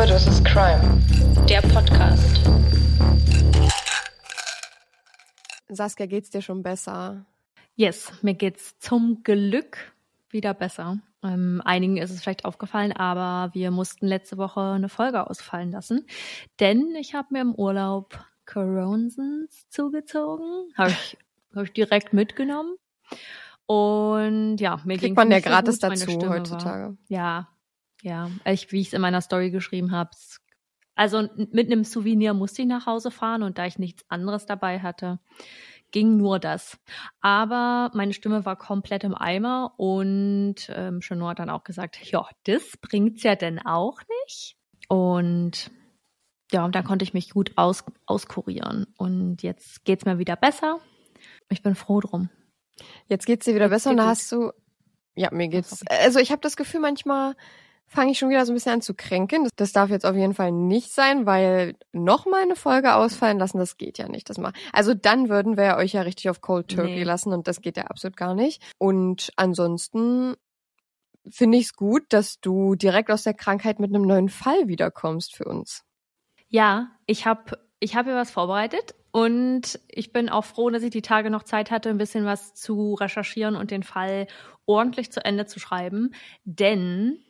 [0.00, 0.80] Überdosis Crime.
[1.46, 2.40] Der Podcast.
[5.68, 7.26] Saskia, geht's dir schon besser?
[7.76, 9.92] Yes, mir geht's zum Glück
[10.30, 11.00] wieder besser.
[11.22, 16.06] Ähm, einigen ist es vielleicht aufgefallen, aber wir mussten letzte Woche eine Folge ausfallen lassen,
[16.60, 20.72] denn ich habe mir im Urlaub Coronsons zugezogen.
[20.78, 21.18] Habe ich,
[21.54, 22.74] hab ich direkt mitgenommen.
[23.66, 25.90] Und ja, mir Kriegt man ja nicht so gratis gut.
[25.90, 26.96] Dazu Stimme war- heutzutage.
[27.08, 27.48] Ja,
[28.02, 28.30] ja.
[28.44, 30.10] Ich, wie ich es in meiner Story geschrieben habe.
[30.94, 34.80] Also mit einem Souvenir musste ich nach Hause fahren und da ich nichts anderes dabei
[34.80, 35.18] hatte,
[35.92, 36.78] ging nur das.
[37.20, 42.26] Aber meine Stimme war komplett im Eimer und ähm, Chanor hat dann auch gesagt, ja,
[42.44, 44.56] das bringt's ja denn auch nicht.
[44.88, 45.70] Und
[46.52, 48.86] ja, und dann konnte ich mich gut aus, auskurieren.
[48.96, 50.80] Und jetzt geht's mir wieder besser.
[51.48, 52.28] Ich bin froh drum.
[53.06, 54.52] Jetzt geht's dir wieder Jetzt besser und da hast du.
[55.14, 55.84] Ja, mir geht's.
[55.86, 57.36] Also ich habe das Gefühl, manchmal
[57.90, 59.42] fange ich schon wieder so ein bisschen an zu kränken.
[59.44, 63.38] Das, das darf jetzt auf jeden Fall nicht sein, weil noch mal eine Folge ausfallen
[63.38, 64.30] lassen, das geht ja nicht.
[64.30, 64.52] Das mal.
[64.72, 67.02] Also dann würden wir euch ja richtig auf Cold Turkey Nee.
[67.02, 68.62] lassen und das geht ja absolut gar nicht.
[68.78, 70.34] Und ansonsten
[71.28, 75.34] finde ich es gut, dass du direkt aus der Krankheit mit einem neuen Fall wiederkommst
[75.36, 75.84] für uns.
[76.48, 80.90] Ja, ich habe ich hab hier was vorbereitet und ich bin auch froh, dass ich
[80.90, 84.26] die Tage noch Zeit hatte, ein bisschen was zu recherchieren und den Fall
[84.66, 86.14] ordentlich zu Ende zu schreiben.
[86.44, 87.24] Denn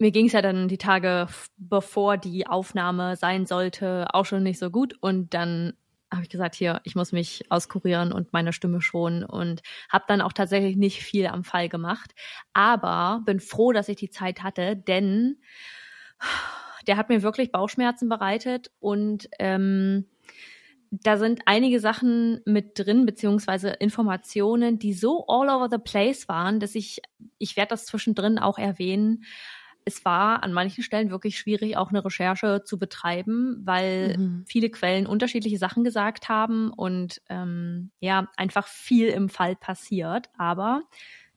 [0.00, 4.58] mir ging es ja dann die Tage, bevor die Aufnahme sein sollte, auch schon nicht
[4.58, 4.94] so gut.
[5.00, 5.74] Und dann
[6.12, 10.20] habe ich gesagt, hier, ich muss mich auskurieren und meine Stimme schonen und habe dann
[10.20, 12.14] auch tatsächlich nicht viel am Fall gemacht.
[12.52, 15.36] Aber bin froh, dass ich die Zeit hatte, denn
[16.86, 20.06] der hat mir wirklich Bauchschmerzen bereitet und ähm,
[20.90, 26.58] da sind einige Sachen mit drin, beziehungsweise Informationen, die so all over the place waren,
[26.58, 27.00] dass ich,
[27.38, 29.22] ich werde das zwischendrin auch erwähnen.
[29.92, 34.44] Es war an manchen Stellen wirklich schwierig, auch eine Recherche zu betreiben, weil Mhm.
[34.46, 40.28] viele Quellen unterschiedliche Sachen gesagt haben und ähm, ja, einfach viel im Fall passiert.
[40.38, 40.82] Aber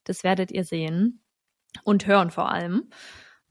[0.04, 1.22] das werdet ihr sehen
[1.84, 2.90] und hören vor allem.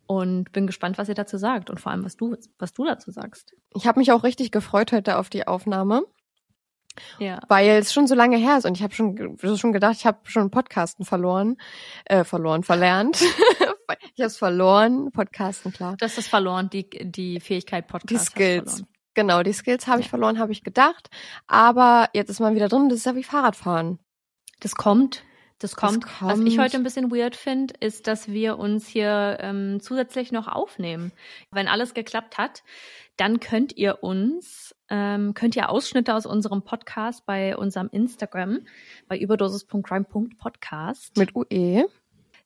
[0.07, 3.11] Und bin gespannt, was ihr dazu sagt und vor allem, was du, was du dazu
[3.11, 3.55] sagst.
[3.75, 6.03] Ich habe mich auch richtig gefreut heute auf die Aufnahme.
[7.19, 7.41] Ja.
[7.49, 10.19] weil es schon so lange her ist und ich habe schon schon gedacht, ich habe
[10.25, 11.57] schon Podcasten verloren,
[12.05, 13.19] äh, verloren, verlernt.
[14.15, 15.97] ich habe es verloren, Podcasten klar.
[15.99, 18.11] Das ist verloren, die, die Fähigkeit Podcast.
[18.11, 18.85] Die Skills.
[19.15, 21.11] Genau, die Skills habe ich verloren, habe ich gedacht.
[21.47, 22.89] Aber jetzt ist man wieder drin.
[22.89, 23.99] Das ist ja wie Fahrradfahren.
[24.61, 25.23] Das kommt.
[25.59, 26.05] Das kommt.
[26.21, 26.59] Was ich kommt.
[26.59, 31.13] heute ein bisschen weird finde, ist, dass wir uns hier ähm, zusätzlich noch aufnehmen.
[31.53, 32.65] Wenn alles geklappt hat,
[33.17, 38.61] dann könnt ihr uns, ähm, könnt ihr Ausschnitte aus unserem Podcast bei unserem Instagram,
[39.07, 41.87] bei überdosis.crime.podcast Mit UE.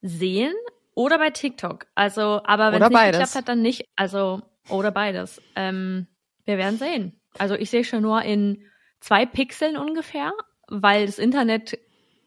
[0.03, 0.55] sehen
[0.97, 1.87] oder bei TikTok.
[1.95, 3.21] Also, aber wenn es nicht beides.
[3.21, 3.87] geklappt hat, dann nicht.
[3.95, 5.41] Also, oder beides.
[5.55, 6.09] Ähm,
[6.45, 7.21] wir werden sehen.
[7.39, 8.65] Also ich sehe schon nur in
[9.01, 10.33] zwei Pixeln ungefähr,
[10.69, 11.79] weil das Internet,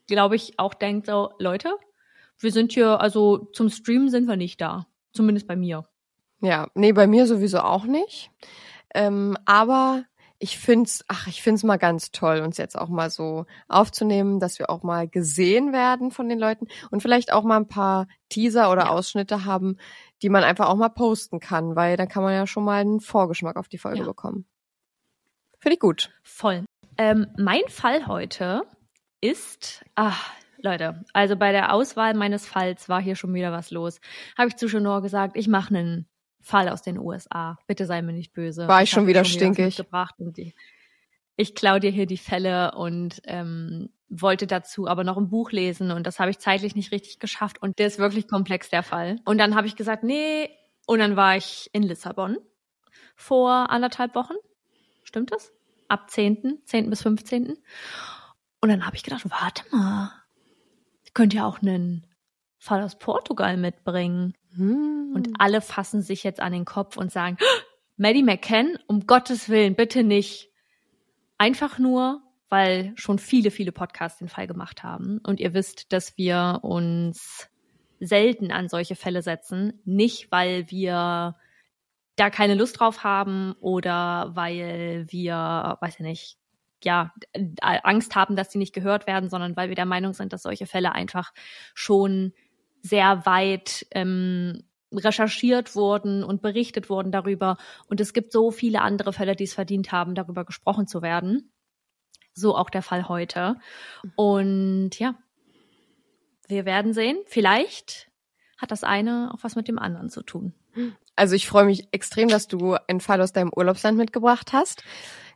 [0.07, 1.73] glaube ich, auch denkt so, Leute,
[2.37, 4.85] wir sind hier, also zum Streamen sind wir nicht da.
[5.11, 5.89] Zumindest bei mir.
[6.41, 8.29] Ja, nee, bei mir sowieso auch nicht.
[8.93, 10.05] Ähm, aber
[10.39, 14.57] ich find's, ach, ich find's mal ganz toll, uns jetzt auch mal so aufzunehmen, dass
[14.57, 18.71] wir auch mal gesehen werden von den Leuten und vielleicht auch mal ein paar Teaser
[18.71, 18.89] oder Ja.
[18.89, 19.77] Ausschnitte haben,
[20.21, 23.01] die man einfach auch mal posten kann, weil dann kann man ja schon mal einen
[23.01, 24.05] Vorgeschmack auf die Folge Ja.
[24.05, 24.45] bekommen.
[25.59, 26.11] Finde ich gut.
[26.23, 26.63] Voll.
[26.97, 28.63] Ähm, mein Fall heute
[29.21, 30.31] ist, ach,
[30.61, 33.99] Leute, also bei der Auswahl meines Falls war hier schon wieder was los.
[34.37, 36.07] Habe ich zu Chanor gesagt, ich mache einen
[36.41, 37.57] Fall aus den USA.
[37.67, 38.67] Bitte sei mir nicht böse.
[38.67, 39.65] War ich schon hab wieder stinkig.
[39.65, 40.53] mitgebracht und die,
[41.35, 45.91] ich klaue dir hier die Fälle und ähm, wollte dazu aber noch ein Buch lesen
[45.91, 49.17] und das habe ich zeitlich nicht richtig geschafft und der ist wirklich komplex, der Fall.
[49.25, 50.49] Und dann habe ich gesagt, nee,
[50.87, 52.37] und dann war ich in Lissabon
[53.15, 54.33] vor anderthalb Wochen.
[55.03, 55.51] Stimmt das?
[55.87, 56.89] Ab 10., 10.
[56.89, 57.57] bis 15.
[58.61, 60.11] Und dann habe ich gedacht, warte mal,
[61.03, 62.05] ich könnte ja auch einen
[62.57, 64.33] Fall aus Portugal mitbringen.
[64.59, 65.13] Hm.
[65.15, 67.37] Und alle fassen sich jetzt an den Kopf und sagen,
[67.97, 70.49] Maddie McCann, um Gottes Willen, bitte nicht.
[71.37, 75.19] Einfach nur, weil schon viele, viele Podcasts den Fall gemacht haben.
[75.25, 77.49] Und ihr wisst, dass wir uns
[77.99, 79.81] selten an solche Fälle setzen.
[79.85, 81.35] Nicht, weil wir
[82.15, 86.37] da keine Lust drauf haben oder weil wir, weiß ich nicht,
[86.83, 87.13] ja,
[87.61, 90.65] Angst haben, dass sie nicht gehört werden, sondern weil wir der Meinung sind, dass solche
[90.65, 91.33] Fälle einfach
[91.73, 92.33] schon
[92.81, 97.57] sehr weit ähm, recherchiert wurden und berichtet wurden darüber.
[97.87, 101.51] Und es gibt so viele andere Fälle, die es verdient haben, darüber gesprochen zu werden.
[102.33, 103.57] So auch der Fall heute.
[104.15, 105.15] Und ja,
[106.47, 107.17] wir werden sehen.
[107.25, 108.09] Vielleicht
[108.57, 110.53] hat das eine auch was mit dem anderen zu tun.
[111.15, 114.83] Also ich freue mich extrem, dass du einen Fall aus deinem Urlaubsland mitgebracht hast.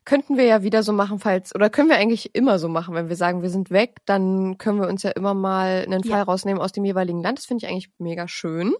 [0.05, 3.09] Könnten wir ja wieder so machen, falls, oder können wir eigentlich immer so machen, wenn
[3.09, 6.23] wir sagen, wir sind weg, dann können wir uns ja immer mal einen Fall ja.
[6.23, 7.37] rausnehmen aus dem jeweiligen Land.
[7.37, 8.73] Das finde ich eigentlich mega schön.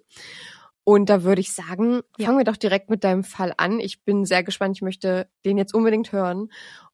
[0.83, 2.25] Und da würde ich sagen, ja.
[2.25, 3.79] fangen wir doch direkt mit deinem Fall an.
[3.79, 4.75] Ich bin sehr gespannt.
[4.77, 6.49] Ich möchte den jetzt unbedingt hören.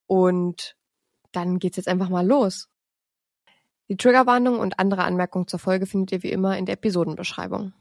[0.06, 0.76] Und
[1.32, 2.70] dann geht's jetzt einfach mal los.
[3.90, 7.74] Die Triggerwarnung und andere Anmerkungen zur Folge findet ihr wie immer in der Episodenbeschreibung.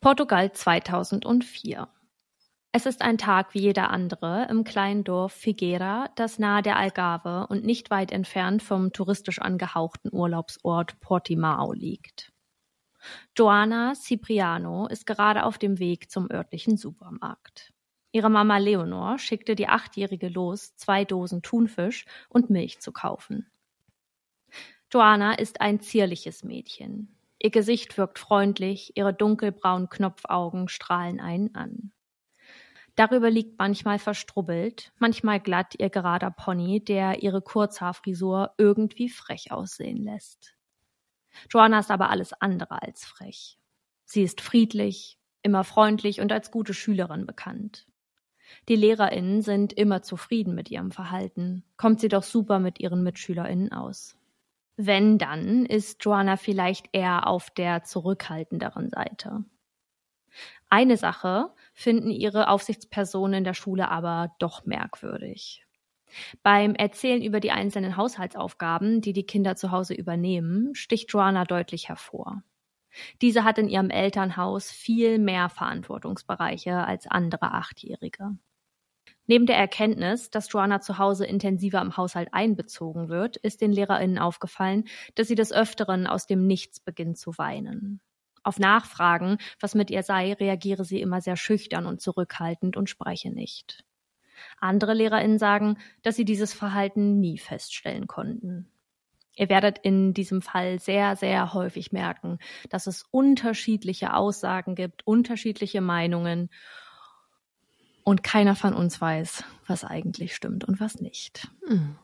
[0.00, 1.88] Portugal 2004.
[2.76, 7.46] Es ist ein Tag wie jeder andere im kleinen Dorf Figueira, das nahe der Algarve
[7.48, 12.32] und nicht weit entfernt vom touristisch angehauchten Urlaubsort Portimao liegt.
[13.38, 17.72] Joana Cipriano ist gerade auf dem Weg zum örtlichen Supermarkt.
[18.10, 23.46] Ihre Mama Leonor schickte die Achtjährige los, zwei Dosen Thunfisch und Milch zu kaufen.
[24.92, 27.16] Joana ist ein zierliches Mädchen.
[27.38, 31.93] Ihr Gesicht wirkt freundlich, ihre dunkelbraunen Knopfaugen strahlen einen an.
[32.96, 40.04] Darüber liegt manchmal verstrubbelt, manchmal glatt ihr gerader Pony, der ihre Kurzhaarfrisur irgendwie frech aussehen
[40.04, 40.54] lässt.
[41.50, 43.58] Joanna ist aber alles andere als frech.
[44.04, 47.86] Sie ist friedlich, immer freundlich und als gute Schülerin bekannt.
[48.68, 53.72] Die LehrerInnen sind immer zufrieden mit ihrem Verhalten, kommt sie doch super mit ihren MitschülerInnen
[53.72, 54.16] aus.
[54.76, 59.44] Wenn dann, ist Joanna vielleicht eher auf der zurückhaltenderen Seite.
[60.68, 65.64] Eine Sache finden ihre Aufsichtspersonen in der Schule aber doch merkwürdig.
[66.42, 71.88] Beim Erzählen über die einzelnen Haushaltsaufgaben, die die Kinder zu Hause übernehmen, sticht Joanna deutlich
[71.88, 72.42] hervor.
[73.22, 78.36] Diese hat in ihrem Elternhaus viel mehr Verantwortungsbereiche als andere Achtjährige.
[79.26, 84.18] Neben der Erkenntnis, dass Joanna zu Hause intensiver im Haushalt einbezogen wird, ist den LehrerInnen
[84.18, 84.84] aufgefallen,
[85.14, 88.00] dass sie des Öfteren aus dem Nichts beginnt zu weinen.
[88.44, 93.30] Auf Nachfragen, was mit ihr sei, reagiere sie immer sehr schüchtern und zurückhaltend und spreche
[93.30, 93.84] nicht.
[94.60, 98.68] Andere LehrerInnen sagen, dass sie dieses Verhalten nie feststellen konnten.
[99.36, 102.38] Ihr werdet in diesem Fall sehr, sehr häufig merken,
[102.68, 106.50] dass es unterschiedliche Aussagen gibt, unterschiedliche Meinungen
[108.04, 111.48] und keiner von uns weiß, was eigentlich stimmt und was nicht.
[111.68, 111.96] Mhm.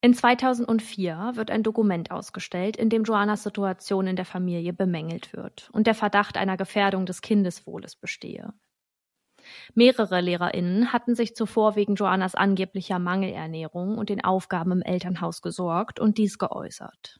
[0.00, 5.70] In 2004 wird ein Dokument ausgestellt, in dem Joannas Situation in der Familie bemängelt wird
[5.72, 8.52] und der Verdacht einer Gefährdung des Kindeswohles bestehe.
[9.74, 15.98] Mehrere LehrerInnen hatten sich zuvor wegen Joannas angeblicher Mangelernährung und den Aufgaben im Elternhaus gesorgt
[15.98, 17.18] und dies geäußert.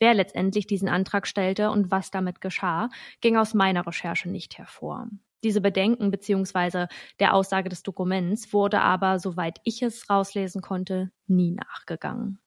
[0.00, 2.88] Wer letztendlich diesen Antrag stellte und was damit geschah,
[3.20, 5.08] ging aus meiner Recherche nicht hervor.
[5.44, 6.86] Diese Bedenken bzw.
[7.20, 12.40] der Aussage des Dokuments wurde aber, soweit ich es rauslesen konnte, nie nachgegangen.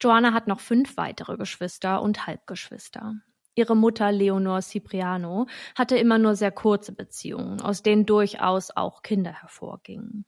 [0.00, 3.14] Joanna hat noch fünf weitere Geschwister und Halbgeschwister.
[3.54, 9.32] Ihre Mutter Leonor Cipriano hatte immer nur sehr kurze Beziehungen, aus denen durchaus auch Kinder
[9.32, 10.24] hervorgingen.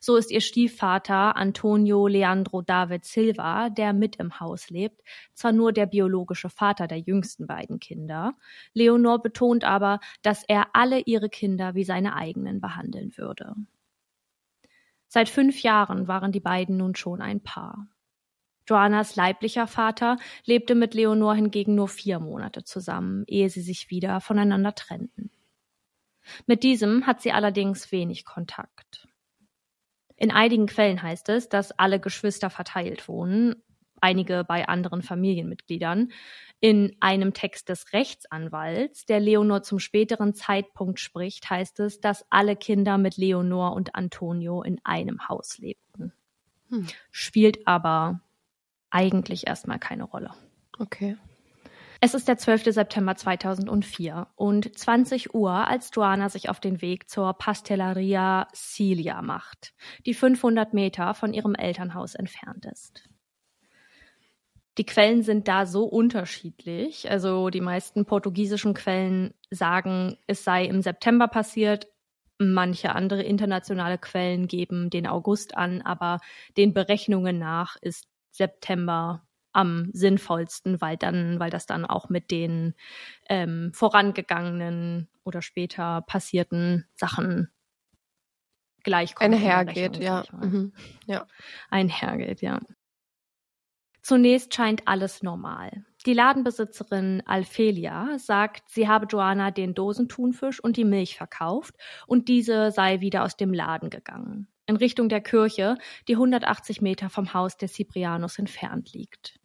[0.00, 5.02] So ist ihr Stiefvater Antonio Leandro David Silva, der mit im Haus lebt,
[5.34, 8.34] zwar nur der biologische Vater der jüngsten beiden Kinder.
[8.74, 13.54] Leonor betont aber, dass er alle ihre Kinder wie seine eigenen behandeln würde.
[15.08, 17.86] Seit fünf Jahren waren die beiden nun schon ein Paar.
[18.66, 24.20] Joannas leiblicher Vater lebte mit Leonor hingegen nur vier Monate zusammen, ehe sie sich wieder
[24.20, 25.30] voneinander trennten.
[26.46, 29.08] Mit diesem hat sie allerdings wenig Kontakt.
[30.22, 33.56] In einigen Quellen heißt es, dass alle Geschwister verteilt wohnen,
[34.00, 36.12] einige bei anderen Familienmitgliedern.
[36.60, 42.54] In einem Text des Rechtsanwalts, der Leonor zum späteren Zeitpunkt spricht, heißt es, dass alle
[42.54, 46.12] Kinder mit Leonor und Antonio in einem Haus lebten.
[46.68, 46.86] Hm.
[47.10, 48.20] Spielt aber
[48.90, 50.30] eigentlich erstmal keine Rolle.
[50.78, 51.16] Okay.
[52.04, 52.64] Es ist der 12.
[52.64, 59.72] September 2004 und 20 Uhr, als Joanna sich auf den Weg zur Pastelleria Cilia macht,
[60.04, 63.08] die 500 Meter von ihrem Elternhaus entfernt ist.
[64.78, 67.08] Die Quellen sind da so unterschiedlich.
[67.08, 71.86] Also die meisten portugiesischen Quellen sagen, es sei im September passiert.
[72.36, 76.18] Manche andere internationale Quellen geben den August an, aber
[76.56, 82.74] den Berechnungen nach ist September am sinnvollsten, weil dann, weil das dann auch mit den
[83.28, 87.50] ähm, vorangegangenen oder später passierten Sachen
[88.82, 89.34] gleichkommt.
[89.34, 90.24] Einhergeht, ja.
[90.32, 90.72] Mhm.
[91.06, 91.26] ja.
[91.70, 92.60] Einhergeht, ja.
[94.02, 95.84] Zunächst scheint alles normal.
[96.06, 101.76] Die Ladenbesitzerin Alfelia sagt, sie habe Joanna den Dosentunfisch und die Milch verkauft
[102.08, 104.48] und diese sei wieder aus dem Laden gegangen.
[104.66, 105.76] In Richtung der Kirche,
[106.08, 109.38] die 180 Meter vom Haus der Ciprianos entfernt liegt.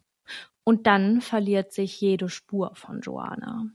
[0.68, 3.70] Und dann verliert sich jede Spur von Joanna.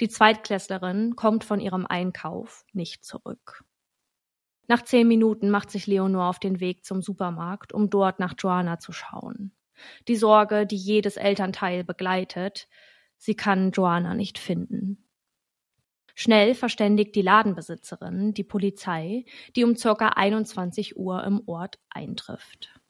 [0.00, 3.62] Die Zweitklässlerin kommt von ihrem Einkauf nicht zurück.
[4.66, 8.80] Nach zehn Minuten macht sich Leonor auf den Weg zum Supermarkt, um dort nach Joanna
[8.80, 9.52] zu schauen.
[10.08, 12.66] Die Sorge, die jedes Elternteil begleitet,
[13.16, 15.08] sie kann Joanna nicht finden.
[16.16, 22.81] Schnell verständigt die Ladenbesitzerin die Polizei, die um circa 21 Uhr im Ort eintrifft.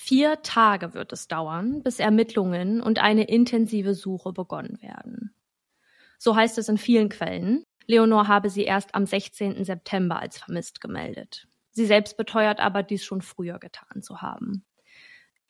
[0.00, 5.34] Vier Tage wird es dauern, bis Ermittlungen und eine intensive Suche begonnen werden.
[6.18, 7.64] So heißt es in vielen Quellen.
[7.86, 9.64] Leonor habe sie erst am 16.
[9.64, 11.46] September als vermisst gemeldet.
[11.72, 14.64] Sie selbst beteuert aber, dies schon früher getan zu haben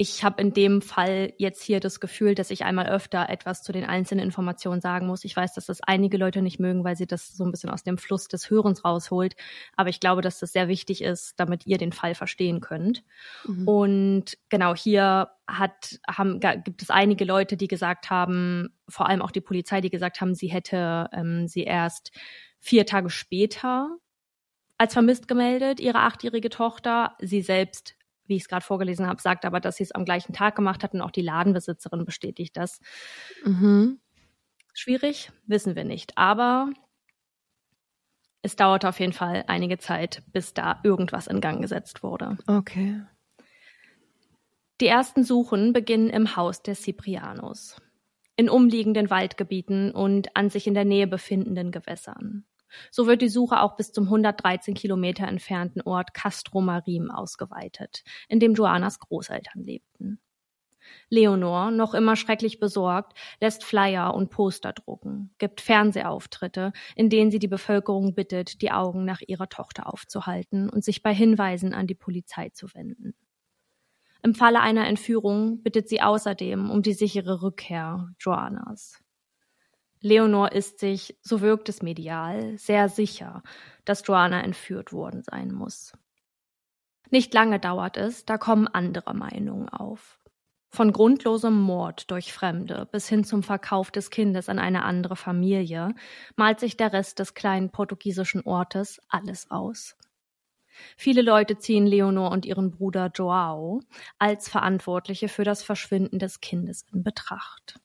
[0.01, 3.73] ich habe in dem Fall jetzt hier das Gefühl, dass ich einmal öfter etwas zu
[3.73, 5.25] den einzelnen Informationen sagen muss.
[5.25, 7.83] Ich weiß, dass das einige Leute nicht mögen, weil sie das so ein bisschen aus
[7.83, 9.35] dem Fluss des Hörens rausholt.
[9.75, 13.03] Aber ich glaube, dass das sehr wichtig ist, damit ihr den Fall verstehen könnt.
[13.45, 13.67] Mhm.
[13.67, 19.33] Und genau hier hat, haben, gibt es einige Leute, die gesagt haben, vor allem auch
[19.33, 22.13] die Polizei, die gesagt haben, sie hätte ähm, sie erst
[22.61, 23.97] vier Tage später
[24.79, 27.17] als vermisst gemeldet, ihre achtjährige Tochter.
[27.21, 27.98] Sie selbst
[28.29, 30.83] wie ich es gerade vorgelesen habe, sagt aber, dass sie es am gleichen Tag gemacht
[30.83, 32.81] hat und auch die Ladenbesitzerin bestätigt das.
[33.45, 34.01] Mhm.
[34.75, 36.17] Schwierig, wissen wir nicht.
[36.17, 36.71] Aber
[38.43, 42.39] es dauerte auf jeden Fall einige Zeit, bis da irgendwas in Gang gesetzt wurde.
[42.47, 43.03] Okay.
[44.81, 47.77] Die ersten Suchen beginnen im Haus der Ciprianos,
[48.37, 52.45] in umliegenden Waldgebieten und an sich in der Nähe befindenden Gewässern.
[52.91, 58.41] So wird die Suche auch bis zum 113 Kilometer entfernten Ort Castro Marim ausgeweitet, in
[58.41, 60.21] dem Joannas Großeltern lebten.
[61.11, 67.39] Leonor, noch immer schrecklich besorgt, lässt Flyer und Poster drucken, gibt Fernsehauftritte, in denen sie
[67.39, 71.95] die Bevölkerung bittet, die Augen nach ihrer Tochter aufzuhalten und sich bei Hinweisen an die
[71.95, 73.15] Polizei zu wenden.
[74.23, 79.03] Im Falle einer Entführung bittet sie außerdem um die sichere Rückkehr Joannas.
[80.01, 83.43] Leonor ist sich, so wirkt es medial, sehr sicher,
[83.85, 85.93] dass Joanna entführt worden sein muss.
[87.11, 90.19] Nicht lange dauert es, da kommen andere Meinungen auf.
[90.71, 95.95] Von grundlosem Mord durch Fremde bis hin zum Verkauf des Kindes an eine andere Familie
[96.37, 99.97] malt sich der Rest des kleinen portugiesischen Ortes alles aus.
[100.97, 103.81] Viele Leute ziehen Leonor und ihren Bruder Joao
[104.19, 107.81] als Verantwortliche für das Verschwinden des Kindes in Betracht.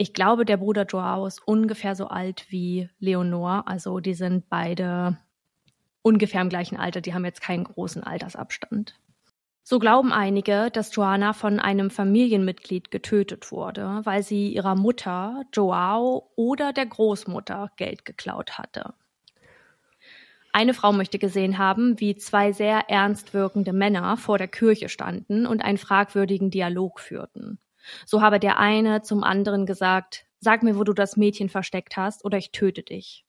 [0.00, 3.64] Ich glaube, der Bruder Joao ist ungefähr so alt wie Leonor.
[3.68, 5.18] Also die sind beide
[6.00, 7.02] ungefähr im gleichen Alter.
[7.02, 8.98] Die haben jetzt keinen großen Altersabstand.
[9.62, 16.32] So glauben einige, dass Joanna von einem Familienmitglied getötet wurde, weil sie ihrer Mutter, Joao
[16.34, 18.94] oder der Großmutter Geld geklaut hatte.
[20.54, 25.44] Eine Frau möchte gesehen haben, wie zwei sehr ernst wirkende Männer vor der Kirche standen
[25.44, 27.58] und einen fragwürdigen Dialog führten.
[28.06, 32.24] So habe der eine zum anderen gesagt, sag mir, wo du das Mädchen versteckt hast,
[32.24, 33.24] oder ich töte dich.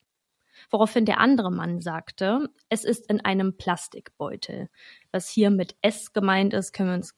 [0.70, 4.70] Woraufhin der andere Mann sagte, es ist in einem Plastikbeutel.
[5.12, 7.15] Was hier mit S gemeint ist, können wir uns,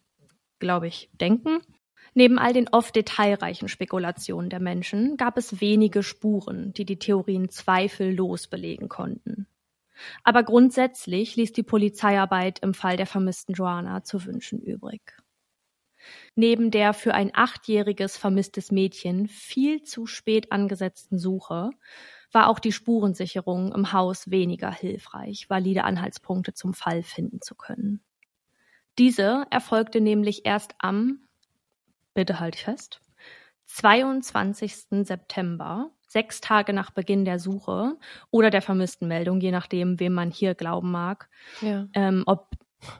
[0.59, 1.59] glaube ich, denken.
[2.13, 7.49] Neben all den oft detailreichen Spekulationen der Menschen gab es wenige Spuren, die die Theorien
[7.49, 9.47] zweifellos belegen konnten.
[10.23, 15.22] Aber grundsätzlich ließ die Polizeiarbeit im Fall der vermissten Joanna zu wünschen übrig.
[16.35, 21.71] Neben der für ein achtjähriges vermisstes Mädchen viel zu spät angesetzten Suche
[22.31, 28.01] war auch die Spurensicherung im Haus weniger hilfreich, valide Anhaltspunkte zum Fall finden zu können.
[28.97, 31.19] Diese erfolgte nämlich erst am,
[32.13, 33.01] bitte halt fest,
[33.65, 35.05] 22.
[35.05, 37.97] September, sechs Tage nach Beginn der Suche
[38.29, 41.29] oder der vermissten Meldung, je nachdem, wem man hier glauben mag,
[41.61, 41.87] ja.
[41.93, 42.49] ähm, ob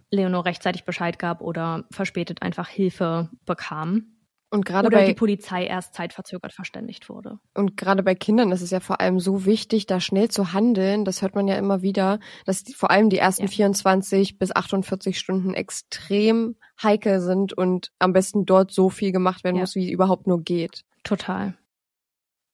[0.09, 4.13] Leonor rechtzeitig Bescheid gab oder verspätet einfach Hilfe bekam.
[4.53, 7.39] Und gerade oder bei, die Polizei erst zeitverzögert verständigt wurde.
[7.55, 11.05] Und gerade bei Kindern ist es ja vor allem so wichtig, da schnell zu handeln.
[11.05, 13.47] Das hört man ja immer wieder, dass die, vor allem die ersten ja.
[13.47, 19.55] 24 bis 48 Stunden extrem heikel sind und am besten dort so viel gemacht werden
[19.55, 19.61] ja.
[19.61, 20.83] muss, wie überhaupt nur geht.
[21.03, 21.55] Total.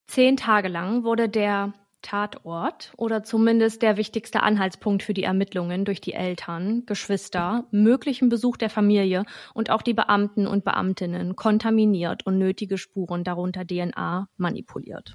[0.08, 6.02] Zehn Tage lang wurde der Tatort oder zumindest der wichtigste Anhaltspunkt für die Ermittlungen durch
[6.02, 12.38] die Eltern, Geschwister, möglichen Besuch der Familie und auch die Beamten und Beamtinnen kontaminiert und
[12.38, 15.14] nötige Spuren, darunter DNA, manipuliert.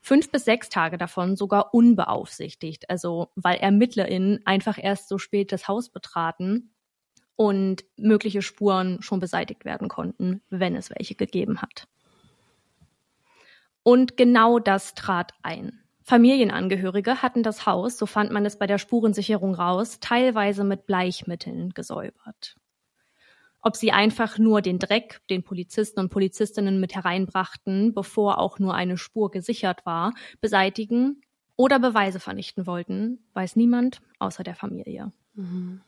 [0.00, 5.66] Fünf bis sechs Tage davon sogar unbeaufsichtigt, also weil ErmittlerInnen einfach erst so spät das
[5.68, 6.74] Haus betraten
[7.36, 11.88] und mögliche Spuren schon beseitigt werden konnten, wenn es welche gegeben hat.
[13.82, 15.81] Und genau das trat ein.
[16.04, 21.70] Familienangehörige hatten das Haus, so fand man es bei der Spurensicherung raus, teilweise mit Bleichmitteln
[21.70, 22.56] gesäubert.
[23.60, 28.74] Ob sie einfach nur den Dreck, den Polizisten und Polizistinnen mit hereinbrachten, bevor auch nur
[28.74, 31.20] eine Spur gesichert war, beseitigen
[31.54, 35.12] oder Beweise vernichten wollten, weiß niemand außer der Familie.
[35.34, 35.80] Mhm.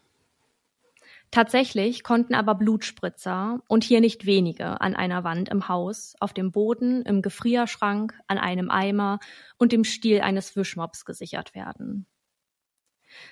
[1.34, 6.52] Tatsächlich konnten aber Blutspritzer und hier nicht wenige an einer Wand im Haus, auf dem
[6.52, 9.18] Boden, im Gefrierschrank, an einem Eimer
[9.58, 12.06] und dem Stiel eines Wischmops gesichert werden.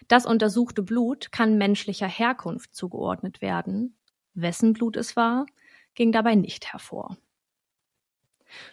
[0.09, 3.97] Das untersuchte Blut kann menschlicher Herkunft zugeordnet werden.
[4.35, 5.47] Wessen Blut es war,
[5.95, 7.19] ging dabei nicht hervor.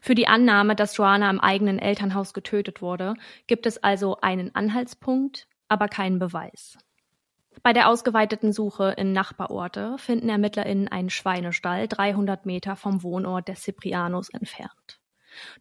[0.02, 3.14] Für die Annahme, dass Joanna im eigenen Elternhaus getötet wurde,
[3.46, 6.80] gibt es also einen Anhaltspunkt, aber keinen Beweis.
[7.64, 13.56] Bei der ausgeweiteten Suche in Nachbarorte finden ErmittlerInnen einen Schweinestall 300 Meter vom Wohnort der
[13.56, 15.00] Ciprianos entfernt.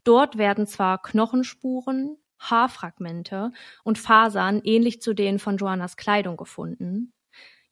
[0.05, 3.51] Dort werden zwar Knochenspuren, Haarfragmente
[3.85, 7.13] und Fasern ähnlich zu denen von Joannas Kleidung gefunden,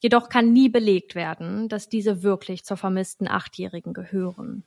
[0.00, 4.64] jedoch kann nie belegt werden, dass diese wirklich zur vermissten Achtjährigen gehören.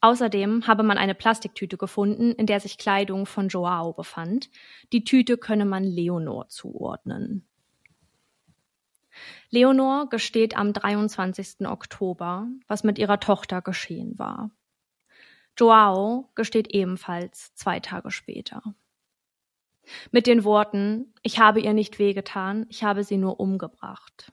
[0.00, 4.50] Außerdem habe man eine Plastiktüte gefunden, in der sich Kleidung von Joao befand.
[4.92, 7.46] Die Tüte könne man Leonor zuordnen.
[9.50, 11.66] Leonor gesteht am 23.
[11.66, 14.50] Oktober, was mit ihrer Tochter geschehen war.
[15.56, 18.62] Joao gesteht ebenfalls zwei Tage später.
[20.10, 24.32] Mit den Worten, ich habe ihr nicht wehgetan, ich habe sie nur umgebracht.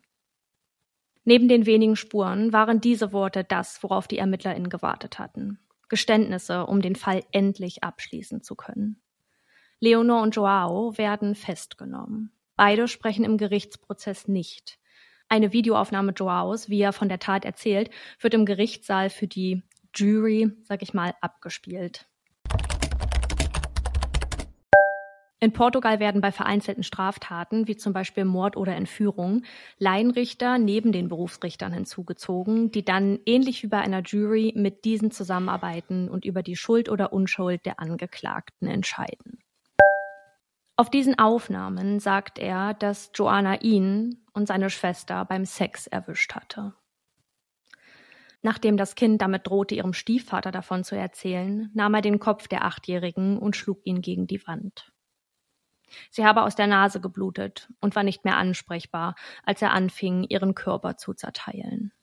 [1.24, 5.60] Neben den wenigen Spuren waren diese Worte das, worauf die ErmittlerInnen gewartet hatten.
[5.88, 9.02] Geständnisse, um den Fall endlich abschließen zu können.
[9.80, 12.32] Leonor und Joao werden festgenommen.
[12.64, 14.78] Beide sprechen im Gerichtsprozess nicht.
[15.28, 19.64] Eine Videoaufnahme Joaos, wie er von der Tat erzählt, wird im Gerichtssaal für die
[19.96, 22.06] Jury, sag ich mal, abgespielt.
[25.40, 29.42] In Portugal werden bei vereinzelten Straftaten, wie zum Beispiel Mord oder Entführung,
[29.80, 36.10] Laienrichter neben den Berufsrichtern hinzugezogen, die dann ähnlich wie bei einer Jury mit diesen zusammenarbeiten
[36.10, 39.40] und über die Schuld oder Unschuld der Angeklagten entscheiden.
[40.82, 46.74] Auf diesen Aufnahmen sagt er, dass Joanna ihn und seine Schwester beim Sex erwischt hatte.
[48.42, 52.66] Nachdem das Kind damit drohte, ihrem Stiefvater davon zu erzählen, nahm er den Kopf der
[52.66, 54.92] Achtjährigen und schlug ihn gegen die Wand.
[56.10, 59.14] Sie habe aus der Nase geblutet und war nicht mehr ansprechbar,
[59.44, 61.94] als er anfing, ihren Körper zu zerteilen.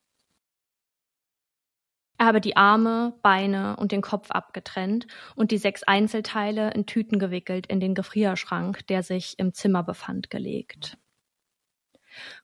[2.19, 7.19] Er habe die Arme, Beine und den Kopf abgetrennt und die sechs Einzelteile in Tüten
[7.21, 10.99] gewickelt in den Gefrierschrank, der sich im Zimmer befand, gelegt.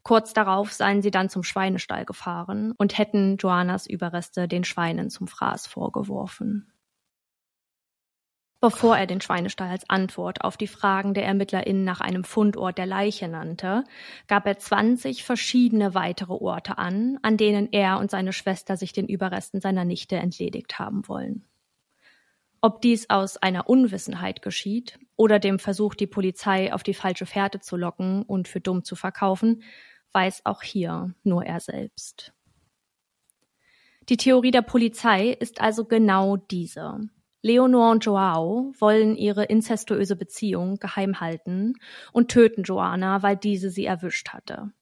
[0.05, 5.27] Kurz darauf seien sie dann zum Schweinestall gefahren und hätten Joannas Überreste den Schweinen zum
[5.27, 6.74] Fraß vorgeworfen.
[8.65, 12.87] Bevor er den Schweinestall als Antwort auf die Fragen der ErmittlerInnen nach einem Fundort der
[12.87, 13.85] Leiche nannte,
[14.27, 19.07] gab er 20 verschiedene weitere Orte an, an denen er und seine Schwester sich den
[19.07, 21.45] Überresten seiner Nichte entledigt haben wollen.
[22.63, 27.61] Ob dies aus einer Unwissenheit geschieht oder dem Versuch, die Polizei auf die falsche Fährte
[27.61, 29.63] zu locken und für dumm zu verkaufen,
[30.13, 32.33] weiß auch hier nur er selbst.
[34.09, 37.11] Die Theorie der Polizei ist also genau diese.
[37.45, 41.75] Leonor und Joao wollen ihre inzestuöse Beziehung geheim halten
[42.11, 44.73] und töten Joanna, weil diese sie erwischt hatte.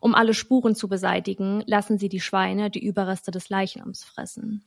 [0.00, 4.64] Um alle Spuren zu beseitigen, lassen sie die Schweine die Überreste des Leichnams fressen.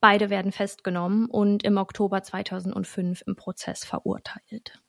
[0.00, 4.80] Beide werden festgenommen und im Oktober 2005 im Prozess verurteilt.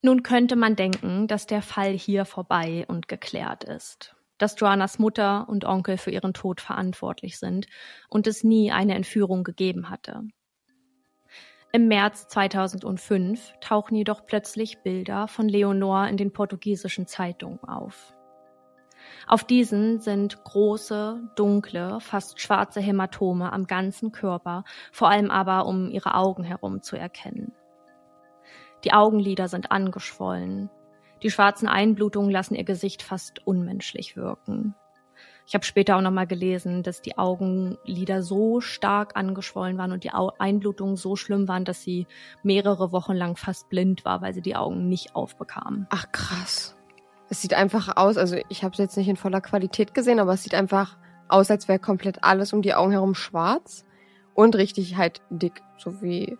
[0.00, 5.48] Nun könnte man denken, dass der Fall hier vorbei und geklärt ist dass Joannas Mutter
[5.48, 7.66] und Onkel für ihren Tod verantwortlich sind
[8.08, 10.22] und es nie eine Entführung gegeben hatte.
[11.72, 18.14] Im März 2005 tauchen jedoch plötzlich Bilder von Leonor in den portugiesischen Zeitungen auf.
[19.26, 25.90] Auf diesen sind große, dunkle, fast schwarze Hämatome am ganzen Körper, vor allem aber um
[25.90, 27.52] ihre Augen herum zu erkennen.
[28.84, 30.70] Die Augenlider sind angeschwollen,
[31.26, 34.76] die schwarzen Einblutungen lassen ihr Gesicht fast unmenschlich wirken.
[35.44, 40.12] Ich habe später auch nochmal gelesen, dass die Augenlider so stark angeschwollen waren und die
[40.12, 42.06] Einblutungen so schlimm waren, dass sie
[42.44, 45.88] mehrere Wochen lang fast blind war, weil sie die Augen nicht aufbekam.
[45.90, 46.76] Ach krass.
[47.28, 50.34] Es sieht einfach aus, also ich habe es jetzt nicht in voller Qualität gesehen, aber
[50.34, 53.84] es sieht einfach aus, als wäre komplett alles um die Augen herum schwarz
[54.34, 56.38] und richtig halt dick, so wie.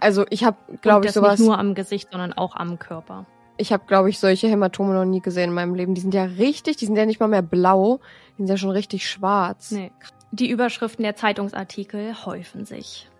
[0.00, 1.38] Also ich habe, glaube ich, sowas.
[1.38, 3.26] Nicht nur am Gesicht, sondern auch am Körper.
[3.60, 5.94] Ich habe, glaube ich, solche Hämatome noch nie gesehen in meinem Leben.
[5.94, 8.00] Die sind ja richtig, die sind ja nicht mal mehr blau,
[8.32, 9.70] die sind ja schon richtig schwarz.
[9.70, 9.92] Nee.
[10.32, 13.10] Die Überschriften der Zeitungsartikel häufen sich.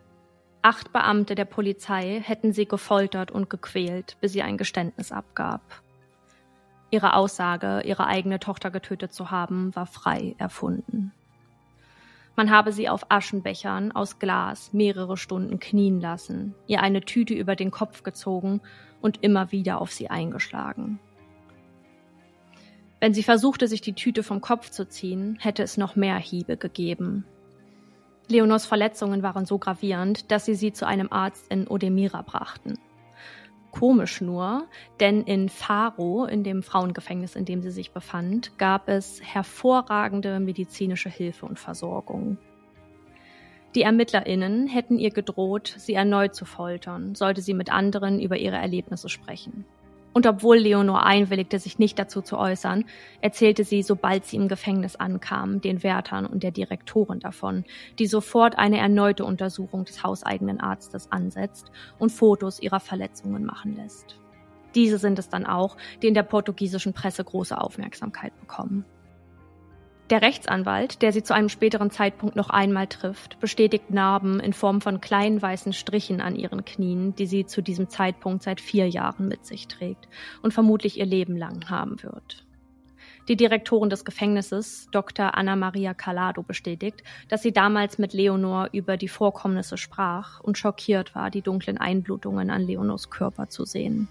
[0.62, 5.60] Acht Beamte der Polizei hätten sie gefoltert und gequält, bis sie ein Geständnis abgab.
[6.90, 11.12] Ihre Aussage, ihre eigene Tochter getötet zu haben, war frei erfunden.
[12.34, 17.56] Man habe sie auf Aschenbechern aus Glas mehrere Stunden knien lassen, ihr eine Tüte über
[17.56, 18.62] den Kopf gezogen
[19.00, 20.98] und immer wieder auf sie eingeschlagen.
[23.00, 26.56] Wenn sie versuchte, sich die Tüte vom Kopf zu ziehen, hätte es noch mehr Hiebe
[26.58, 27.24] gegeben.
[28.28, 32.78] Leonors Verletzungen waren so gravierend, dass sie sie zu einem Arzt in Odemira brachten.
[33.72, 34.66] Komisch nur,
[34.98, 41.08] denn in Faro, in dem Frauengefängnis, in dem sie sich befand, gab es hervorragende medizinische
[41.08, 42.36] Hilfe und Versorgung.
[43.74, 48.56] Die ErmittlerInnen hätten ihr gedroht, sie erneut zu foltern, sollte sie mit anderen über ihre
[48.56, 49.64] Erlebnisse sprechen.
[50.12, 52.84] Und obwohl Leonor einwilligte, sich nicht dazu zu äußern,
[53.20, 57.64] erzählte sie, sobald sie im Gefängnis ankam, den Wärtern und der Direktorin davon,
[58.00, 64.18] die sofort eine erneute Untersuchung des hauseigenen Arztes ansetzt und Fotos ihrer Verletzungen machen lässt.
[64.74, 68.84] Diese sind es dann auch, die in der portugiesischen Presse große Aufmerksamkeit bekommen.
[70.10, 74.80] Der Rechtsanwalt, der sie zu einem späteren Zeitpunkt noch einmal trifft, bestätigt Narben in Form
[74.80, 79.28] von kleinen weißen Strichen an ihren Knien, die sie zu diesem Zeitpunkt seit vier Jahren
[79.28, 80.08] mit sich trägt
[80.42, 82.44] und vermutlich ihr Leben lang haben wird.
[83.28, 85.36] Die Direktorin des Gefängnisses, Dr.
[85.36, 91.14] Anna Maria Calado, bestätigt, dass sie damals mit Leonor über die Vorkommnisse sprach und schockiert
[91.14, 94.08] war, die dunklen Einblutungen an Leonors Körper zu sehen.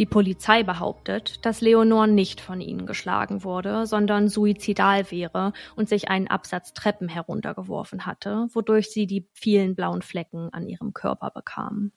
[0.00, 6.08] Die Polizei behauptet, dass Leonor nicht von ihnen geschlagen wurde, sondern suizidal wäre und sich
[6.08, 11.92] einen Absatz Treppen heruntergeworfen hatte, wodurch sie die vielen blauen Flecken an ihrem Körper bekam.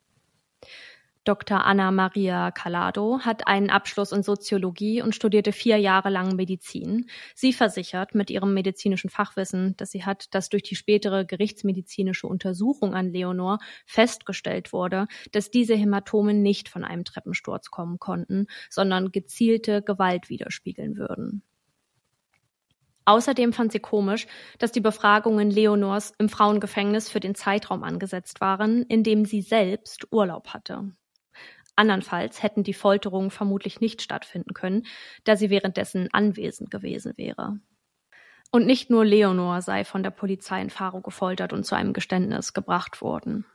[1.25, 1.65] Dr.
[1.65, 7.07] Anna Maria Calado hat einen Abschluss in Soziologie und studierte vier Jahre lang Medizin.
[7.33, 12.93] Sie versichert mit ihrem medizinischen Fachwissen, das sie hat, dass durch die spätere gerichtsmedizinische Untersuchung
[12.93, 19.81] an Leonor festgestellt wurde, dass diese Hämatome nicht von einem Treppensturz kommen konnten, sondern gezielte
[19.81, 21.41] Gewalt widerspiegeln würden.
[23.05, 24.27] Außerdem fand sie komisch,
[24.59, 30.11] dass die Befragungen Leonors im Frauengefängnis für den Zeitraum angesetzt waren, in dem sie selbst
[30.11, 30.93] Urlaub hatte.
[31.75, 34.85] Andernfalls hätten die Folterungen vermutlich nicht stattfinden können,
[35.23, 37.59] da sie währenddessen anwesend gewesen wäre.
[38.51, 42.53] Und nicht nur Leonor sei von der Polizei in Faro gefoltert und zu einem Geständnis
[42.53, 43.45] gebracht worden.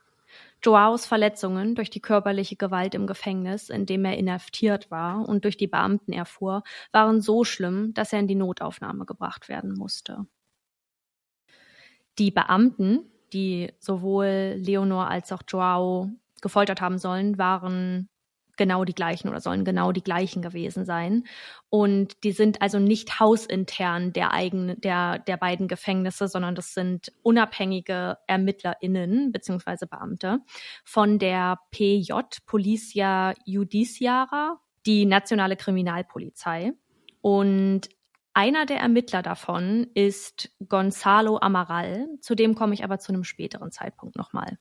[0.61, 5.55] Joaos Verletzungen durch die körperliche Gewalt im Gefängnis, in dem er inhaftiert war und durch
[5.55, 10.25] die Beamten erfuhr, waren so schlimm, dass er in die Notaufnahme gebracht werden musste.
[12.17, 16.09] Die Beamten, die sowohl Leonor als auch Joao
[16.41, 18.09] gefoltert haben sollen, waren
[18.59, 21.23] genau die gleichen oder sollen genau die gleichen gewesen sein.
[21.69, 27.11] Und die sind also nicht hausintern der eigenen, der, der beiden Gefängnisse, sondern das sind
[27.23, 30.39] unabhängige ErmittlerInnen beziehungsweise Beamte
[30.83, 32.11] von der PJ,
[32.45, 36.73] Policia Judiciara, die nationale Kriminalpolizei.
[37.21, 37.89] Und
[38.33, 43.71] einer der Ermittler davon ist Gonzalo Amaral, zu dem komme ich aber zu einem späteren
[43.71, 44.57] Zeitpunkt nochmal.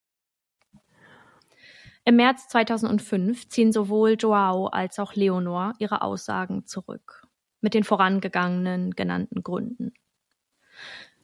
[2.04, 7.26] Im März 2005 ziehen sowohl Joao als auch Leonor ihre Aussagen zurück,
[7.60, 9.92] mit den vorangegangenen genannten Gründen.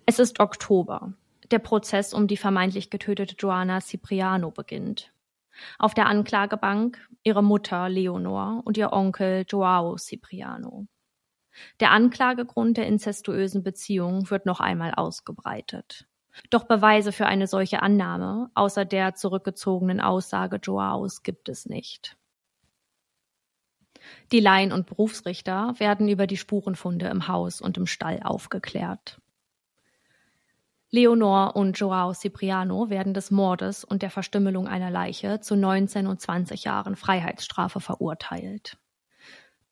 [0.06, 1.14] Es ist Oktober.
[1.50, 5.12] Der Prozess um die vermeintlich getötete Joana Cipriano beginnt.
[5.78, 10.87] Auf der Anklagebank ihre Mutter Leonor und ihr Onkel Joao Cipriano.
[11.80, 16.06] Der Anklagegrund der inzestuösen Beziehung wird noch einmal ausgebreitet.
[16.51, 22.16] Doch Beweise für eine solche Annahme, außer der zurückgezogenen Aussage Joaos, gibt es nicht.
[24.33, 29.20] Die Laien- und Berufsrichter werden über die Spurenfunde im Haus und im Stall aufgeklärt.
[30.90, 36.20] Leonor und Joao Cipriano werden des Mordes und der Verstümmelung einer Leiche zu 19 und
[36.20, 38.77] 20 Jahren Freiheitsstrafe verurteilt.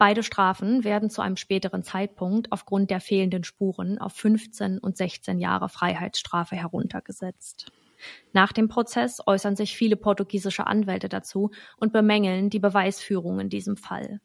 [0.02, 5.38] Beide Strafen werden zu einem späteren Zeitpunkt aufgrund der fehlenden Spuren auf 15 und 16
[5.38, 7.70] Jahre Freiheitsstrafe heruntergesetzt.
[8.32, 13.76] Nach dem Prozess äußern sich viele portugiesische Anwälte dazu und bemängeln die Beweisführung in diesem
[13.76, 14.20] Fall.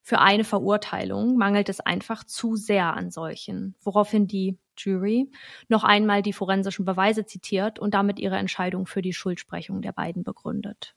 [0.00, 5.30] Für eine Verurteilung mangelt es einfach zu sehr an solchen, woraufhin die Jury
[5.68, 10.24] noch einmal die forensischen Beweise zitiert und damit ihre Entscheidung für die Schuldsprechung der beiden
[10.24, 10.94] begründet.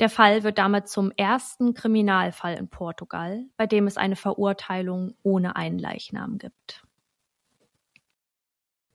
[0.00, 5.56] Der Fall wird damit zum ersten Kriminalfall in Portugal, bei dem es eine Verurteilung ohne
[5.56, 6.82] einen Leichnam gibt.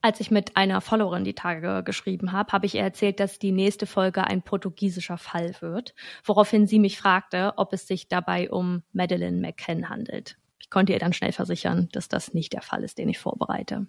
[0.02, 3.52] Als ich mit einer Followerin die Tage geschrieben habe, habe ich ihr erzählt, dass die
[3.52, 8.82] nächste Folge ein portugiesischer Fall wird, woraufhin sie mich fragte, ob es sich dabei um
[8.92, 10.36] Madeleine McCann handelt.
[10.58, 13.86] Ich konnte ihr dann schnell versichern, dass das nicht der Fall ist, den ich vorbereite.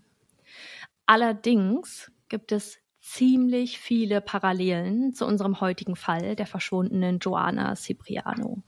[1.07, 2.77] Allerdings gibt es
[3.07, 8.61] ziemlich viele Parallelen zu unserem heutigen Fall der verschwundenen Joanna Cipriano.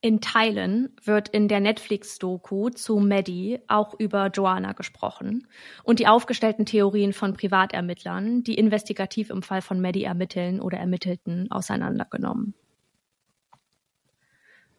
[0.00, 5.48] In Teilen wird in der Netflix-Doku zu Maddie auch über Joanna gesprochen
[5.82, 11.50] und die aufgestellten Theorien von Privatermittlern, die investigativ im Fall von Maddie ermitteln oder ermittelten,
[11.50, 12.54] auseinandergenommen.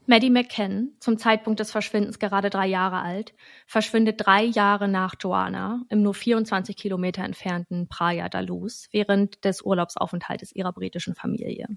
[0.10, 3.36] Maddie McCann, zum Zeitpunkt des Verschwindens gerade drei Jahre alt,
[3.68, 9.62] verschwindet drei Jahre nach Joanna im nur 24 Kilometer entfernten Praia da Luz während des
[9.62, 11.68] Urlaubsaufenthaltes ihrer britischen Familie.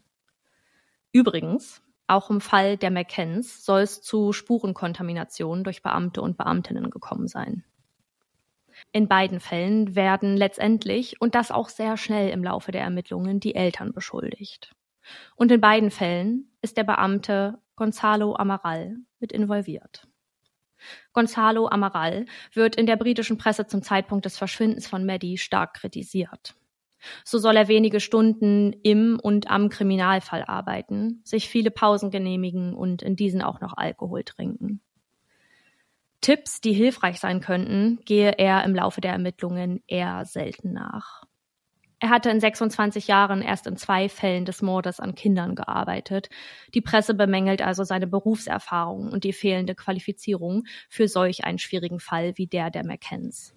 [1.12, 7.28] Übrigens, auch im Fall der McCanns soll es zu Spurenkontaminationen durch Beamte und Beamtinnen gekommen
[7.28, 7.64] sein.
[8.92, 13.54] In beiden Fällen werden letztendlich, und das auch sehr schnell im Laufe der Ermittlungen, die
[13.54, 14.74] Eltern beschuldigt.
[15.36, 20.06] Und in beiden Fällen ist der Beamte Gonzalo Amaral mit involviert.
[21.12, 26.54] Gonzalo Amaral wird in der britischen Presse zum Zeitpunkt des Verschwindens von Maddie stark kritisiert.
[27.24, 33.02] So soll er wenige Stunden im und am Kriminalfall arbeiten, sich viele Pausen genehmigen und
[33.02, 34.80] in diesen auch noch Alkohol trinken.
[36.20, 41.24] Tipps, die hilfreich sein könnten, gehe er im Laufe der Ermittlungen eher selten nach.
[42.02, 46.30] Er hatte in 26 Jahren erst in zwei Fällen des Mordes an Kindern gearbeitet.
[46.74, 52.32] Die Presse bemängelt also seine Berufserfahrung und die fehlende Qualifizierung für solch einen schwierigen Fall
[52.34, 53.54] wie der der McKenns.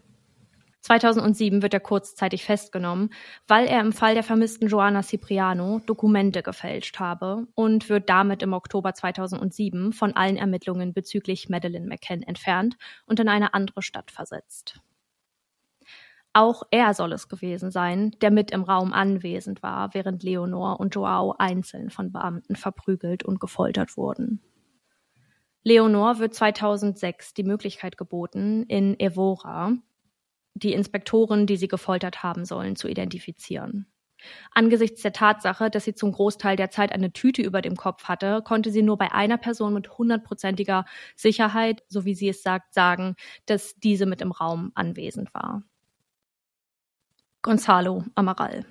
[0.81, 3.09] 2007 wird er kurzzeitig festgenommen,
[3.47, 8.53] weil er im Fall der vermissten Joanna Cipriano Dokumente gefälscht habe und wird damit im
[8.53, 12.77] Oktober 2007 von allen Ermittlungen bezüglich Madeleine McCann entfernt
[13.07, 14.81] und in eine andere Stadt versetzt.
[16.35, 20.93] Auch er soll es gewesen sein, der mit im Raum anwesend war, während Leonor und
[20.93, 24.41] Joao einzeln von Beamten verprügelt und gefoltert wurden.
[25.63, 29.77] Leonor wird 2006 die Möglichkeit geboten, in Evora
[30.55, 33.87] die Inspektoren, die sie gefoltert haben sollen, zu identifizieren.
[34.51, 38.41] Angesichts der Tatsache, dass sie zum Großteil der Zeit eine Tüte über dem Kopf hatte,
[38.43, 40.83] konnte sie nur bei einer Person mit hundertprozentiger
[41.15, 45.63] Sicherheit, so wie sie es sagt, sagen, dass diese mit im Raum anwesend war.
[47.45, 48.65] Gonzalo Amaral.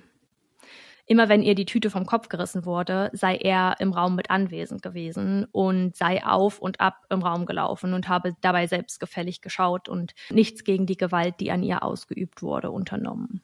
[1.05, 4.81] Immer wenn ihr die Tüte vom Kopf gerissen wurde, sei er im Raum mit anwesend
[4.81, 10.13] gewesen und sei auf und ab im Raum gelaufen und habe dabei selbstgefällig geschaut und
[10.29, 13.41] nichts gegen die Gewalt, die an ihr ausgeübt wurde, unternommen.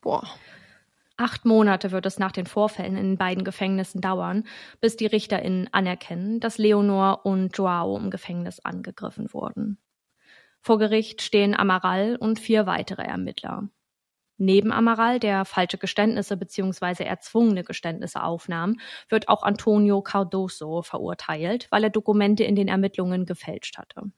[0.00, 0.26] Boah.
[1.16, 4.42] Acht Monate wird es nach den Vorfällen in den beiden Gefängnissen dauern,
[4.80, 9.78] bis die RichterInnen anerkennen, dass Leonor und Joao im Gefängnis angegriffen wurden.
[10.62, 13.68] Vor Gericht stehen Amaral und vier weitere Ermittler.
[14.38, 17.02] Neben Amaral, der falsche Geständnisse bzw.
[17.02, 23.78] erzwungene Geständnisse aufnahm, wird auch Antonio Cardoso verurteilt, weil er Dokumente in den Ermittlungen gefälscht
[23.78, 24.12] hatte.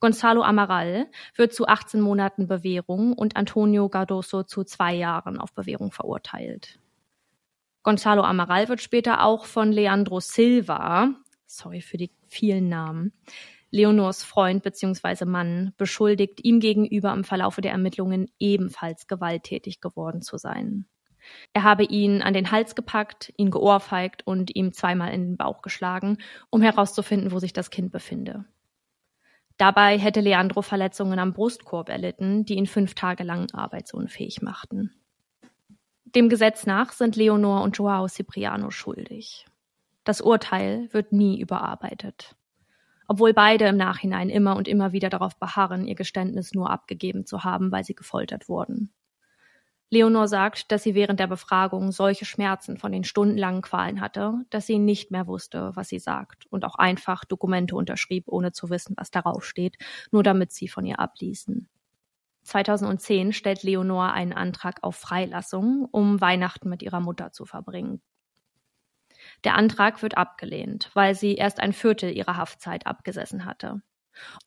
[0.00, 5.92] Gonzalo Amaral wird zu 18 Monaten Bewährung und Antonio Cardoso zu zwei Jahren auf Bewährung
[5.92, 6.78] verurteilt.
[7.82, 11.14] Gonzalo Amaral wird später auch von Leandro Silva,
[11.46, 13.12] sorry für die vielen Namen,
[13.74, 15.24] Leonors Freund bzw.
[15.24, 20.84] Mann beschuldigt, ihm gegenüber im Verlaufe der Ermittlungen ebenfalls gewalttätig geworden zu sein.
[21.54, 25.62] Er habe ihn an den Hals gepackt, ihn geohrfeigt und ihm zweimal in den Bauch
[25.62, 26.18] geschlagen,
[26.50, 28.44] um herauszufinden, wo sich das Kind befinde.
[29.56, 34.90] Dabei hätte Leandro Verletzungen am Brustkorb erlitten, die ihn fünf Tage lang arbeitsunfähig machten.
[36.04, 39.46] Dem Gesetz nach sind Leonor und Joao Cipriano schuldig.
[40.04, 42.36] Das Urteil wird nie überarbeitet
[43.08, 47.44] obwohl beide im Nachhinein immer und immer wieder darauf beharren, ihr Geständnis nur abgegeben zu
[47.44, 48.92] haben, weil sie gefoltert wurden.
[49.92, 54.66] Leonor sagt, dass sie während der Befragung solche Schmerzen von den stundenlangen Qualen hatte, dass
[54.66, 58.94] sie nicht mehr wusste, was sie sagt und auch einfach Dokumente unterschrieb, ohne zu wissen,
[58.96, 59.76] was darauf steht,
[60.10, 61.68] nur damit sie von ihr abließen.
[62.44, 68.00] 2010 stellt Leonor einen Antrag auf Freilassung, um Weihnachten mit ihrer Mutter zu verbringen.
[69.44, 73.82] Der Antrag wird abgelehnt, weil sie erst ein Viertel ihrer Haftzeit abgesessen hatte.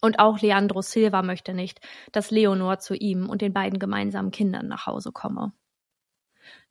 [0.01, 1.79] Und auch Leandro Silva möchte nicht,
[2.12, 5.53] dass Leonor zu ihm und den beiden gemeinsamen Kindern nach Hause komme.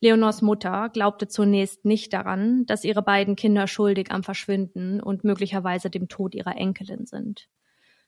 [0.00, 5.90] Leonors Mutter glaubte zunächst nicht daran, dass ihre beiden Kinder schuldig am Verschwinden und möglicherweise
[5.90, 7.48] dem Tod ihrer Enkelin sind.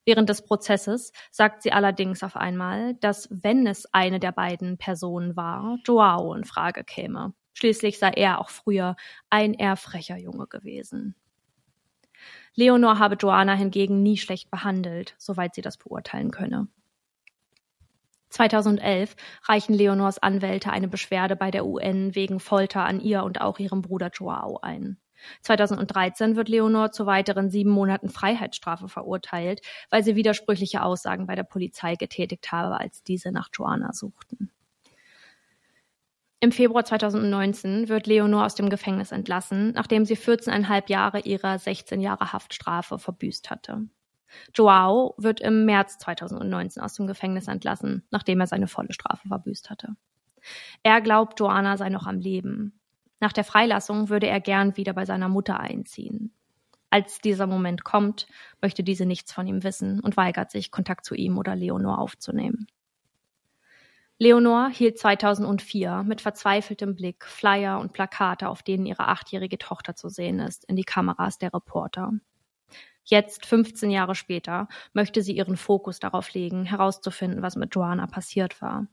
[0.04, 5.34] Während des Prozesses sagt sie allerdings auf einmal, dass wenn es eine der beiden Personen
[5.34, 7.34] war, Joao in Frage käme.
[7.56, 8.96] Schließlich sei er auch früher
[9.30, 11.14] ein eher frecher Junge gewesen.
[12.54, 16.68] Leonor habe Joanna hingegen nie schlecht behandelt, soweit sie das beurteilen könne.
[18.28, 23.58] 2011 reichen Leonors Anwälte eine Beschwerde bei der UN wegen Folter an ihr und auch
[23.58, 24.98] ihrem Bruder Joao ein.
[25.40, 31.44] 2013 wird Leonor zu weiteren sieben Monaten Freiheitsstrafe verurteilt, weil sie widersprüchliche Aussagen bei der
[31.44, 34.50] Polizei getätigt habe, als diese nach Joanna suchten.
[36.40, 42.00] Im Februar 2019 wird Leonor aus dem Gefängnis entlassen, nachdem sie 14,5 Jahre ihrer 16
[42.00, 43.88] Jahre Haftstrafe verbüßt hatte.
[44.54, 49.70] Joao wird im März 2019 aus dem Gefängnis entlassen, nachdem er seine volle Strafe verbüßt
[49.70, 49.96] hatte.
[50.82, 52.78] Er glaubt, Joanna sei noch am Leben.
[53.18, 56.32] Nach der Freilassung würde er gern wieder bei seiner Mutter einziehen.
[56.90, 58.26] Als dieser Moment kommt,
[58.60, 62.66] möchte diese nichts von ihm wissen und weigert sich, Kontakt zu ihm oder Leonor aufzunehmen.
[64.18, 70.08] Leonor hielt 2004 mit verzweifeltem Blick Flyer und Plakate, auf denen ihre achtjährige Tochter zu
[70.08, 72.12] sehen ist, in die Kameras der Reporter.
[73.04, 78.62] Jetzt, 15 Jahre später, möchte sie ihren Fokus darauf legen, herauszufinden, was mit Joanna passiert
[78.62, 78.86] war.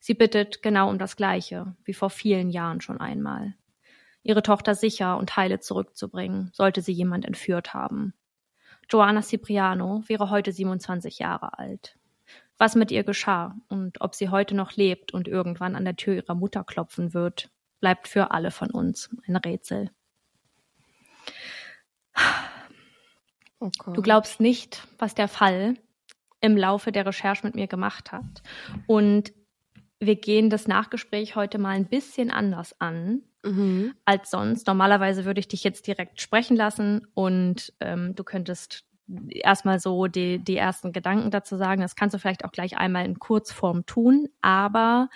[0.00, 3.54] Sie bittet genau um das Gleiche, wie vor vielen Jahren schon einmal.
[4.24, 8.12] Ihre Tochter sicher und heile zurückzubringen, sollte sie jemand entführt haben.
[8.90, 11.97] Joanna Cipriano wäre heute 27 Jahre alt.
[12.58, 16.14] Was mit ihr geschah und ob sie heute noch lebt und irgendwann an der Tür
[16.14, 19.90] ihrer Mutter klopfen wird, bleibt für alle von uns ein Rätsel.
[23.60, 23.92] Okay.
[23.92, 25.74] Du glaubst nicht, was der Fall
[26.40, 28.42] im Laufe der Recherche mit mir gemacht hat.
[28.86, 29.32] Und
[30.00, 33.94] wir gehen das Nachgespräch heute mal ein bisschen anders an mhm.
[34.04, 34.66] als sonst.
[34.66, 38.84] Normalerweise würde ich dich jetzt direkt sprechen lassen und ähm, du könntest
[39.30, 41.80] erstmal so die, die ersten Gedanken dazu sagen.
[41.80, 45.08] Das kannst du vielleicht auch gleich einmal in Kurzform tun, aber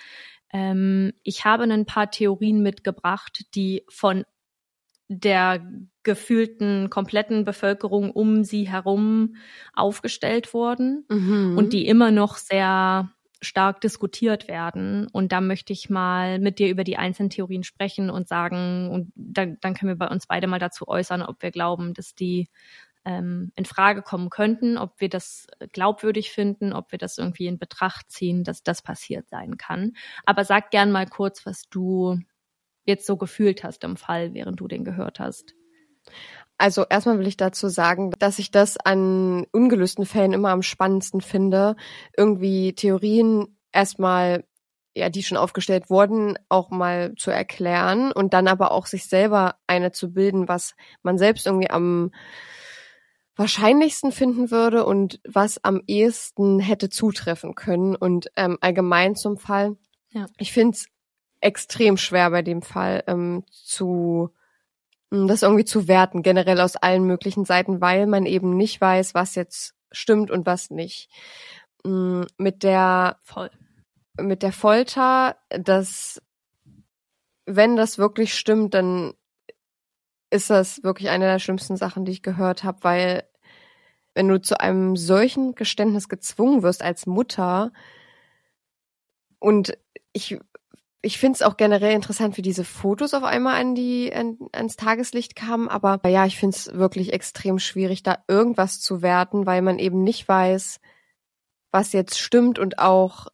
[0.51, 4.23] ähm, ich habe ein paar Theorien mitgebracht, die von
[5.09, 5.65] der
[6.03, 9.35] gefühlten kompletten Bevölkerung um sie herum
[9.73, 11.57] aufgestellt wurden mhm.
[11.57, 15.07] und die immer noch sehr stark diskutiert werden.
[15.11, 19.11] Und da möchte ich mal mit dir über die einzelnen Theorien sprechen und sagen, und
[19.15, 22.47] dann, dann können wir bei uns beide mal dazu äußern, ob wir glauben, dass die
[23.05, 27.59] ähm, in Frage kommen könnten, ob wir das glaubwürdig finden, ob wir das irgendwie in
[27.59, 29.93] Betracht ziehen, dass das passiert sein kann.
[30.25, 32.19] Aber sag gern mal kurz, was du
[32.85, 35.55] jetzt so gefühlt hast im Fall, während du den gehört hast.
[36.57, 41.21] Also erstmal will ich dazu sagen, dass ich das an ungelösten Fällen immer am spannendsten
[41.21, 41.75] finde,
[42.15, 44.43] irgendwie Theorien erstmal
[44.95, 49.55] ja, die schon aufgestellt wurden, auch mal zu erklären und dann aber auch sich selber
[49.65, 52.11] eine zu bilden, was man selbst irgendwie am
[53.35, 57.95] wahrscheinlichsten finden würde und was am ehesten hätte zutreffen können.
[57.95, 59.75] Und ähm, allgemein zum Fall,
[60.09, 60.27] ja.
[60.37, 60.87] ich finde es
[61.41, 64.31] extrem schwer bei dem Fall ähm, zu
[65.13, 69.13] hm, das irgendwie zu werten, generell aus allen möglichen Seiten, weil man eben nicht weiß,
[69.13, 71.09] was jetzt stimmt und was nicht.
[71.85, 73.51] Hm, mit der Voll.
[74.19, 76.21] mit der Folter, dass
[77.45, 79.13] wenn das wirklich stimmt, dann
[80.33, 83.23] ist das wirklich eine der schlimmsten Sachen, die ich gehört habe, weil
[84.15, 87.71] wenn du zu einem solchen Geständnis gezwungen wirst als Mutter
[89.39, 89.77] und
[90.11, 90.37] ich
[91.05, 94.77] ich finde es auch generell interessant, wie diese Fotos auf einmal an die an, ans
[94.77, 95.67] Tageslicht kamen.
[95.67, 100.03] Aber ja, ich finde es wirklich extrem schwierig, da irgendwas zu werten, weil man eben
[100.03, 100.79] nicht weiß,
[101.71, 103.27] was jetzt stimmt und auch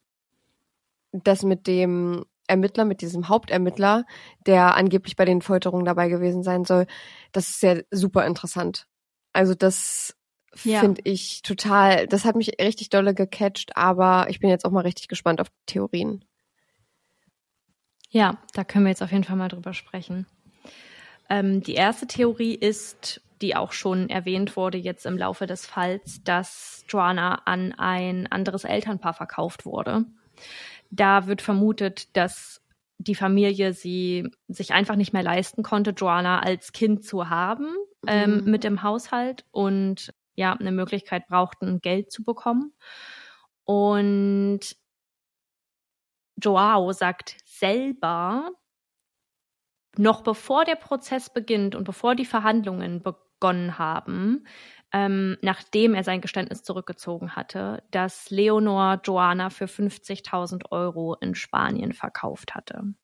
[1.12, 4.04] das mit dem Ermittler, mit diesem Hauptermittler,
[4.46, 6.86] der angeblich bei den Folterungen dabei gewesen sein soll,
[7.32, 8.86] das ist ja super interessant.
[9.32, 10.16] Also das
[10.64, 10.80] ja.
[10.80, 14.80] finde ich total, das hat mich richtig dolle gecatcht, aber ich bin jetzt auch mal
[14.80, 16.24] richtig gespannt auf Theorien.
[18.10, 20.26] Ja, da können wir jetzt auf jeden Fall mal drüber sprechen.
[21.28, 26.22] Ähm, die erste Theorie ist, die auch schon erwähnt wurde jetzt im Laufe des Falls,
[26.24, 30.04] dass Joanna an ein anderes Elternpaar verkauft wurde.
[30.90, 32.62] Da wird vermutet, dass
[32.98, 37.74] die Familie sie sich einfach nicht mehr leisten konnte, Joanna als Kind zu haben
[38.06, 38.50] ähm, mhm.
[38.50, 42.72] mit dem Haushalt und ja, eine Möglichkeit brauchten, Geld zu bekommen.
[43.64, 44.76] Und
[46.36, 48.50] Joao sagt selber,
[49.96, 54.46] noch bevor der Prozess beginnt und bevor die Verhandlungen begonnen haben,
[54.92, 61.92] ähm, nachdem er sein Geständnis zurückgezogen hatte, dass Leonor Joanna für 50.000 Euro in Spanien
[61.92, 62.94] verkauft hatte.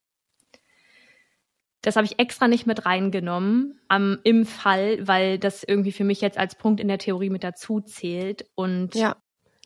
[1.82, 6.20] Das habe ich extra nicht mit reingenommen am, im Fall, weil das irgendwie für mich
[6.20, 8.44] jetzt als Punkt in der Theorie mit dazu zählt.
[8.56, 9.14] Und ja.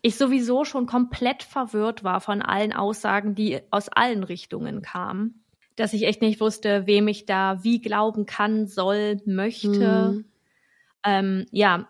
[0.03, 5.45] ich sowieso schon komplett verwirrt war von allen Aussagen, die aus allen Richtungen kamen.
[5.77, 10.12] Dass ich echt nicht wusste, wem ich da wie glauben kann, soll, möchte.
[10.12, 10.25] Mhm.
[11.03, 11.89] Ähm, ja,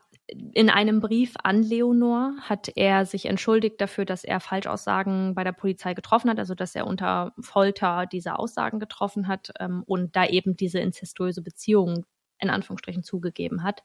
[0.52, 5.52] in einem Brief an Leonor hat er sich entschuldigt dafür, dass er Falschaussagen bei der
[5.52, 10.26] Polizei getroffen hat, also dass er unter Folter diese Aussagen getroffen hat ähm, und da
[10.26, 12.06] eben diese inzestuöse Beziehung
[12.38, 13.82] in Anführungsstrichen zugegeben hat.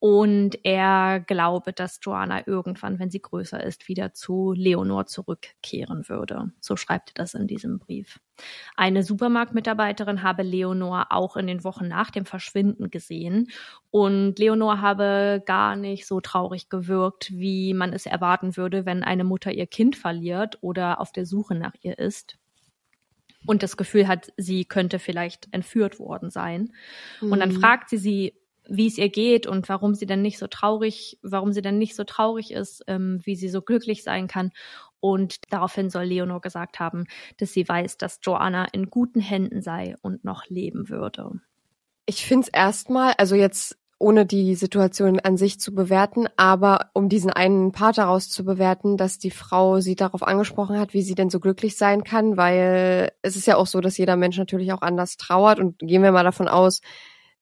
[0.00, 6.52] Und er glaube, dass Joanna irgendwann, wenn sie größer ist, wieder zu Leonor zurückkehren würde.
[6.60, 8.20] So schreibt er das in diesem Brief.
[8.76, 13.48] Eine Supermarktmitarbeiterin habe Leonor auch in den Wochen nach dem Verschwinden gesehen.
[13.90, 19.24] Und Leonor habe gar nicht so traurig gewirkt, wie man es erwarten würde, wenn eine
[19.24, 22.38] Mutter ihr Kind verliert oder auf der Suche nach ihr ist
[23.46, 26.72] und das Gefühl hat, sie könnte vielleicht entführt worden sein.
[27.20, 27.32] Mhm.
[27.32, 27.60] Und dann mhm.
[27.60, 28.34] fragt sie sie,
[28.68, 31.96] wie es ihr geht und warum sie denn nicht so traurig, warum sie denn nicht
[31.96, 34.50] so traurig ist, ähm, wie sie so glücklich sein kann.
[35.00, 37.04] Und daraufhin soll Leonor gesagt haben,
[37.38, 41.40] dass sie weiß, dass Joanna in guten Händen sei und noch leben würde.
[42.06, 47.08] Ich finde es erstmal, also jetzt ohne die Situation an sich zu bewerten, aber um
[47.08, 51.16] diesen einen Part daraus zu bewerten, dass die Frau sie darauf angesprochen hat, wie sie
[51.16, 54.72] denn so glücklich sein kann, weil es ist ja auch so, dass jeder Mensch natürlich
[54.72, 56.80] auch anders trauert und gehen wir mal davon aus,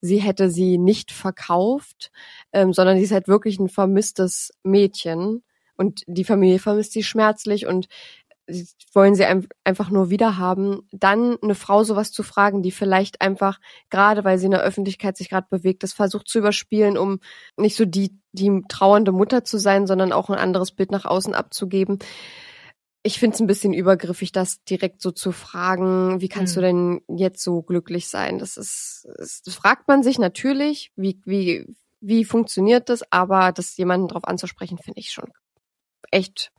[0.07, 2.11] sie hätte sie nicht verkauft,
[2.52, 5.42] ähm, sondern sie ist halt wirklich ein vermisstes Mädchen.
[5.76, 7.88] Und die Familie vermisst sie schmerzlich und
[8.92, 9.26] wollen sie
[9.64, 13.59] einfach nur wiederhaben, dann eine Frau sowas zu fragen, die vielleicht einfach,
[13.90, 17.18] gerade weil sie in der Öffentlichkeit sich gerade bewegt, das versucht zu überspielen, um
[17.57, 21.34] nicht so die, die trauernde Mutter zu sein, sondern auch ein anderes Bild nach außen
[21.34, 21.98] abzugeben
[23.07, 26.61] ich finde es ein bisschen übergriffig, das direkt so zu fragen, wie kannst mhm.
[26.61, 28.40] du denn jetzt so glücklich sein?
[28.40, 34.09] Das ist, das fragt man sich natürlich, wie, wie, wie funktioniert das, aber das jemanden
[34.09, 35.32] darauf anzusprechen, finde ich schon
[36.11, 36.50] echt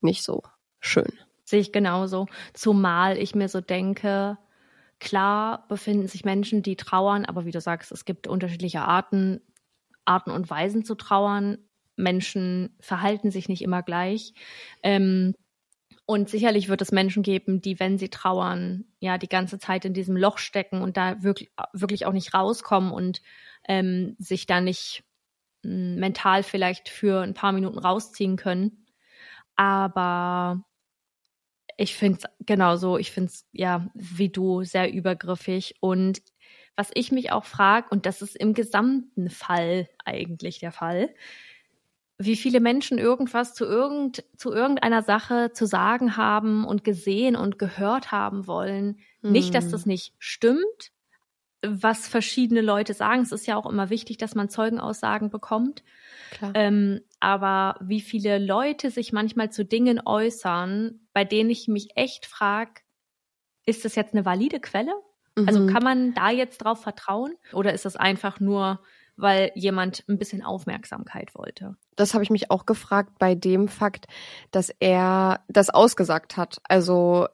[0.00, 0.42] nicht so
[0.78, 1.12] schön.
[1.44, 2.26] Sehe ich genauso.
[2.54, 4.38] Zumal ich mir so denke,
[5.00, 9.40] klar befinden sich Menschen, die trauern, aber wie du sagst, es gibt unterschiedliche Arten,
[10.04, 11.58] Arten und Weisen zu trauern.
[11.96, 14.32] Menschen verhalten sich nicht immer gleich.
[14.84, 15.34] Ähm,
[16.10, 19.92] und sicherlich wird es Menschen geben, die, wenn sie trauern, ja, die ganze Zeit in
[19.92, 23.20] diesem Loch stecken und da wirklich, wirklich auch nicht rauskommen und
[23.68, 25.04] ähm, sich da nicht
[25.62, 28.86] hm, mental vielleicht für ein paar Minuten rausziehen können.
[29.54, 30.64] Aber
[31.76, 35.74] ich finde es genauso, ich finde es ja wie du sehr übergriffig.
[35.80, 36.22] Und
[36.74, 41.14] was ich mich auch frage, und das ist im gesamten Fall eigentlich der Fall,
[42.18, 47.58] wie viele Menschen irgendwas zu, irgend, zu irgendeiner Sache zu sagen haben und gesehen und
[47.58, 48.98] gehört haben wollen.
[49.20, 49.32] Hm.
[49.32, 49.90] Nicht, dass das hm.
[49.90, 50.92] nicht stimmt,
[51.64, 53.22] was verschiedene Leute sagen.
[53.22, 55.82] Es ist ja auch immer wichtig, dass man Zeugenaussagen bekommt.
[56.54, 62.26] Ähm, aber wie viele Leute sich manchmal zu Dingen äußern, bei denen ich mich echt
[62.26, 62.72] frage,
[63.64, 64.92] ist das jetzt eine valide Quelle?
[65.36, 65.66] Also mhm.
[65.66, 67.34] Also kann man da jetzt drauf vertrauen?
[67.52, 68.80] Oder ist das einfach nur
[69.18, 71.76] weil jemand ein bisschen Aufmerksamkeit wollte.
[71.96, 74.06] Das habe ich mich auch gefragt bei dem Fakt,
[74.52, 76.58] dass er das ausgesagt hat.
[76.64, 77.26] Also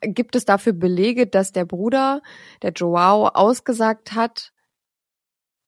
[0.00, 2.22] gibt es dafür Belege, dass der Bruder,
[2.62, 4.52] der Joao, ausgesagt hat,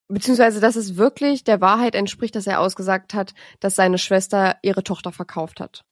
[0.09, 4.82] beziehungsweise dass es wirklich der Wahrheit entspricht, dass er ausgesagt hat, dass seine Schwester ihre
[4.82, 5.84] Tochter verkauft hat?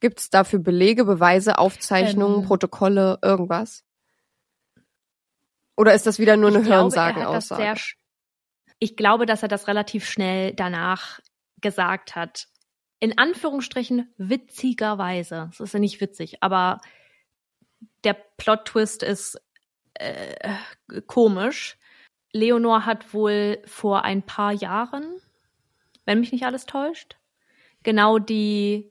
[0.00, 3.84] Gibt es dafür Belege, Beweise, Aufzeichnungen, ähm, Protokolle, irgendwas?
[5.78, 7.96] Oder ist das wieder nur eine Hörensagenaussage?
[8.78, 11.20] Ich glaube, dass er das relativ schnell danach
[11.60, 12.48] gesagt hat.
[13.00, 15.48] In Anführungsstrichen witzigerweise.
[15.50, 16.80] Das ist ja nicht witzig, aber
[18.04, 19.40] der Plot-Twist ist
[19.94, 20.54] äh,
[21.06, 21.78] komisch.
[22.32, 25.20] Leonor hat wohl vor ein paar Jahren,
[26.04, 27.16] wenn mich nicht alles täuscht,
[27.82, 28.90] genau die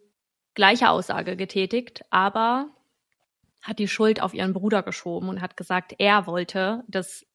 [0.55, 2.69] gleiche Aussage getätigt, aber
[3.61, 7.25] hat die Schuld auf ihren Bruder geschoben und hat gesagt, er wollte, dass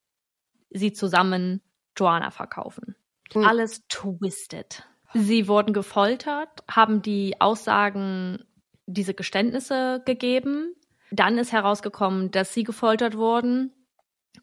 [0.70, 1.60] sie zusammen
[1.96, 2.96] Joanna verkaufen.
[3.34, 3.44] Mhm.
[3.44, 4.84] Alles twisted.
[5.12, 8.44] Sie wurden gefoltert, haben die Aussagen,
[8.86, 10.74] diese Geständnisse gegeben.
[11.10, 13.72] Dann ist herausgekommen, dass sie gefoltert wurden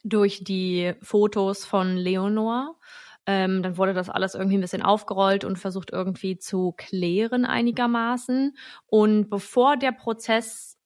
[0.04, 2.78] durch die Fotos von Leonor.
[3.26, 8.58] Ähm, dann wurde das alles irgendwie ein bisschen aufgerollt und versucht irgendwie zu klären einigermaßen.
[8.86, 10.78] Und bevor der Prozess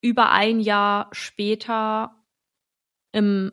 [0.00, 2.14] über ein Jahr später
[3.12, 3.52] im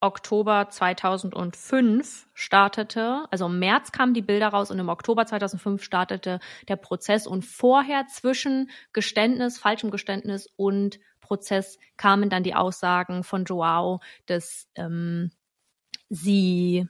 [0.00, 6.40] Oktober 2005 startete, also im März kamen die Bilder raus und im Oktober 2005 startete
[6.68, 13.44] der Prozess und vorher zwischen Geständnis, falschem Geständnis und Prozess kamen dann die Aussagen von
[13.44, 15.30] Joao, dass ähm,
[16.08, 16.88] sie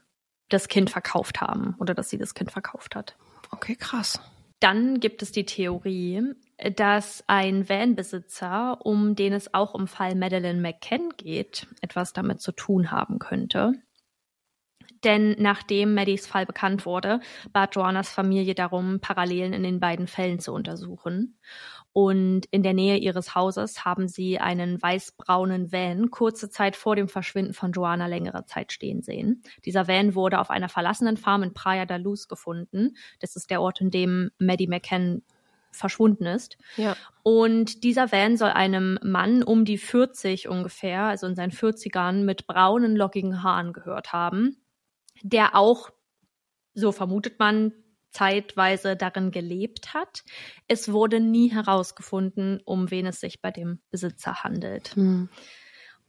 [0.49, 3.17] das Kind verkauft haben oder dass sie das Kind verkauft hat.
[3.51, 4.21] Okay, krass.
[4.61, 6.23] Dann gibt es die Theorie,
[6.75, 12.53] dass ein Vanbesitzer, um den es auch im Fall Madeleine McCann geht, etwas damit zu
[12.53, 13.73] tun haben könnte.
[15.05, 17.21] Denn nachdem Maddies Fall bekannt wurde,
[17.55, 21.39] bat Joannas Familie darum, Parallelen in den beiden Fällen zu untersuchen.
[21.93, 27.09] Und in der Nähe ihres Hauses haben sie einen weißbraunen Van kurze Zeit vor dem
[27.09, 29.43] Verschwinden von Joanna längere Zeit stehen sehen.
[29.65, 32.97] Dieser Van wurde auf einer verlassenen Farm in Praia da Luz gefunden.
[33.21, 35.23] Das ist der Ort, in dem Maddie McCann
[35.73, 36.59] verschwunden ist.
[36.77, 36.97] Ja.
[37.23, 42.47] Und dieser Van soll einem Mann um die 40 ungefähr, also in seinen 40ern, mit
[42.47, 44.57] braunen, lockigen Haaren gehört haben,
[45.23, 45.91] der auch,
[46.75, 47.73] so vermutet man,
[48.13, 50.25] zeitweise darin gelebt hat.
[50.67, 54.97] Es wurde nie herausgefunden, um wen es sich bei dem Besitzer handelt.
[54.97, 55.29] Hm.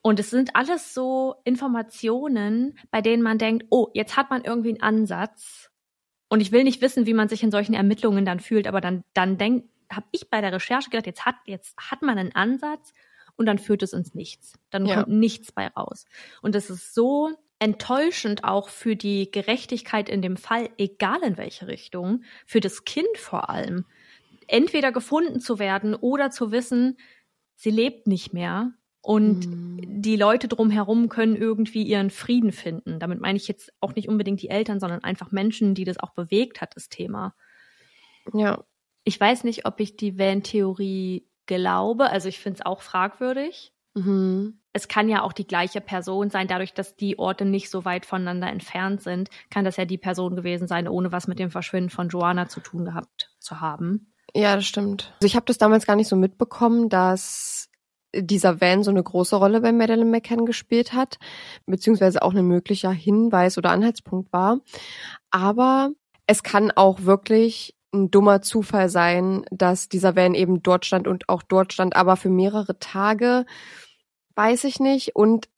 [0.01, 4.70] Und es sind alles so Informationen, bei denen man denkt, oh, jetzt hat man irgendwie
[4.70, 5.70] einen Ansatz.
[6.32, 9.03] Und ich will nicht wissen, wie man sich in solchen Ermittlungen dann fühlt, aber dann,
[9.13, 12.93] dann denk, habe ich bei der Recherche gedacht, jetzt hat, jetzt hat man einen Ansatz
[13.36, 14.53] und dann führt es ins Nichts.
[14.69, 14.95] Dann Ja.
[15.03, 16.05] kommt nichts bei raus.
[16.41, 21.67] Und es ist so enttäuschend auch für die Gerechtigkeit in dem Fall, egal in welche
[21.67, 23.86] Richtung, für das Kind vor allem,
[24.47, 26.97] entweder gefunden zu werden oder zu wissen,
[27.55, 28.71] sie lebt nicht mehr
[29.02, 30.02] und Hm.
[30.02, 32.99] die Leute drumherum können irgendwie ihren Frieden finden.
[32.99, 36.12] Damit meine ich jetzt auch nicht unbedingt die Eltern, sondern einfach Menschen, die das auch
[36.12, 37.34] bewegt hat, das Thema.
[38.34, 38.64] Ja.
[39.04, 42.10] Ich weiß nicht, ob ich die Van-Theorie glaube.
[42.10, 43.74] Also ich finde es auch fragwürdig.
[43.95, 44.60] Mhm.
[44.74, 48.06] Es kann ja auch die gleiche Person sein, dadurch, dass die Orte nicht so weit
[48.06, 51.89] voneinander entfernt sind, kann das ja die Person gewesen sein, ohne was mit dem Verschwinden
[51.89, 54.14] von Joanna zu tun gehabt zu haben.
[54.34, 55.12] Ja, das stimmt.
[55.16, 57.70] Also ich habe das damals gar nicht so mitbekommen, dass
[58.16, 61.18] dieser Van so eine große Rolle bei Madeleine McCann gespielt hat,
[61.66, 64.59] beziehungsweise auch ein möglicher Hinweis oder Anhaltspunkt war.
[65.30, 65.91] Aber
[66.28, 71.28] es kann auch wirklich ein dummer Zufall sein, dass dieser Van eben dort stand und
[71.30, 73.45] auch dort stand, aber für mehrere Tage,
[74.36, 75.16] weiß ich nicht.
[75.16, 75.49] Und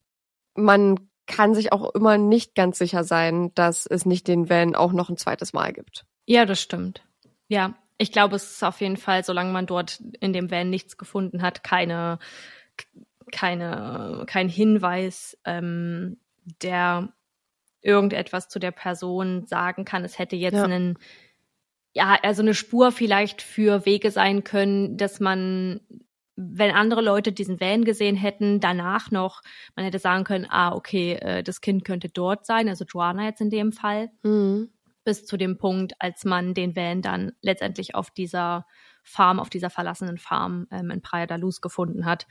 [0.55, 4.93] man kann sich auch immer nicht ganz sicher sein, dass es nicht den Van auch
[4.93, 6.05] noch ein zweites Mal gibt.
[6.25, 7.05] Ja, das stimmt.
[7.47, 10.97] Ja, ich glaube, es ist auf jeden Fall, solange man dort in dem Van nichts
[10.97, 12.19] gefunden hat, keine,
[13.31, 16.17] keine, kein Hinweis, ähm,
[16.61, 17.13] der
[17.81, 20.03] irgendetwas zu der Person sagen kann.
[20.05, 20.63] Es hätte jetzt Ja.
[20.63, 20.97] einen,
[21.93, 25.81] ja, also eine Spur vielleicht für Wege sein können, dass man,
[26.35, 29.41] wenn andere Leute diesen Van gesehen hätten, danach noch,
[29.75, 33.41] man hätte sagen können, ah, okay, äh, das Kind könnte dort sein, also Joanna jetzt
[33.41, 34.69] in dem Fall Mhm.
[35.03, 38.65] Bis zu dem Punkt, als man den Van dann letztendlich auf dieser
[39.03, 42.27] Farm, auf dieser verlassenen Farm ähm, in Praia da Luz gefunden hat,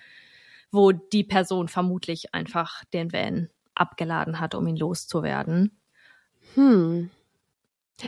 [0.70, 5.78] wo die Person vermutlich einfach den Van abgeladen hat, um ihn loszuwerden.
[6.54, 7.10] Hm.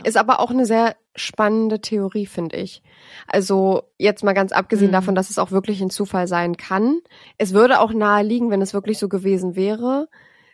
[0.03, 2.83] Ist aber auch eine sehr spannende Theorie, finde ich.
[3.27, 4.93] Also jetzt mal ganz abgesehen Mhm.
[4.93, 6.99] davon, dass es auch wirklich ein Zufall sein kann.
[7.37, 10.09] Es würde auch nahe liegen, wenn es wirklich so gewesen wäre.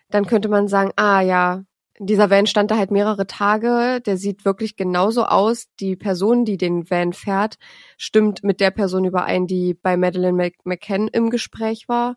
[0.09, 1.63] Dann könnte man sagen, ah ja,
[2.07, 5.67] dieser Van stand da halt mehrere Tage, der sieht wirklich genauso aus.
[5.79, 7.57] Die Person, die den Van fährt,
[7.97, 12.15] stimmt mit der Person überein, die bei Madeleine Mc- McCann im Gespräch war.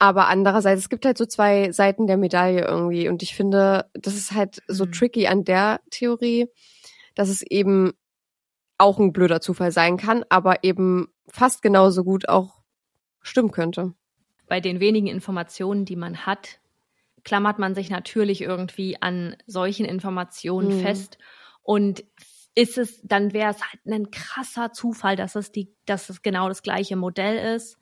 [0.00, 3.08] Aber andererseits, es gibt halt so zwei Seiten der Medaille irgendwie.
[3.08, 4.92] Und ich finde, das ist halt so Mhm.
[4.92, 6.48] tricky an der Theorie,
[7.14, 7.92] dass es eben
[8.76, 12.56] auch ein blöder Zufall sein kann, aber eben fast genauso gut auch
[13.22, 13.94] stimmen könnte.
[14.48, 16.60] Bei den wenigen Informationen, die man hat,
[17.24, 20.78] klammert man sich natürlich irgendwie an solchen Informationen Mhm.
[20.78, 21.18] fest
[21.62, 22.04] und
[22.54, 26.48] ist es, dann wäre es halt ein krasser Zufall, dass es die, dass es genau
[26.48, 27.78] das gleiche Modell ist.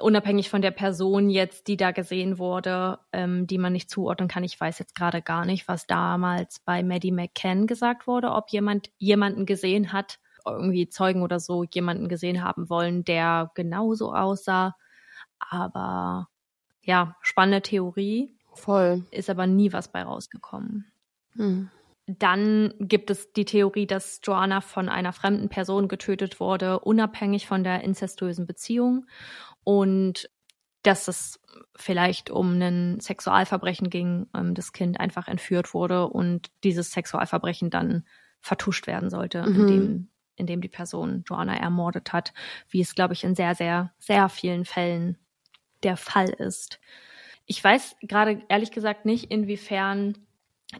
[0.00, 4.42] Unabhängig von der Person jetzt, die da gesehen wurde, ähm, die man nicht zuordnen kann.
[4.44, 8.90] Ich weiß jetzt gerade gar nicht, was damals bei Maddie McCann gesagt wurde, ob jemand
[8.98, 14.76] jemanden gesehen hat, irgendwie Zeugen oder so, jemanden gesehen haben wollen, der genauso aussah.
[15.38, 16.28] Aber
[16.82, 19.04] ja, spannende Theorie, Voll.
[19.10, 20.86] ist aber nie was bei rausgekommen.
[21.36, 21.70] Hm.
[22.06, 27.62] Dann gibt es die Theorie, dass Joanna von einer fremden Person getötet wurde, unabhängig von
[27.62, 29.06] der inzestuösen Beziehung.
[29.64, 30.28] Und
[30.82, 31.40] dass es
[31.76, 38.04] vielleicht um ein Sexualverbrechen ging, ähm, das Kind einfach entführt wurde und dieses Sexualverbrechen dann
[38.40, 39.54] vertuscht werden sollte, Mhm.
[39.54, 42.32] indem, indem die Person Joanna ermordet hat,
[42.68, 45.18] wie es, glaube ich, in sehr, sehr, sehr vielen Fällen
[45.84, 46.80] der Fall ist.
[47.46, 50.16] Ich weiß gerade ehrlich gesagt nicht, inwiefern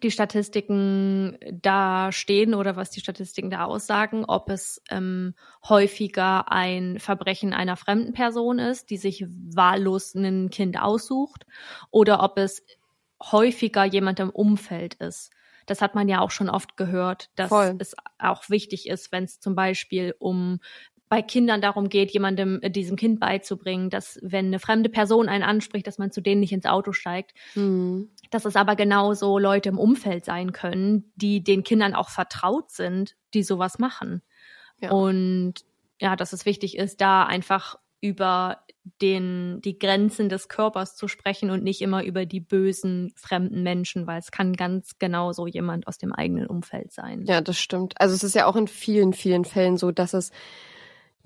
[0.02, 5.34] die Statistiken da stehen oder was die Statistiken da aussagen, ob es ähm,
[5.68, 11.44] häufiger ein Verbrechen einer fremden Person ist, die sich wahllos ein Kind aussucht,
[11.90, 12.64] oder ob es
[13.22, 15.30] häufiger jemand im Umfeld ist.
[15.66, 17.76] Das hat man ja auch schon oft gehört, dass Voll.
[17.78, 20.58] es auch wichtig ist, wenn es zum Beispiel um
[21.12, 25.44] bei Kindern darum geht, jemandem äh, diesem Kind beizubringen, dass wenn eine fremde Person einen
[25.44, 27.34] anspricht, dass man zu denen nicht ins Auto steigt.
[27.54, 28.08] Mhm.
[28.30, 33.14] Dass es aber genauso Leute im Umfeld sein können, die den Kindern auch vertraut sind,
[33.34, 34.22] die sowas machen.
[34.80, 34.90] Ja.
[34.90, 35.66] Und
[36.00, 38.62] ja, dass es wichtig ist, da einfach über
[39.02, 44.06] den, die Grenzen des Körpers zu sprechen und nicht immer über die bösen fremden Menschen,
[44.06, 47.26] weil es kann ganz genauso jemand aus dem eigenen Umfeld sein.
[47.26, 48.00] Ja, das stimmt.
[48.00, 50.30] Also es ist ja auch in vielen, vielen Fällen so, dass es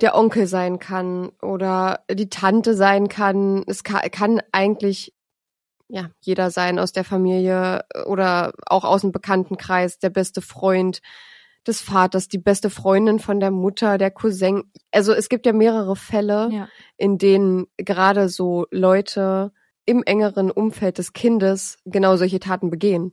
[0.01, 3.65] der Onkel sein kann oder die Tante sein kann.
[3.67, 5.15] Es kann, kann eigentlich
[5.89, 11.01] ja jeder sein aus der Familie oder auch aus dem Bekanntenkreis, der beste Freund
[11.67, 14.65] des Vaters, die beste Freundin von der Mutter, der Cousin.
[14.93, 16.69] Also es gibt ja mehrere Fälle, ja.
[16.97, 19.53] in denen gerade so Leute
[19.85, 23.13] im engeren Umfeld des Kindes genau solche Taten begehen.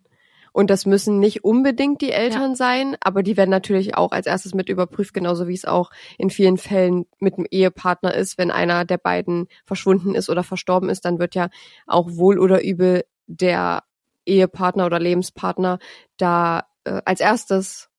[0.54, 2.56] Und das müssen nicht unbedingt die Eltern ja.
[2.56, 6.30] sein, aber die werden natürlich auch als erstes mit überprüft, genauso wie es auch in
[6.30, 8.38] vielen Fällen mit dem Ehepartner ist.
[8.38, 11.49] Wenn einer der beiden verschwunden ist oder verstorben ist, dann wird ja
[11.88, 13.84] auch wohl oder übel der
[14.26, 15.80] Ehepartner oder Lebenspartner
[16.18, 17.89] da äh, als erstes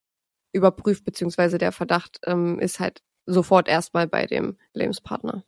[0.53, 5.43] überprüft, beziehungsweise der Verdacht ähm, ist halt sofort erstmal bei dem Lebenspartner.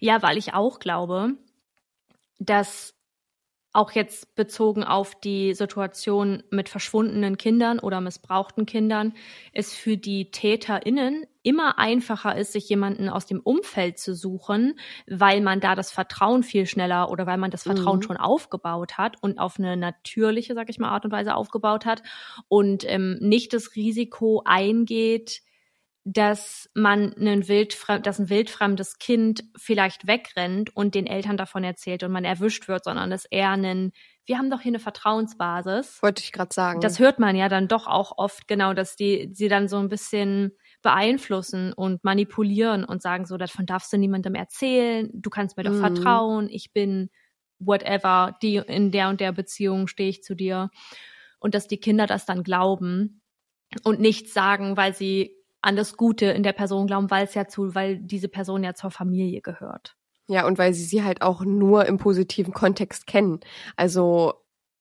[0.00, 1.34] Ja, weil ich auch glaube,
[2.38, 2.94] dass
[3.72, 9.12] auch jetzt bezogen auf die Situation mit verschwundenen Kindern oder missbrauchten Kindern,
[9.52, 15.40] es für die TäterInnen immer einfacher ist, sich jemanden aus dem Umfeld zu suchen, weil
[15.40, 18.02] man da das Vertrauen viel schneller oder weil man das Vertrauen mhm.
[18.02, 22.02] schon aufgebaut hat und auf eine natürliche, sag ich mal, Art und Weise aufgebaut hat
[22.48, 25.42] und ähm, nicht das Risiko eingeht,
[26.10, 32.02] dass man einen wildfremd, dass ein wildfremdes Kind vielleicht wegrennt und den Eltern davon erzählt
[32.02, 33.92] und man erwischt wird, sondern dass er einen,
[34.24, 36.02] wir haben doch hier eine Vertrauensbasis.
[36.02, 36.80] Wollte ich gerade sagen.
[36.80, 39.90] Das hört man ja dann doch auch oft, genau, dass die sie dann so ein
[39.90, 45.64] bisschen beeinflussen und manipulieren und sagen so, davon darfst du niemandem erzählen, du kannst mir
[45.64, 45.80] doch mhm.
[45.80, 47.10] vertrauen, ich bin
[47.58, 50.70] whatever, die in der und der Beziehung stehe ich zu dir.
[51.38, 53.20] Und dass die Kinder das dann glauben
[53.84, 55.37] und nichts sagen, weil sie
[55.68, 58.72] an das Gute in der Person glauben, weil es ja zu, weil diese Person ja
[58.72, 59.96] zur Familie gehört.
[60.26, 63.40] Ja, und weil sie sie halt auch nur im positiven Kontext kennen.
[63.76, 64.32] Also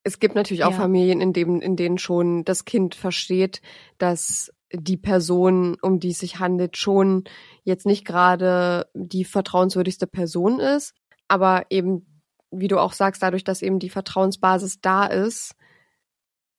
[0.03, 0.77] es gibt natürlich auch ja.
[0.77, 3.61] Familien, in denen, in denen schon das Kind versteht,
[3.97, 7.25] dass die Person, um die es sich handelt, schon
[7.65, 10.93] jetzt nicht gerade die vertrauenswürdigste Person ist,
[11.27, 15.53] aber eben, wie du auch sagst, dadurch, dass eben die Vertrauensbasis da ist,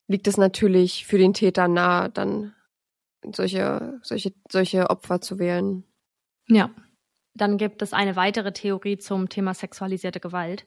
[0.06, 2.52] liegt es natürlich für den Täter nahe, dann
[3.34, 5.84] solche, solche, solche Opfer zu wählen.
[6.48, 6.70] Ja.
[7.34, 10.66] Dann gibt es eine weitere Theorie zum Thema sexualisierte Gewalt.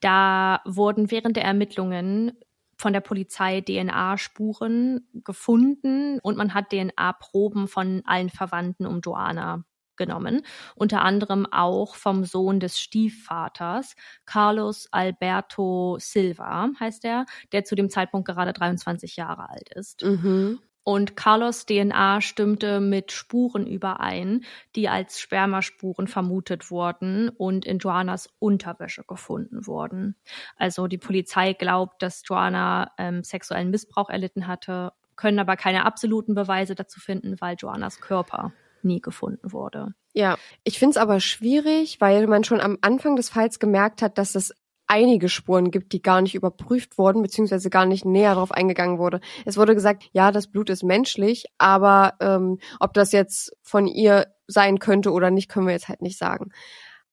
[0.00, 2.32] Da wurden während der Ermittlungen
[2.76, 9.64] von der Polizei DNA-Spuren gefunden und man hat DNA-Proben von allen Verwandten um Joanna
[9.96, 10.42] genommen,
[10.74, 13.94] unter anderem auch vom Sohn des Stiefvaters,
[14.24, 20.02] Carlos Alberto Silva heißt er, der zu dem Zeitpunkt gerade 23 Jahre alt ist.
[20.02, 20.58] Mhm.
[20.82, 24.44] Und Carlos DNA stimmte mit Spuren überein,
[24.76, 30.16] die als Spermaspuren vermutet wurden und in Joannas Unterwäsche gefunden wurden.
[30.56, 36.34] Also die Polizei glaubt, dass Joanna ähm, sexuellen Missbrauch erlitten hatte, können aber keine absoluten
[36.34, 38.52] Beweise dazu finden, weil Joannas Körper
[38.82, 39.94] nie gefunden wurde.
[40.12, 44.18] Ja, ich finde es aber schwierig, weil man schon am Anfang des Falls gemerkt hat,
[44.18, 44.54] dass es
[44.90, 49.20] einige Spuren gibt, die gar nicht überprüft wurden, beziehungsweise gar nicht näher darauf eingegangen wurde.
[49.46, 54.26] Es wurde gesagt, ja, das Blut ist menschlich, aber ähm, ob das jetzt von ihr
[54.48, 56.50] sein könnte oder nicht, können wir jetzt halt nicht sagen.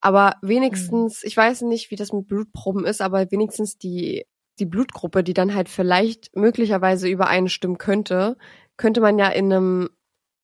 [0.01, 1.27] Aber wenigstens, mhm.
[1.27, 4.25] ich weiß nicht, wie das mit Blutproben ist, aber wenigstens die,
[4.57, 8.37] die Blutgruppe, die dann halt vielleicht möglicherweise übereinstimmen könnte,
[8.75, 9.89] könnte man ja in einem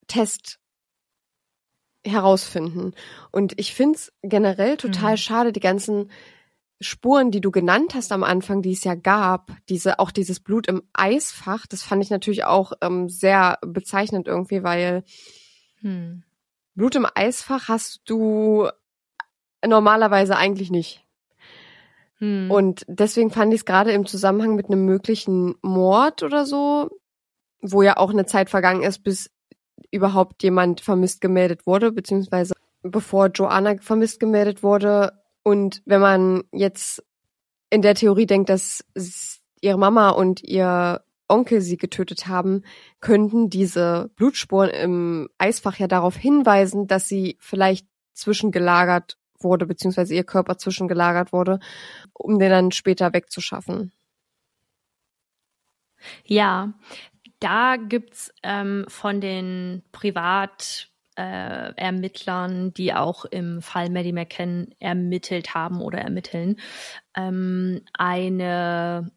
[0.07, 0.59] Test
[2.05, 2.93] herausfinden.
[3.31, 5.17] Und ich find's generell total mhm.
[5.17, 6.11] schade, die ganzen
[6.81, 10.67] Spuren, die du genannt hast am Anfang, die es ja gab, diese auch dieses Blut
[10.67, 15.03] im Eisfach, das fand ich natürlich auch ähm, sehr bezeichnend irgendwie, weil
[15.81, 16.23] hm.
[16.75, 18.67] Blut im Eisfach hast du
[19.65, 21.05] normalerweise eigentlich nicht.
[22.15, 22.49] Hm.
[22.49, 26.89] Und deswegen fand ich es gerade im Zusammenhang mit einem möglichen Mord oder so,
[27.61, 29.29] wo ja auch eine Zeit vergangen ist, bis
[29.91, 37.03] überhaupt jemand vermisst gemeldet wurde, beziehungsweise bevor Joanna vermisst gemeldet wurde, und wenn man jetzt
[37.69, 38.85] in der Theorie denkt, dass
[39.61, 42.63] ihre Mama und ihr Onkel sie getötet haben,
[42.99, 50.23] könnten diese Blutspuren im Eisfach ja darauf hinweisen, dass sie vielleicht zwischengelagert wurde, beziehungsweise ihr
[50.23, 51.59] Körper zwischengelagert wurde,
[52.13, 53.91] um den dann später wegzuschaffen.
[56.25, 56.73] Ja,
[57.39, 65.53] da gibt's ähm, von den Privat äh, Ermittlern, die auch im Fall Maddie McCann ermittelt
[65.53, 66.57] haben oder ermitteln,
[67.15, 69.11] ähm, eine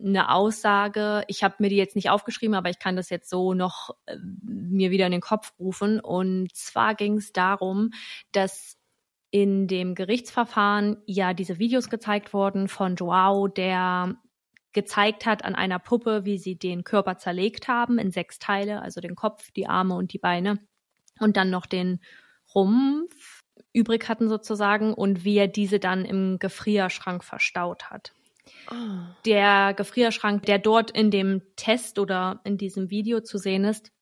[0.00, 1.24] eine Aussage.
[1.26, 4.16] Ich habe mir die jetzt nicht aufgeschrieben, aber ich kann das jetzt so noch äh,
[4.42, 6.00] mir wieder in den Kopf rufen.
[6.00, 7.90] Und zwar ging es darum,
[8.32, 8.76] dass
[9.30, 14.14] in dem Gerichtsverfahren ja diese Videos gezeigt wurden von Joao, der
[14.72, 19.00] gezeigt hat an einer Puppe, wie sie den Körper zerlegt haben in sechs Teile, also
[19.00, 20.58] den Kopf, die Arme und die Beine
[21.20, 22.00] und dann noch den
[22.54, 23.42] Rumpf
[23.72, 28.12] übrig hatten sozusagen und wie er diese dann im Gefrierschrank verstaut hat.
[28.70, 28.74] Oh.
[29.26, 33.92] Der Gefrierschrank, der dort in dem Test oder in diesem Video zu sehen ist,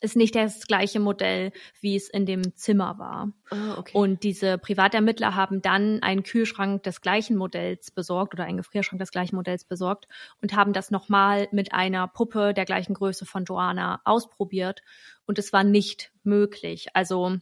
[0.00, 3.32] ist nicht das gleiche Modell, wie es in dem Zimmer war.
[3.50, 3.96] Oh, okay.
[3.96, 9.10] Und diese Privatermittler haben dann einen Kühlschrank des gleichen Modells besorgt oder einen Gefrierschrank des
[9.10, 10.08] gleichen Modells besorgt
[10.40, 14.82] und haben das nochmal mit einer Puppe der gleichen Größe von Joanna ausprobiert.
[15.26, 16.88] Und es war nicht möglich.
[16.94, 17.36] Also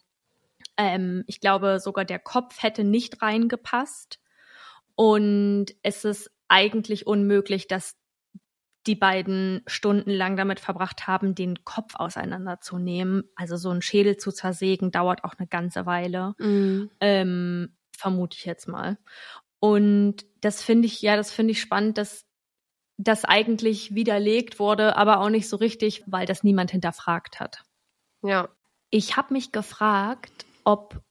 [0.76, 4.20] ähm, ich glaube, sogar der Kopf hätte nicht reingepasst.
[4.94, 7.96] Und es ist eigentlich unmöglich, dass
[8.88, 13.24] die beiden stundenlang damit verbracht haben, den Kopf auseinanderzunehmen.
[13.36, 16.34] Also so ein Schädel zu zersägen dauert auch eine ganze Weile.
[16.38, 16.90] Mhm.
[17.00, 18.98] Ähm, vermute ich jetzt mal.
[19.60, 22.24] Und das finde ich, ja, das finde ich spannend, dass
[22.96, 27.64] das eigentlich widerlegt wurde, aber auch nicht so richtig, weil das niemand hinterfragt hat.
[28.22, 28.48] Ja.
[28.90, 31.02] Ich habe mich gefragt, ob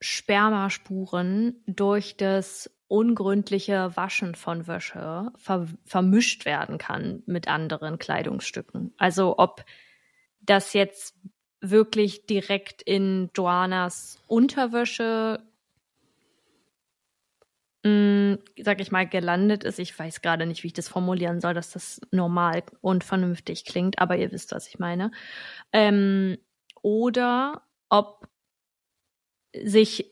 [0.00, 8.92] Spermaspuren durch das ungründliche Waschen von Wäsche ver vermischt werden kann mit anderen Kleidungsstücken.
[8.98, 9.64] Also ob
[10.42, 11.16] das jetzt
[11.62, 15.42] wirklich direkt in Joannas Unterwäsche,
[17.82, 19.78] mh, mm, sag ich mal, gelandet ist.
[19.78, 24.00] Ich weiß gerade nicht, wie ich das formulieren soll, dass das normal und vernünftig klingt,
[24.00, 25.12] aber ihr wisst, was ich meine.
[25.72, 26.36] Ähm,
[26.82, 28.28] oder ob
[29.54, 30.11] sich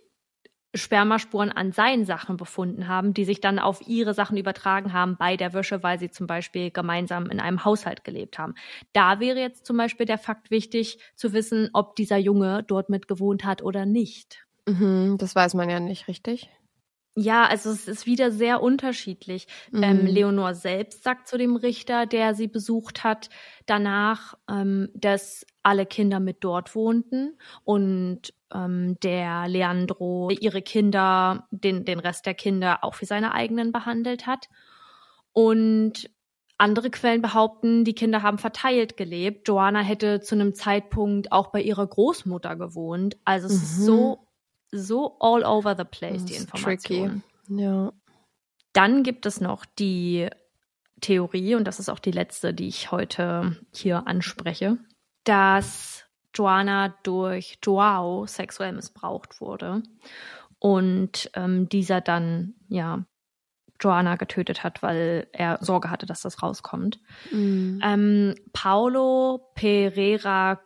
[0.74, 5.36] Spermaspuren an seinen Sachen befunden haben, die sich dann auf ihre Sachen übertragen haben bei
[5.36, 8.54] der Wäsche, weil sie zum Beispiel gemeinsam in einem Haushalt gelebt haben.
[8.92, 13.08] Da wäre jetzt zum Beispiel der Fakt wichtig zu wissen, ob dieser Junge dort mit
[13.08, 14.46] gewohnt hat oder nicht.
[14.66, 16.48] Mhm, das weiß man ja nicht, richtig?
[17.16, 19.46] Ja, also es ist wieder sehr unterschiedlich.
[19.72, 19.82] Mhm.
[19.82, 23.30] Ähm, Leonor selbst sagt zu dem Richter, der sie besucht hat,
[23.66, 31.84] danach, ähm, dass alle Kinder mit dort wohnten und ähm, der Leandro ihre Kinder, den,
[31.84, 34.48] den Rest der Kinder auch wie seine eigenen behandelt hat.
[35.32, 36.10] Und
[36.58, 39.48] andere Quellen behaupten, die Kinder haben verteilt gelebt.
[39.48, 43.16] Joanna hätte zu einem Zeitpunkt auch bei ihrer Großmutter gewohnt.
[43.24, 43.62] Also es mhm.
[43.62, 44.26] ist so,
[44.70, 47.22] so all over the place, die Information.
[47.48, 47.62] Tricky.
[47.62, 47.92] Ja.
[48.72, 50.28] Dann gibt es noch die
[51.00, 54.76] Theorie, und das ist auch die letzte, die ich heute hier anspreche,
[55.24, 56.04] dass
[56.34, 59.82] Joanna durch Joao sexuell missbraucht wurde
[60.58, 63.04] und ähm, dieser dann ja
[63.80, 67.00] Joanna getötet hat, weil er Sorge hatte, dass das rauskommt.
[67.32, 67.80] Mhm.
[67.82, 70.60] Ähm, Paulo Pereira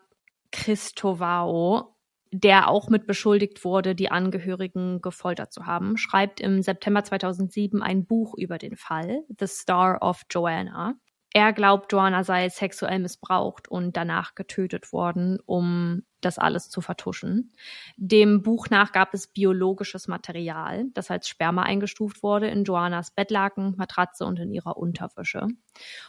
[0.51, 1.97] Cristovao,
[2.33, 8.05] der auch mit beschuldigt wurde, die Angehörigen gefoltert zu haben, schreibt im September 2007 ein
[8.05, 10.95] Buch über den Fall, The Star of Joanna.
[11.37, 17.53] Er glaubt, Joanna sei sexuell missbraucht und danach getötet worden, um das alles zu vertuschen.
[17.97, 23.75] Dem Buch nach gab es biologisches Material, das als Sperma eingestuft wurde in Joannas Bettlaken,
[23.77, 25.49] Matratze und in ihrer Unterwäsche.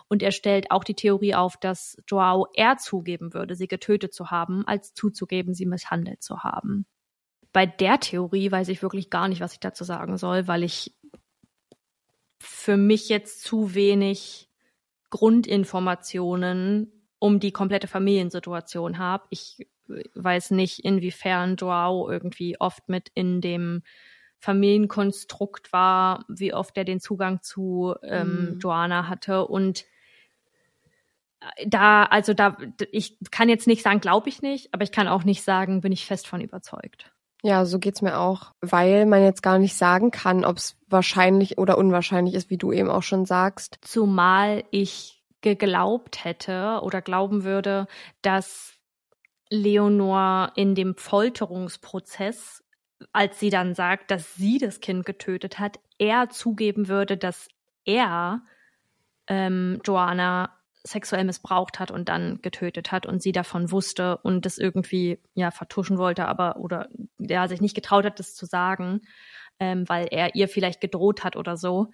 [0.08, 4.30] Und er stellt auch die Theorie auf, dass Joao eher zugeben würde, sie getötet zu
[4.30, 6.86] haben, als zuzugeben, sie misshandelt zu haben.
[7.52, 10.94] Bei der Theorie weiß ich wirklich gar nicht, was ich dazu sagen soll, weil ich
[12.40, 14.45] für mich jetzt zu wenig
[15.16, 19.26] Grundinformationen um die komplette Familiensituation habe.
[19.30, 19.68] Ich
[20.16, 23.84] weiß nicht, inwiefern Joao irgendwie oft mit in dem
[24.40, 28.60] Familienkonstrukt war, wie oft er den Zugang zu ähm, mhm.
[28.60, 29.86] Joanna hatte und
[31.40, 32.58] äh, da, also da,
[32.92, 35.92] ich kann jetzt nicht sagen, glaube ich nicht, aber ich kann auch nicht sagen, bin
[35.92, 37.15] ich fest von überzeugt.
[37.46, 41.60] Ja, so geht's mir auch, weil man jetzt gar nicht sagen kann, ob es wahrscheinlich
[41.60, 43.78] oder unwahrscheinlich ist, wie du eben auch schon sagst.
[43.82, 47.86] Zumal ich geglaubt hätte oder glauben würde,
[48.24, 48.74] dass
[49.52, 52.64] Leonor in dem Folterungsprozess,
[53.14, 57.48] als sie dann sagt, dass sie das Kind getötet hat, er zugeben würde, dass
[57.84, 58.42] er
[59.28, 60.50] ähm, Joanna
[60.86, 65.52] sexuell missbraucht hat und dann getötet hat und sie davon wusste und das irgendwie ja
[65.52, 69.02] vertuschen wollte, aber oder ja sich nicht getraut hat, das zu sagen,
[69.60, 71.92] ähm, weil er ihr vielleicht gedroht hat oder so.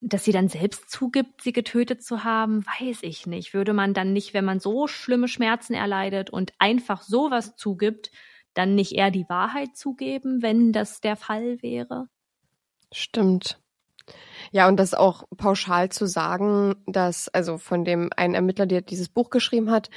[0.00, 3.54] Dass sie dann selbst zugibt, sie getötet zu haben, weiß ich nicht.
[3.54, 8.10] Würde man dann nicht, wenn man so schlimme Schmerzen erleidet und einfach sowas zugibt,
[8.54, 12.08] dann nicht eher die Wahrheit zugeben, wenn das der Fall wäre?
[12.92, 13.61] Stimmt.
[14.50, 19.08] Ja, und das auch pauschal zu sagen, dass, also von dem einen Ermittler, der dieses
[19.08, 19.90] Buch geschrieben hat,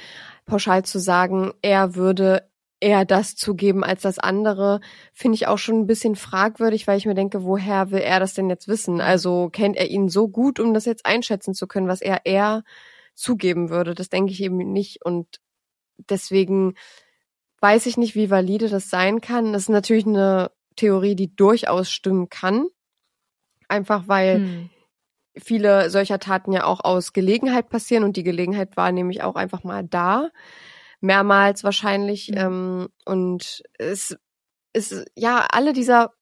[0.46, 2.48] pauschal zu sagen, er würde
[2.80, 4.80] eher das zugeben als das andere,
[5.12, 8.34] finde ich auch schon ein bisschen fragwürdig, weil ich mir denke, woher will er das
[8.34, 9.00] denn jetzt wissen?
[9.00, 12.64] Also kennt er ihn so gut, um das jetzt einschätzen zu können, was er eher
[13.14, 13.94] zugeben würde?
[13.94, 15.04] Das denke ich eben nicht.
[15.04, 15.40] Und
[16.10, 16.74] deswegen
[17.60, 19.52] weiß ich nicht, wie valide das sein kann.
[19.52, 22.66] Das ist natürlich eine Theorie, die durchaus stimmen kann.
[23.68, 24.70] Einfach weil hm.
[25.36, 29.64] viele solcher Taten ja auch aus Gelegenheit passieren und die Gelegenheit war nämlich auch einfach
[29.64, 30.30] mal da.
[31.00, 32.30] Mehrmals wahrscheinlich.
[32.30, 32.36] Mhm.
[32.38, 34.16] Ähm, und es
[34.72, 36.12] ist, ja, alle dieser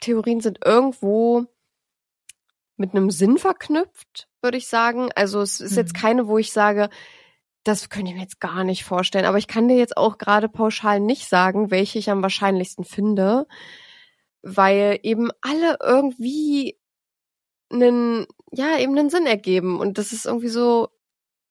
[0.00, 1.46] Theorien sind irgendwo
[2.76, 5.10] mit einem Sinn verknüpft, würde ich sagen.
[5.14, 5.78] Also es ist mhm.
[5.78, 6.88] jetzt keine, wo ich sage,
[7.64, 9.24] das könnte ich mir jetzt gar nicht vorstellen.
[9.24, 13.46] Aber ich kann dir jetzt auch gerade pauschal nicht sagen, welche ich am wahrscheinlichsten finde
[14.56, 16.78] weil eben alle irgendwie
[17.70, 19.78] einen, ja, eben einen Sinn ergeben.
[19.78, 20.88] Und das ist irgendwie so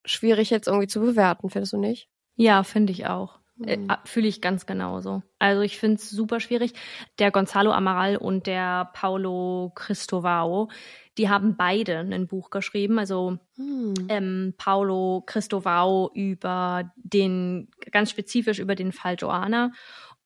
[0.06, 2.10] schwierig jetzt irgendwie zu bewerten, findest du nicht?
[2.36, 3.40] Ja, finde ich auch.
[3.58, 3.88] Mhm.
[4.06, 5.24] Fühle ich ganz genauso.
[5.40, 6.74] Also ich finde es super schwierig.
[7.18, 10.70] Der Gonzalo Amaral und der Paulo Cristovao,
[11.18, 13.00] die haben beide ein Buch geschrieben.
[13.00, 13.96] Also mhm.
[14.10, 19.72] ähm, Paulo Cristovao über den, ganz spezifisch über den Fall Joana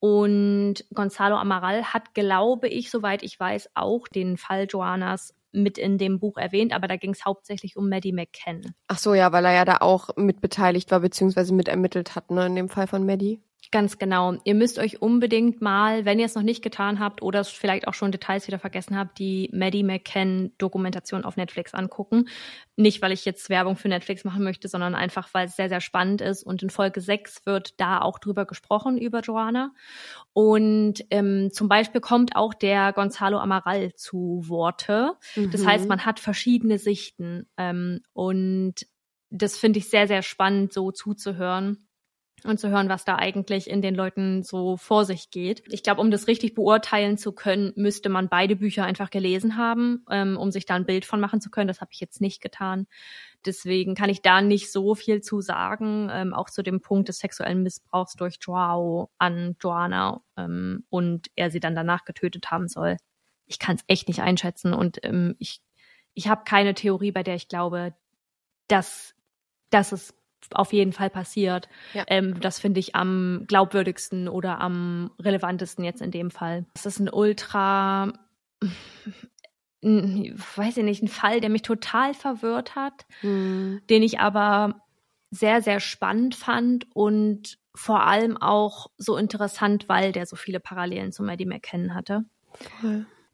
[0.01, 5.99] und Gonzalo Amaral hat, glaube ich, soweit ich weiß, auch den Fall Joannas mit in
[5.99, 8.73] dem Buch erwähnt, aber da ging es hauptsächlich um Maddie McKen.
[8.87, 12.31] Ach so, ja, weil er ja da auch mit beteiligt war, beziehungsweise mit ermittelt hat,
[12.31, 13.43] ne, in dem Fall von Maddie.
[13.71, 14.35] Ganz genau.
[14.43, 17.93] Ihr müsst euch unbedingt mal, wenn ihr es noch nicht getan habt oder vielleicht auch
[17.93, 22.27] schon Details wieder vergessen habt, die Maddie McCann Dokumentation auf Netflix angucken.
[22.75, 25.79] Nicht, weil ich jetzt Werbung für Netflix machen möchte, sondern einfach, weil es sehr, sehr
[25.79, 26.43] spannend ist.
[26.43, 29.71] Und in Folge 6 wird da auch drüber gesprochen, über Joanna.
[30.33, 35.13] Und ähm, zum Beispiel kommt auch der Gonzalo Amaral zu Worte.
[35.37, 35.49] Mhm.
[35.51, 35.89] Das heißt, mhm.
[35.89, 37.47] man hat verschiedene Sichten.
[37.55, 38.85] Ähm, und
[39.29, 41.87] das finde ich sehr, sehr spannend, so zuzuhören
[42.45, 45.63] und zu hören, was da eigentlich in den Leuten so vor sich geht.
[45.67, 50.05] Ich glaube, um das richtig beurteilen zu können, müsste man beide Bücher einfach gelesen haben,
[50.09, 51.67] ähm, um sich da ein Bild von machen zu können.
[51.67, 52.87] Das habe ich jetzt nicht getan.
[53.45, 57.19] Deswegen kann ich da nicht so viel zu sagen, ähm, auch zu dem Punkt des
[57.19, 62.97] sexuellen Missbrauchs durch Joao an Joanna ähm, und er sie dann danach getötet haben soll.
[63.45, 65.61] Ich kann es echt nicht einschätzen und ähm, ich,
[66.13, 67.93] ich habe keine Theorie, bei der ich glaube,
[68.67, 69.15] dass,
[69.69, 70.13] dass es
[70.53, 71.69] auf jeden Fall passiert.
[71.93, 72.03] Ja.
[72.07, 76.65] Ähm, das finde ich am glaubwürdigsten oder am relevantesten jetzt in dem Fall.
[76.73, 78.13] Das ist ein ultra,
[79.81, 83.81] weiß ich nicht, ein Fall, der mich total verwirrt hat, mhm.
[83.89, 84.81] den ich aber
[85.31, 91.11] sehr, sehr spannend fand und vor allem auch so interessant, weil der so viele Parallelen
[91.11, 92.25] zu Maddie McKenna hatte.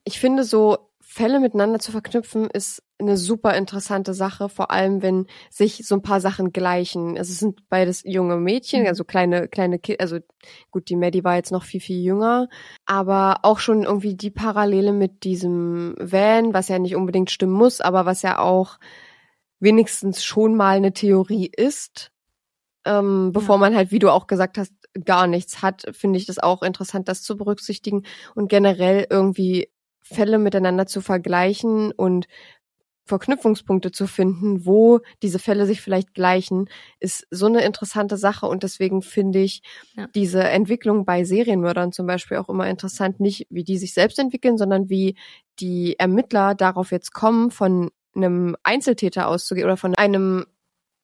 [0.04, 5.26] Ich finde so Fälle miteinander zu verknüpfen ist eine super interessante Sache, vor allem wenn
[5.50, 7.18] sich so ein paar Sachen gleichen.
[7.18, 8.88] Also es sind beides junge Mädchen, mhm.
[8.88, 10.18] also kleine, kleine Kinder, also
[10.70, 12.50] gut, die Maddie war jetzt noch viel, viel jünger,
[12.86, 17.80] aber auch schon irgendwie die Parallele mit diesem Van, was ja nicht unbedingt stimmen muss,
[17.80, 18.78] aber was ja auch
[19.62, 22.12] wenigstens schon mal eine Theorie ist,
[22.84, 23.60] ähm, bevor ja.
[23.62, 24.74] man halt, wie du auch gesagt hast,
[25.06, 28.04] gar nichts hat, finde ich das auch interessant, das zu berücksichtigen
[28.36, 29.70] und generell irgendwie
[30.08, 32.28] Fälle miteinander zu vergleichen und
[33.08, 38.46] Verknüpfungspunkte zu finden, wo diese Fälle sich vielleicht gleichen, ist so eine interessante Sache.
[38.48, 39.62] Und deswegen finde ich
[39.96, 40.08] ja.
[40.14, 44.58] diese Entwicklung bei Serienmördern zum Beispiel auch immer interessant, nicht wie die sich selbst entwickeln,
[44.58, 45.16] sondern wie
[45.60, 50.46] die Ermittler darauf jetzt kommen, von einem Einzeltäter auszugehen oder von einem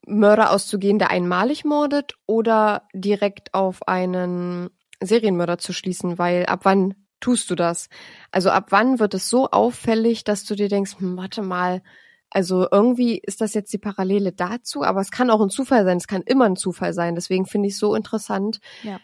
[0.06, 4.70] Mörder auszugehen, der einmalig mordet oder direkt auf einen
[5.02, 7.88] Serienmörder zu schließen, weil ab wann tust du das?
[8.32, 11.82] Also ab wann wird es so auffällig, dass du dir denkst, hm, warte mal,
[12.30, 15.98] also irgendwie ist das jetzt die Parallele dazu, aber es kann auch ein Zufall sein,
[15.98, 17.16] es kann immer ein Zufall sein.
[17.16, 19.00] Deswegen finde ich es so interessant, ja.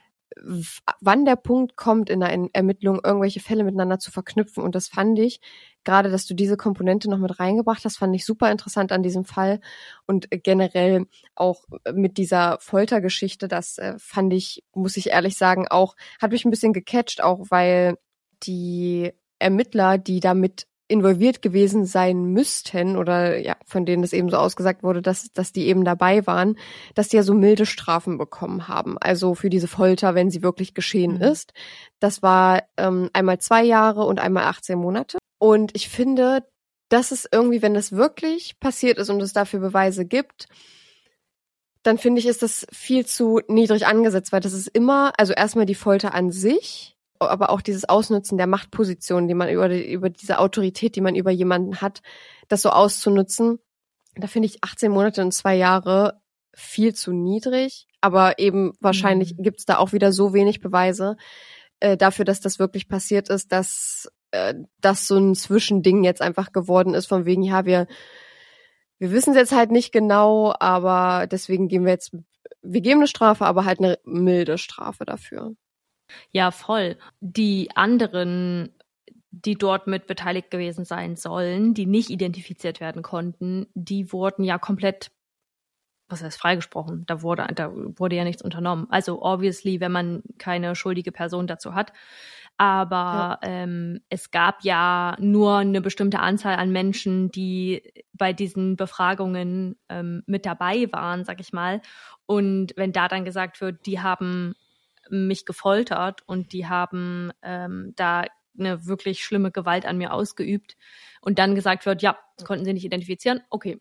[1.00, 4.64] wann der Punkt kommt in der Ermittlung, irgendwelche Fälle miteinander zu verknüpfen.
[4.64, 5.40] Und das fand ich,
[5.84, 9.26] gerade dass du diese Komponente noch mit reingebracht hast, fand ich super interessant an diesem
[9.26, 9.62] Fall.
[10.08, 11.06] Und generell
[11.36, 16.46] auch mit dieser Foltergeschichte, das äh, fand ich, muss ich ehrlich sagen, auch, hat mich
[16.46, 17.96] ein bisschen gecatcht, auch weil
[18.44, 24.38] die Ermittler, die damit involviert gewesen sein müssten oder ja, von denen es eben so
[24.38, 26.58] ausgesagt wurde, dass, dass die eben dabei waren,
[26.96, 28.98] dass die ja so milde Strafen bekommen haben.
[28.98, 31.22] Also für diese Folter, wenn sie wirklich geschehen mhm.
[31.22, 31.54] ist.
[32.00, 35.20] Das war ähm, einmal zwei Jahre und einmal 18 Monate.
[35.38, 36.44] Und ich finde,
[36.90, 40.48] das ist irgendwie, wenn das wirklich passiert ist und es dafür Beweise gibt,
[41.84, 45.68] dann finde ich, ist das viel zu niedrig angesetzt, weil das ist immer, also erstmal
[45.68, 50.40] die Folter an sich aber auch dieses Ausnutzen der Machtposition, die man über, über diese
[50.40, 52.02] Autorität, die man über jemanden hat,
[52.48, 53.60] das so auszunutzen,
[54.16, 56.22] da finde ich 18 Monate und zwei Jahre
[56.54, 57.88] viel zu niedrig.
[58.02, 59.44] Aber eben wahrscheinlich mhm.
[59.44, 61.18] gibt es da auch wieder so wenig Beweise
[61.80, 66.52] äh, dafür, dass das wirklich passiert ist, dass äh, das so ein Zwischending jetzt einfach
[66.52, 67.88] geworden ist, von wegen, ja, wir,
[68.98, 72.16] wir wissen es jetzt halt nicht genau, aber deswegen geben wir jetzt,
[72.62, 75.56] wir geben eine Strafe, aber halt eine milde Strafe dafür.
[76.32, 76.97] Ja, voll.
[77.20, 78.74] Die anderen,
[79.32, 84.57] die dort mit beteiligt gewesen sein sollen, die nicht identifiziert werden konnten, die wurden ja
[84.57, 85.12] komplett
[86.10, 87.05] was heißt freigesprochen?
[87.05, 88.88] Da wurde, da wurde ja nichts unternommen.
[88.89, 91.93] Also obviously, wenn man keine schuldige Person dazu hat.
[92.57, 93.49] Aber ja.
[93.64, 100.24] ähm, es gab ja nur eine bestimmte Anzahl an Menschen, die bei diesen Befragungen ähm,
[100.26, 101.82] mit dabei waren, sag ich mal.
[102.26, 104.55] Und wenn da dann gesagt wird, die haben
[105.10, 108.26] mich gefoltert und die haben ähm, da
[108.57, 110.76] eine wirklich schlimme Gewalt an mir ausgeübt
[111.22, 113.80] und dann gesagt wird, ja, konnten sie nicht identifizieren, okay,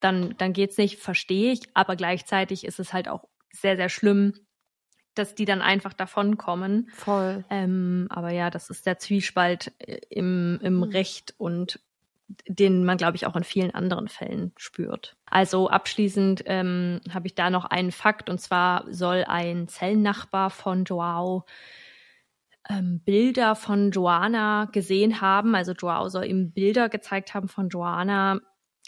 [0.00, 4.34] dann, dann geht's nicht, verstehe ich, aber gleichzeitig ist es halt auch sehr, sehr schlimm,
[5.14, 6.90] dass die dann einfach davonkommen.
[6.94, 7.44] Voll.
[7.50, 10.82] Ähm, aber ja, das ist der Zwiespalt äh, im, im mhm.
[10.84, 11.80] Recht und
[12.46, 15.16] den man, glaube ich, auch in vielen anderen Fällen spürt.
[15.26, 20.84] Also abschließend ähm, habe ich da noch einen Fakt, und zwar soll ein Zellennachbar von
[20.84, 21.44] Joao
[22.68, 25.54] ähm, Bilder von Joanna gesehen haben.
[25.54, 28.40] Also Joao soll ihm Bilder gezeigt haben von Joanna,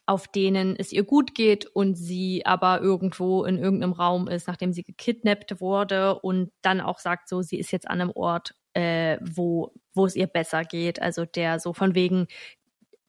[0.07, 4.73] auf denen es ihr gut geht und sie aber irgendwo in irgendeinem Raum ist, nachdem
[4.73, 9.19] sie gekidnappt wurde und dann auch sagt so, sie ist jetzt an einem Ort, äh,
[9.23, 11.01] wo, wo es ihr besser geht.
[11.01, 12.27] Also der so von wegen,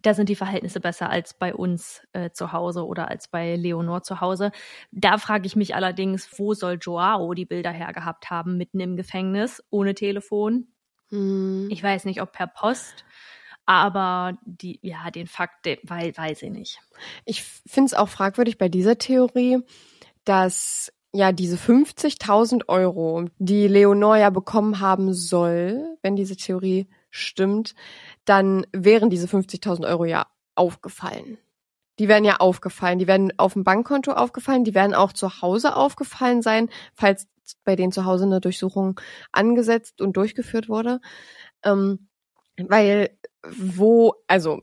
[0.05, 4.03] da sind die Verhältnisse besser als bei uns äh, zu Hause oder als bei Leonor
[4.03, 4.51] zu Hause.
[4.91, 9.63] Da frage ich mich allerdings, wo soll Joao die Bilder hergehabt haben, mitten im Gefängnis,
[9.71, 10.67] ohne Telefon?
[11.09, 11.69] Hm.
[11.71, 13.03] Ich weiß nicht, ob per Post.
[13.65, 16.79] Aber die, ja, den Fakt, den, weil, weiß ich nicht.
[17.25, 19.57] Ich finde es auch fragwürdig bei dieser Theorie,
[20.23, 27.75] dass ja diese 50.000 Euro, die Leonor ja bekommen haben soll, wenn diese Theorie stimmt,
[28.25, 31.37] dann wären diese 50.000 Euro ja aufgefallen.
[31.97, 35.75] Die werden ja aufgefallen, die werden auf dem Bankkonto aufgefallen, die werden auch zu Hause
[35.75, 37.27] aufgefallen sein, falls
[37.63, 38.99] bei denen zu Hause eine Durchsuchung
[39.31, 40.99] angesetzt und durchgeführt wurde.
[41.63, 42.07] Ähm,
[42.57, 44.61] weil wo, also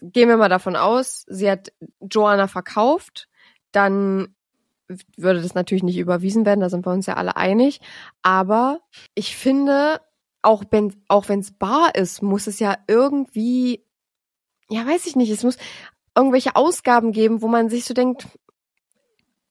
[0.00, 3.28] gehen wir mal davon aus, sie hat Joanna verkauft,
[3.72, 4.34] dann
[5.16, 7.80] würde das natürlich nicht überwiesen werden, da sind wir uns ja alle einig.
[8.22, 8.80] Aber
[9.14, 10.00] ich finde,
[10.42, 13.84] auch wenn auch wenn es bar ist, muss es ja irgendwie,
[14.68, 15.58] ja, weiß ich nicht, es muss
[16.16, 18.26] irgendwelche Ausgaben geben, wo man sich so denkt,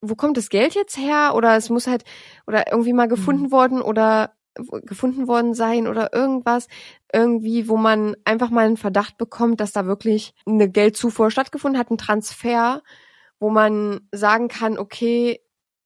[0.02, 1.34] wo kommt das Geld jetzt her?
[1.36, 2.04] Oder es muss halt,
[2.48, 3.52] oder irgendwie mal gefunden mhm.
[3.52, 4.34] worden oder
[4.84, 6.68] gefunden worden sein oder irgendwas,
[7.14, 11.92] irgendwie, wo man einfach mal einen Verdacht bekommt, dass da wirklich eine Geldzufuhr stattgefunden hat,
[11.92, 12.82] ein Transfer,
[13.40, 15.40] wo man sagen kann, okay,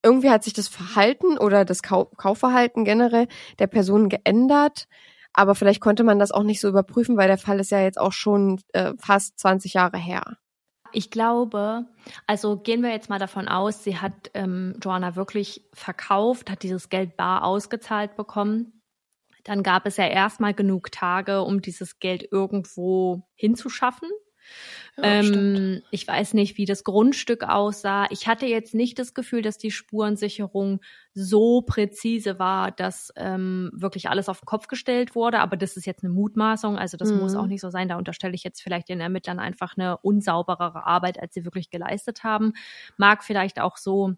[0.03, 3.27] irgendwie hat sich das Verhalten oder das Kau Kaufverhalten generell
[3.59, 4.87] der Person geändert.
[5.33, 7.99] Aber vielleicht konnte man das auch nicht so überprüfen, weil der Fall ist ja jetzt
[7.99, 10.37] auch schon äh, fast 20 Jahre her.
[10.91, 11.87] Ich glaube,
[12.27, 16.89] also gehen wir jetzt mal davon aus, sie hat ähm, Joanna wirklich verkauft, hat dieses
[16.89, 18.79] Geld bar ausgezahlt bekommen.
[19.43, 24.09] Dann gab es ja erstmal genug Tage, um dieses Geld irgendwo hinzuschaffen.
[24.95, 28.05] Ja, ähm, ich weiß nicht, wie das Grundstück aussah.
[28.11, 30.81] Ich hatte jetzt nicht das Gefühl, dass die Spurensicherung
[31.15, 35.39] so präzise war, dass ähm, wirklich alles auf den Kopf gestellt wurde.
[35.39, 36.77] Aber das ist jetzt eine Mutmaßung.
[36.77, 37.19] Also das mhm.
[37.19, 37.89] muss auch nicht so sein.
[37.89, 42.23] Da unterstelle ich jetzt vielleicht den Ermittlern einfach eine unsauberere Arbeit, als sie wirklich geleistet
[42.23, 42.53] haben.
[42.97, 44.13] Mag vielleicht auch so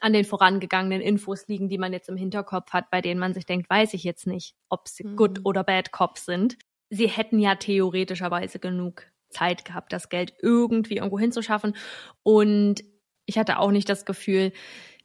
[0.00, 3.46] an den vorangegangenen Infos liegen, die man jetzt im Hinterkopf hat, bei denen man sich
[3.46, 5.16] denkt, weiß ich jetzt nicht, ob sie mhm.
[5.16, 6.56] good oder bad Cops sind.
[6.90, 11.76] Sie hätten ja theoretischerweise genug Zeit gehabt, das Geld irgendwie irgendwo hinzuschaffen.
[12.22, 12.82] Und
[13.26, 14.52] ich hatte auch nicht das Gefühl,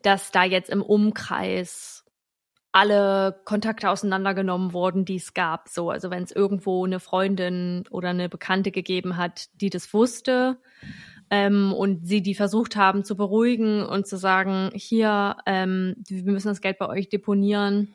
[0.02, 2.06] dass da jetzt im Umkreis
[2.72, 5.70] alle Kontakte auseinandergenommen wurden, die es gab.
[5.70, 10.58] So, also wenn es irgendwo eine Freundin oder eine Bekannte gegeben hat, die das wusste
[11.32, 16.50] ähm, und sie die versucht haben zu beruhigen und zu sagen, hier, ähm, wir müssen
[16.50, 17.94] das Geld bei euch deponieren.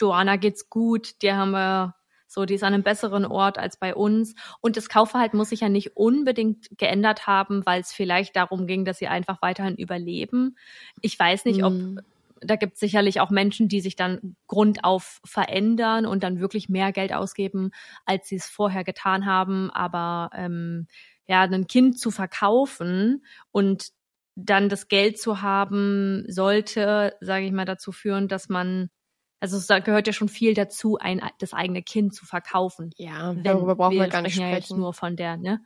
[0.00, 1.94] Joanna geht's gut, dir haben wir
[2.32, 4.34] So, die ist an einem besseren Ort als bei uns.
[4.60, 8.84] Und das Kaufverhalten muss sich ja nicht unbedingt geändert haben, weil es vielleicht darum ging,
[8.84, 10.56] dass sie einfach weiterhin überleben.
[11.00, 12.00] Ich weiß nicht, ob Mhm.
[12.40, 16.92] da gibt es sicherlich auch Menschen, die sich dann grundauf verändern und dann wirklich mehr
[16.92, 17.70] Geld ausgeben,
[18.06, 19.70] als sie es vorher getan haben.
[19.70, 20.86] Aber ähm,
[21.26, 23.88] ja, ein Kind zu verkaufen und
[24.36, 28.88] dann das Geld zu haben, sollte, sage ich mal, dazu führen, dass man,
[29.40, 32.90] also es da gehört ja schon viel dazu, ein das eigene Kind zu verkaufen.
[32.96, 35.64] Ja, darüber brauchen wir, gar nicht sprechen ja jetzt nur von der, ne?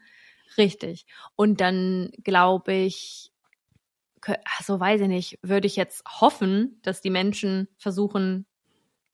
[0.57, 1.07] Richtig.
[1.35, 3.33] Und dann glaube ich,
[4.59, 8.47] also weiß ich nicht, würde ich jetzt hoffen, dass die Menschen versuchen,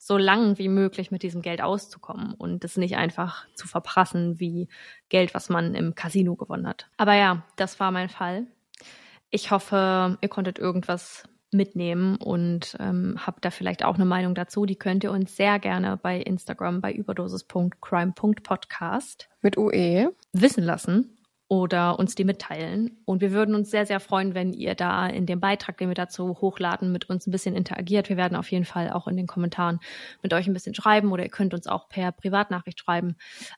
[0.02, 4.68] so lang wie möglich mit diesem Geld auszukommen und es nicht einfach zu verprassen wie
[5.10, 6.88] Geld, was man im Casino gewonnen hat.
[6.96, 8.46] Aber ja, das war mein Fall.
[9.28, 14.66] Ich hoffe, ihr konntet irgendwas mitnehmen und ähm, habt da vielleicht auch eine Meinung dazu.
[14.66, 19.56] Die könnt ihr uns sehr gerne bei Instagram bei überdosis.crime.podcast Mit.
[19.56, 20.12] UE.
[20.32, 21.16] wissen lassen
[21.50, 23.02] oder uns die mitteilen.
[23.04, 25.96] Und wir würden uns sehr, sehr freuen, wenn ihr da in dem Beitrag, den wir
[25.96, 28.08] dazu hochladen, mit uns ein bisschen interagiert.
[28.08, 29.80] Wir werden auf jeden Fall auch in den Kommentaren
[30.22, 33.16] mit euch ein bisschen schreiben oder ihr könnt uns auch per Privatnachricht schreiben.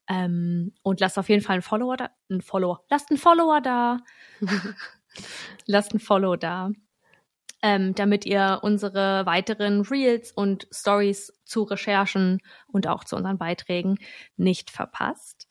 [0.09, 3.99] Ähm, und lasst auf jeden Fall einen Follower da, einen Follower, lasst einen Follower da.
[5.66, 6.70] lasst einen Follow da.
[7.64, 13.98] Ähm, damit ihr unsere weiteren Reels und Stories zu Recherchen und auch zu unseren Beiträgen
[14.36, 15.46] nicht verpasst.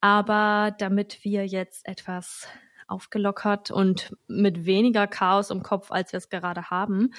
[0.00, 2.46] Aber damit wir jetzt etwas
[2.86, 7.10] aufgelockert und mit weniger Chaos im Kopf, als wir es gerade haben,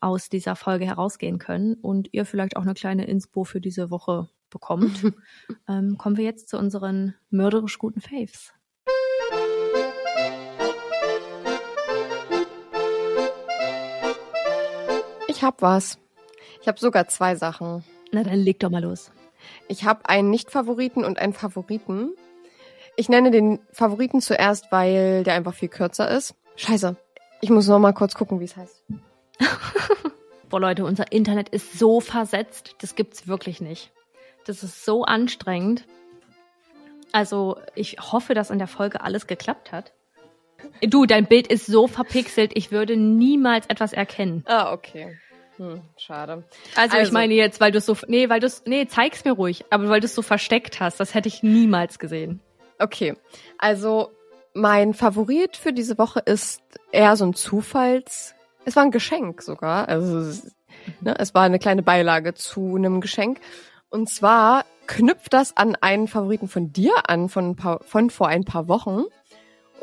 [0.00, 4.28] aus dieser Folge herausgehen können und ihr vielleicht auch eine kleine Inspo für diese Woche
[4.50, 5.02] bekommt,
[5.68, 8.52] ähm, kommen wir jetzt zu unseren mörderisch guten Faves.
[15.36, 15.98] Ich hab was.
[16.62, 17.84] Ich habe sogar zwei Sachen.
[18.10, 19.10] Na, dann leg doch mal los.
[19.68, 22.12] Ich habe einen Nicht-Favoriten und einen Favoriten.
[22.96, 26.34] Ich nenne den Favoriten zuerst, weil der einfach viel kürzer ist.
[26.56, 26.96] Scheiße.
[27.42, 28.82] Ich muss noch mal kurz gucken, wie es heißt.
[30.48, 33.92] Boah, Leute, unser Internet ist so versetzt, das gibt's wirklich nicht.
[34.46, 35.84] Das ist so anstrengend.
[37.12, 39.92] Also, ich hoffe, dass in der Folge alles geklappt hat.
[40.80, 44.42] Du, dein Bild ist so verpixelt, ich würde niemals etwas erkennen.
[44.46, 45.18] Ah, okay.
[45.58, 46.44] Hm, schade.
[46.74, 47.12] Also, ich Also.
[47.12, 50.06] meine jetzt, weil du so, nee, weil du nee, zeig's mir ruhig, aber weil du
[50.06, 52.40] es so versteckt hast, das hätte ich niemals gesehen.
[52.78, 53.14] Okay.
[53.58, 54.10] Also,
[54.52, 58.34] mein Favorit für diese Woche ist eher so ein Zufalls.
[58.64, 59.88] Es war ein Geschenk sogar.
[59.88, 60.54] Also, es-
[61.00, 63.40] ne, es war eine kleine Beilage zu einem Geschenk.
[63.88, 68.28] Und zwar knüpft das an einen Favoriten von dir an, von, ein paar, von vor
[68.28, 69.04] ein paar Wochen.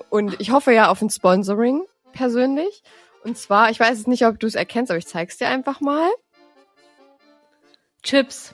[0.10, 2.84] Und ich hoffe ja auf ein Sponsoring persönlich.
[3.24, 5.80] Und zwar, ich weiß jetzt nicht, ob du es erkennst, aber ich zeig's dir einfach
[5.82, 6.10] mal.
[8.04, 8.54] Chips,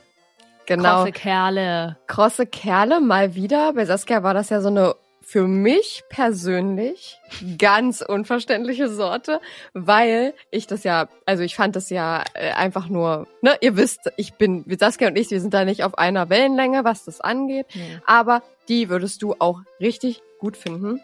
[0.66, 0.98] Genau.
[0.98, 1.96] krosse Kerle.
[2.06, 3.72] krosse Kerle mal wieder.
[3.72, 7.20] Bei Saskia war das ja so eine für mich persönlich
[7.58, 9.40] ganz unverständliche Sorte,
[9.74, 14.10] weil ich das ja, also ich fand das ja äh, einfach nur, ne, ihr wisst,
[14.16, 17.66] ich bin, Saskia und ich, wir sind da nicht auf einer Wellenlänge, was das angeht,
[17.74, 17.98] Nee.
[18.06, 21.00] aber die würdest du auch richtig gut finden.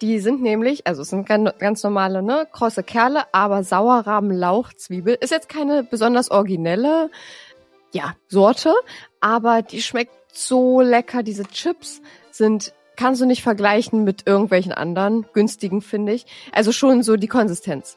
[0.00, 5.16] Die sind nämlich, also es sind gan- ganz normale, ne, krosse Kerle, aber Sauerrahmen, Lauchzwiebel.
[5.20, 7.10] Ist jetzt keine besonders originelle,
[7.92, 8.72] ja, Sorte,
[9.20, 11.22] aber die schmeckt so lecker.
[11.22, 16.26] Diese Chips sind, kannst du nicht vergleichen mit irgendwelchen anderen günstigen, finde ich.
[16.52, 17.96] Also schon so die Konsistenz.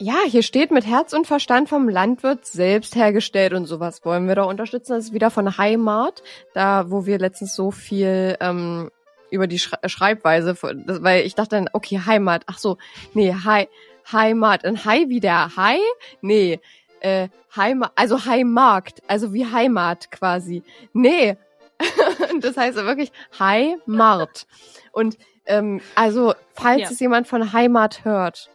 [0.00, 4.36] Ja, hier steht mit Herz und Verstand vom Landwirt selbst hergestellt und sowas wollen wir
[4.36, 4.92] doch unterstützen.
[4.92, 6.22] Das ist wieder von Heimat,
[6.54, 8.90] da wo wir letztens so viel ähm,
[9.30, 12.78] über die Schre Schreibweise, von- weil ich dachte dann, okay, Heimat, ach so,
[13.14, 13.68] nee, Hei,
[14.10, 15.78] Heimat, ein Hai wie der Hai?
[16.20, 16.60] Nee,
[17.00, 20.62] äh, Heimat, also Heimarkt, also wie Heimat quasi.
[20.92, 21.36] Nee,
[22.40, 24.46] das heißt wirklich Heimat.
[24.92, 26.88] Und ähm, also, falls Ja.
[26.90, 28.50] es jemand von Heimat hört,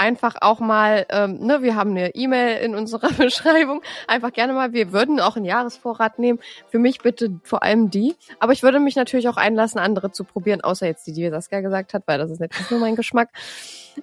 [0.00, 4.72] einfach auch mal, ähm, ne, wir haben eine E-Mail in unserer Beschreibung, einfach gerne mal,
[4.72, 6.40] wir würden auch einen Jahresvorrat nehmen.
[6.68, 8.16] Für mich bitte vor allem die.
[8.38, 11.60] Aber ich würde mich natürlich auch einlassen, andere zu probieren, außer jetzt die, die Saskia
[11.60, 13.28] gesagt hat, weil das ist nicht nur mein Geschmack.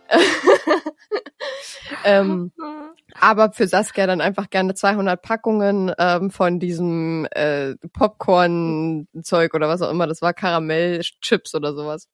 [2.06, 2.52] ähm,
[3.20, 9.82] aber für Saskia dann einfach gerne 200 Packungen ähm, von diesem äh, Popcorn-Zeug oder was
[9.82, 10.06] auch immer.
[10.06, 12.08] Das war Karamell-Chips oder sowas.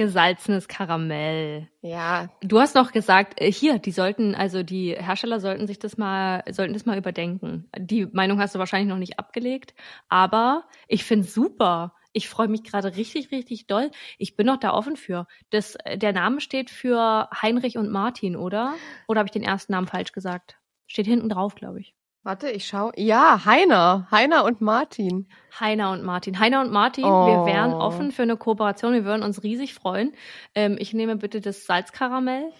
[0.00, 1.68] Gesalzenes Karamell.
[1.82, 5.98] Ja, Du hast noch gesagt, äh, hier, die sollten, also die Hersteller sollten sich das
[5.98, 7.68] mal, sollten das mal überdenken.
[7.78, 9.74] Die Meinung hast du wahrscheinlich noch nicht abgelegt,
[10.08, 11.92] aber ich find's super.
[12.14, 13.90] Ich freue mich gerade richtig, richtig doll.
[14.16, 15.26] Ich bin noch da offen für.
[15.50, 18.80] Das, äh, der Name steht für Heinrich und Martin, oder?
[19.06, 20.56] Oder habe ich den ersten Namen falsch gesagt?
[20.86, 21.94] Steht hinten drauf, glaube ich.
[22.22, 22.92] Warte, ich schau.
[22.96, 24.06] Ja, Heiner.
[24.10, 25.26] Heiner und Martin.
[25.58, 26.38] Heiner und Martin.
[26.38, 27.26] Heiner und Martin, Oh.
[27.26, 28.92] wir wären offen für eine Kooperation.
[28.92, 30.12] Wir würden uns riesig freuen.
[30.54, 32.52] Ähm, ich nehme bitte das Salzkaramell.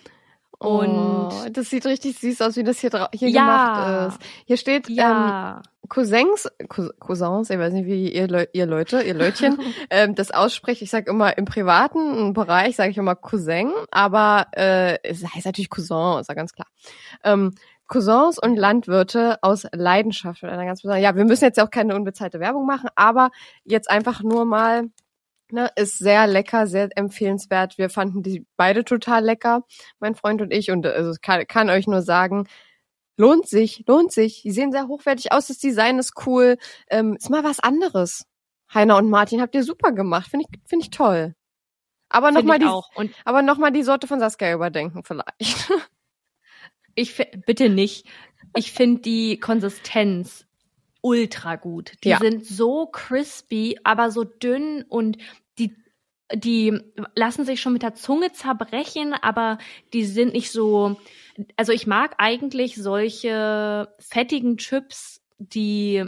[0.59, 4.07] Und oh, das sieht richtig süß aus, wie das hier, hier Ja.
[4.07, 4.31] gemacht ist.
[4.47, 9.01] Hier steht ähm, ja, Cousins, Cous- Cousins, ich weiß nicht, wie ihr, Leu ihr Leute,
[9.03, 9.59] ihr Leutchen,
[9.91, 10.83] ähm, das ausspricht.
[10.83, 15.71] Ich sage immer im privaten Bereich sage ich immer Cousin, aber äh, es heißt natürlich
[15.71, 16.69] Cousin, ist ja ganz klar.
[17.25, 17.55] Ähm,
[17.91, 21.03] Cousins und Landwirte aus Leidenschaft mit einer ganz besonderen.
[21.03, 23.31] Ja, wir müssen jetzt ja auch keine unbezahlte Werbung machen, aber
[23.65, 24.89] jetzt einfach nur mal.
[25.53, 27.77] Ne, ist sehr lecker, sehr empfehlenswert.
[27.77, 29.65] Wir fanden die beide total lecker,
[29.99, 30.71] mein Freund und ich.
[30.71, 32.47] Und äh, also kann, kann euch nur sagen,
[33.17, 34.43] lohnt sich, lohnt sich.
[34.43, 36.57] Die sehen sehr hochwertig aus, das Design ist cool.
[36.89, 38.27] Ähm, ist mal was anderes.
[38.73, 41.35] Heiner und Martin habt ihr super gemacht, finde ich, finde ich toll.
[42.09, 45.73] Aber nochmal die, aber noch mal die Sorte von Saskia überdenken vielleicht.
[46.95, 48.07] ich bitte nicht.
[48.57, 50.47] Ich finde die Konsistenz
[51.03, 51.93] ultra gut.
[52.05, 52.19] Die Ja.
[52.19, 55.19] sind so crispy, aber so dünn und
[55.59, 55.75] die
[56.33, 56.79] die
[57.17, 59.59] lassen sich schon mit der Zunge zerbrechen, aber
[59.93, 60.97] die sind nicht so.
[61.57, 66.05] Also ich mag eigentlich solche fettigen Chips, die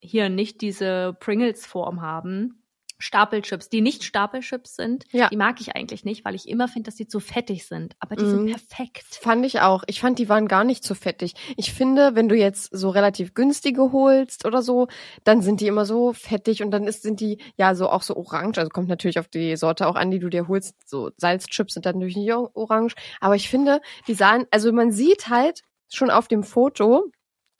[0.00, 2.61] hier nicht diese Pringles-Form haben.
[3.02, 5.28] Stapelchips, die nicht Stapelchips sind, Ja.
[5.28, 7.94] die mag ich eigentlich nicht, weil ich immer finde, dass die zu fettig sind.
[7.98, 8.52] Aber die sind Mhm.
[8.52, 9.04] perfekt.
[9.20, 9.82] Fand ich auch.
[9.86, 11.34] Ich fand, die waren gar nicht so fettig.
[11.56, 14.86] Ich finde, wenn du jetzt so relativ günstige holst oder so,
[15.24, 18.16] dann sind die immer so fettig und dann ist, sind die ja so auch so
[18.16, 18.58] orange.
[18.58, 20.74] Also kommt natürlich auf die Sorte auch an, die du dir holst.
[20.88, 22.94] So Salzchips sind dann natürlich nicht orange.
[23.20, 27.10] Aber ich finde, die sahen, also man sieht halt schon auf dem Foto,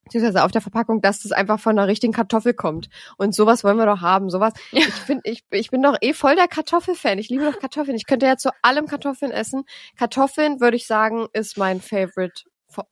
[0.04, 2.88] beziehungsweise auf der Verpackung, dass das einfach von einer richtigen Kartoffel kommt.
[3.16, 4.30] Und sowas wollen wir doch haben.
[4.30, 4.52] Sowas.
[4.72, 7.18] Ich finde, ich, ich bin doch eh voll der Kartoffelfan.
[7.18, 7.96] Ich liebe doch Kartoffeln.
[7.96, 9.64] Ich könnte ja zu allem Kartoffeln essen.
[9.96, 12.44] Kartoffeln, würde ich sagen, ist mein Favorite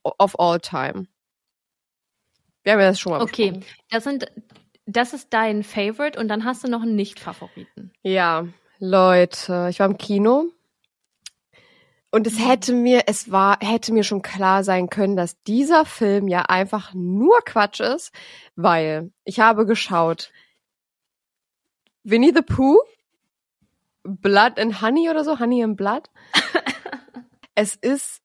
[0.03, 1.07] of all time.
[2.63, 3.59] Wir haben ja das schon mal Okay,
[3.89, 4.27] das sind,
[4.85, 7.91] das ist dein Favorite und dann hast du noch einen Nicht-Favoriten.
[8.03, 8.47] Ja,
[8.79, 10.51] Leute, ich war im Kino.
[12.11, 16.27] Und es hätte mir, es war, hätte mir schon klar sein können, dass dieser Film
[16.27, 18.11] ja einfach nur Quatsch ist,
[18.57, 20.31] weil ich habe geschaut.
[22.03, 22.81] Winnie the Pooh,
[24.03, 26.09] Blood and Honey oder so, Honey and Blood.
[27.55, 28.21] es ist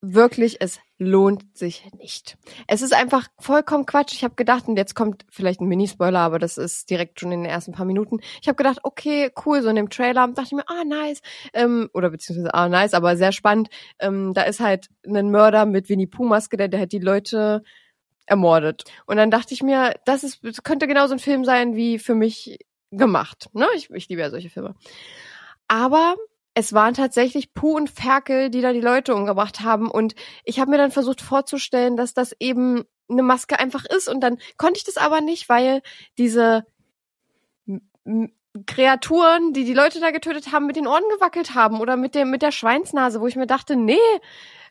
[0.00, 2.38] wirklich, es lohnt sich nicht.
[2.66, 4.14] Es ist einfach vollkommen Quatsch.
[4.14, 7.42] Ich habe gedacht, und jetzt kommt vielleicht ein Mini-Spoiler, aber das ist direkt schon in
[7.42, 8.20] den ersten paar Minuten.
[8.40, 11.20] Ich habe gedacht, okay, cool, so in dem Trailer dachte ich mir, ah, nice.
[11.52, 13.68] Ähm, oder beziehungsweise, ah, nice, aber sehr spannend.
[13.98, 17.62] Ähm, da ist halt ein Mörder mit Winnie Pooh-Maske, der, der halt die Leute
[18.24, 18.84] ermordet.
[19.06, 22.14] Und dann dachte ich mir, das ist, das könnte genauso ein Film sein wie für
[22.14, 22.58] mich
[22.90, 23.48] gemacht.
[23.52, 23.66] Ne?
[23.76, 24.74] Ich, ich liebe ja solche Filme.
[25.68, 26.16] Aber
[26.58, 29.90] es waren tatsächlich Puh und Ferkel, die da die Leute umgebracht haben.
[29.90, 34.08] Und ich habe mir dann versucht vorzustellen, dass das eben eine Maske einfach ist.
[34.08, 35.82] Und dann konnte ich das aber nicht, weil
[36.16, 36.64] diese
[38.66, 42.30] Kreaturen, die die Leute da getötet haben, mit den Ohren gewackelt haben oder mit dem
[42.30, 43.98] mit der Schweinsnase, wo ich mir dachte, nee,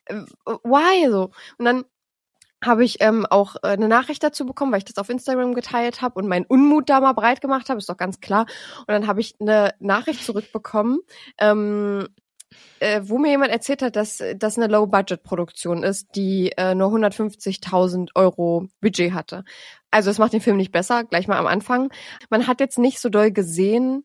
[0.05, 0.15] äh,
[0.63, 1.29] why so?
[1.59, 1.85] Und dann
[2.65, 6.01] habe ich ähm, auch äh, eine Nachricht dazu bekommen, weil ich das auf Instagram geteilt
[6.01, 8.45] habe und meinen Unmut da mal breit gemacht habe, ist doch ganz klar.
[8.79, 10.99] Und dann habe ich eine Nachricht zurückbekommen,
[11.37, 12.07] ähm,
[12.79, 18.09] äh, wo mir jemand erzählt hat, dass das eine Low-Budget-Produktion ist, die äh, nur 150.000
[18.15, 19.43] Euro Budget hatte.
[19.91, 21.91] Also es macht den Film nicht besser, gleich mal am Anfang.
[22.29, 24.03] Man hat jetzt nicht so doll gesehen,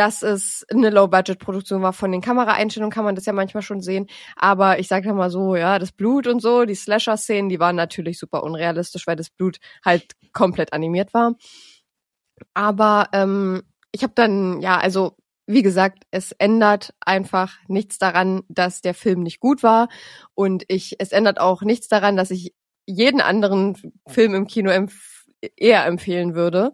[0.00, 1.92] dass es eine Low-Budget-Produktion war.
[1.92, 4.06] Von den Kameraeinstellungen kann man das ja manchmal schon sehen.
[4.34, 8.18] Aber ich sage mal so, ja, das Blut und so, die Slasher-Szenen, die waren natürlich
[8.18, 11.34] super unrealistisch, weil das Blut halt komplett animiert war.
[12.54, 13.60] Aber ähm,
[13.92, 19.22] ich habe dann, ja, also wie gesagt, es ändert einfach nichts daran, dass der Film
[19.22, 19.90] nicht gut war.
[20.32, 22.54] Und ich, es ändert auch nichts daran, dass ich
[22.86, 23.76] jeden anderen
[24.08, 26.72] Film im Kino empf eher empfehlen würde.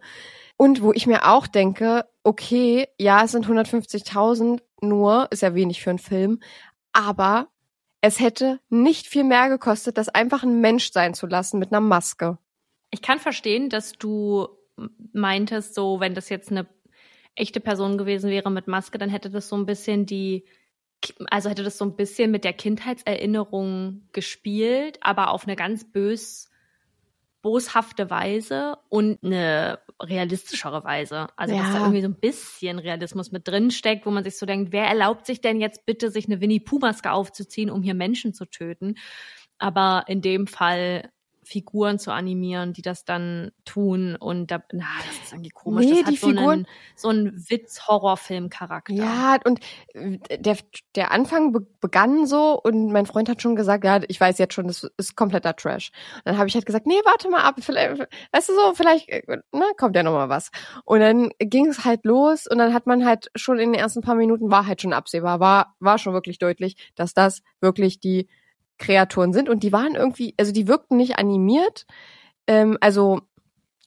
[0.56, 5.82] Und wo ich mir auch denke, okay, ja, es sind 150.000 nur, ist ja wenig
[5.82, 6.40] für einen Film,
[6.92, 7.48] aber
[8.00, 11.80] es hätte nicht viel mehr gekostet, das einfach ein Mensch sein zu lassen mit einer
[11.80, 12.38] Maske.
[12.90, 14.48] Ich kann verstehen, dass du
[15.12, 16.66] meintest, so, wenn das jetzt eine
[17.34, 20.44] echte Person gewesen wäre mit Maske, dann hätte das so ein bisschen die,
[21.30, 26.48] also hätte das so ein bisschen mit der Kindheitserinnerung gespielt, aber auf eine ganz bös,
[27.46, 31.28] boshafte Weise und eine realistischere Weise.
[31.36, 31.74] Also dass Ja.
[31.74, 34.86] da irgendwie so ein bisschen Realismus mit drin steckt, wo man sich so denkt, wer
[34.86, 38.96] erlaubt sich denn jetzt bitte, sich eine Winnie-Pooh-Maske aufzuziehen, um hier Menschen zu töten?
[39.58, 41.12] Aber in dem Fall
[41.48, 45.86] Figuren zu animieren, die das dann tun und da, na, das ist irgendwie komisch.
[45.86, 46.66] Nee, das hat die so Figuren- einen,
[46.96, 48.92] so einen Witz-Horrorfilm-Charakter.
[48.92, 49.60] Ja, und
[49.94, 50.56] äh, der,
[50.96, 54.54] der Anfang be begann so und mein Freund hat schon gesagt, ja, ich weiß jetzt
[54.54, 55.92] schon, das ist kompletter Trash.
[56.16, 58.00] Und dann habe ich halt gesagt, nee, warte mal ab, vielleicht,
[58.32, 60.50] weißt du so, vielleicht äh, ne, kommt ja noch mal was.
[60.84, 64.00] Und dann ging es halt los und dann hat man halt schon in den ersten
[64.00, 68.26] paar Minuten war halt schon absehbar, war war schon wirklich deutlich, dass das wirklich die
[68.78, 71.86] Kreaturen sind und die waren irgendwie, also die wirkten nicht animiert,
[72.46, 73.20] ähm, also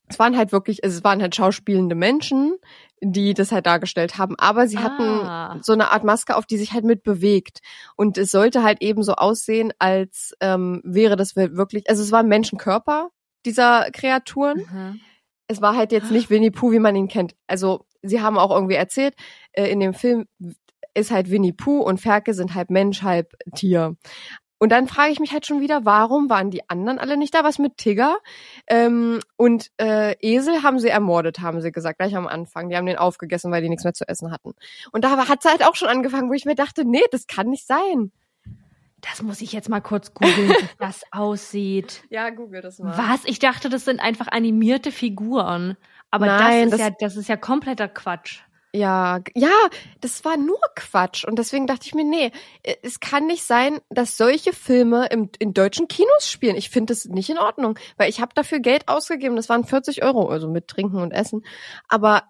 [0.08, 2.56] es waren halt wirklich, es waren halt schauspielende Menschen,
[3.02, 5.60] die das halt dargestellt haben, aber sie hatten Ah.
[5.62, 7.60] so eine Art Maske auf, die sich halt mit bewegt.
[7.96, 12.22] Und es sollte halt eben so aussehen, als ähm, wäre das wirklich, also es war
[12.22, 13.10] ein Menschenkörper
[13.46, 14.58] dieser Kreaturen.
[14.70, 15.00] Mhm.
[15.48, 17.36] Es war halt jetzt nicht Winnie Pooh, wie man ihn kennt.
[17.48, 19.14] Also sie haben auch irgendwie erzählt,
[19.54, 20.26] äh, in dem Film
[20.96, 23.96] ist halt Winnie Pooh und Ferke sind halb Mensch, halb Tier.
[24.60, 27.44] Und dann frage ich mich halt schon wieder, warum waren die anderen alle nicht da?
[27.44, 28.18] Was mit Tigger?
[28.68, 32.70] Ähm, und äh, Esel haben sie ermordet, haben sie gesagt, gleich am Anfang.
[32.70, 34.54] Die haben den aufgegessen, weil die nichts mehr zu essen hatten.
[34.92, 37.50] Und da hat es halt auch schon angefangen, wo ich mir dachte, nee, das kann
[37.50, 38.12] nicht sein.
[39.02, 42.04] Das muss ich jetzt mal kurz googeln, wie das aussieht.
[42.10, 43.24] Ja, google das Was?
[43.24, 45.78] Ich dachte, das sind einfach animierte Figuren.
[46.12, 48.42] Aber Nein, das, ist das- ja, das ist ja kompletter Quatsch.
[48.72, 49.50] Ja, ja,
[50.00, 51.26] das war nur Quatsch.
[51.26, 52.32] Und deswegen dachte ich mir, nee,
[52.62, 56.56] äh, es kann nicht sein, dass solche Filme im, in deutschen Kinos spielen.
[56.56, 59.36] Ich finde das nicht in Ordnung, weil ich habe dafür Geld ausgegeben.
[59.36, 61.44] Das waren 40 Euro, also mit Trinken und Essen.
[61.88, 62.24] Aber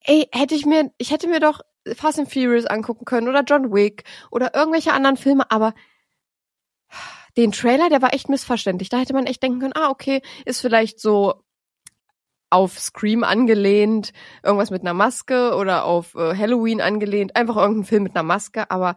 [0.00, 1.60] ey, hätte ich mir, ich hätte mir doch
[1.94, 5.74] Fast and Furious angucken können oder John Wick oder irgendwelche anderen Filme, aber
[7.36, 8.88] den Trailer, der war echt missverständlich.
[8.88, 11.44] Da hätte man echt denken können, ah, okay, ist vielleicht so
[12.54, 14.12] auf Scream angelehnt,
[14.44, 18.70] irgendwas mit einer Maske oder auf äh, Halloween angelehnt, einfach irgendein Film mit einer Maske,
[18.70, 18.94] aber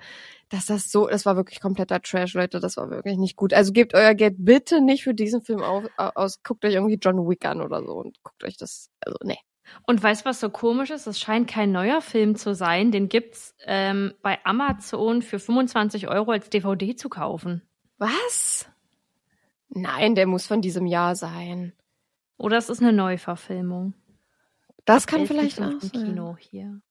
[0.50, 3.54] dass das so, das war wirklich kompletter Trash, Leute, das war wirklich nicht gut.
[3.54, 7.28] Also gebt euer Geld bitte nicht für diesen Film auf, aus, guckt euch irgendwie John
[7.28, 9.40] Wick an oder so und guckt euch das, also nee.
[9.86, 11.08] Und weißt du, was so komisch ist?
[11.08, 12.92] Es scheint kein neuer Film zu sein.
[12.92, 17.64] Den gibt's ähm, bei Amazon für 25 Euro als DVD zu kaufen.
[17.98, 18.70] Was?
[19.68, 21.74] Nein, der muss von diesem Jahr sein.
[22.38, 23.94] Oder es ist eine Neuverfilmung.
[24.86, 25.92] Das kann 11.05 vielleicht auch sein.
[25.92, 26.82] Kino hier.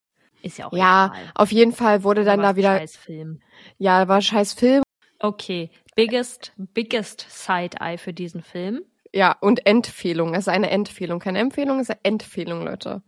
[0.42, 1.32] Ist ja auch Ja, egal.
[1.34, 3.40] auf jeden Fall wurde dann da wieder, Scheiß Film.
[3.78, 4.82] ja, war scheiß Film.
[5.18, 8.82] Okay, biggest, biggest Side-Eye für diesen Film.
[9.12, 10.34] Ja, und Empfehlung.
[10.34, 11.20] Es ist eine Empfehlung.
[11.20, 13.02] Keine Empfehlung, es ist eine Empfehlung, Leute.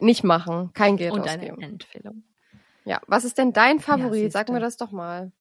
[0.00, 1.62] Nicht machen, kein Geld und eine ausgeben.
[1.62, 2.24] Empfehlung.
[2.84, 4.32] Ja, was ist denn dein Favorit?
[4.32, 4.52] Sag siehste.
[4.52, 5.32] mir das doch mal.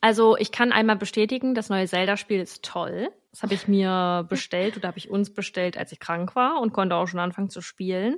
[0.00, 3.10] Also ich kann einmal bestätigen, das neue Zelda-Spiel ist toll.
[3.32, 6.72] Das habe ich mir bestellt oder habe ich uns bestellt, als ich krank war und
[6.72, 8.16] konnte auch schon anfangen zu spielen.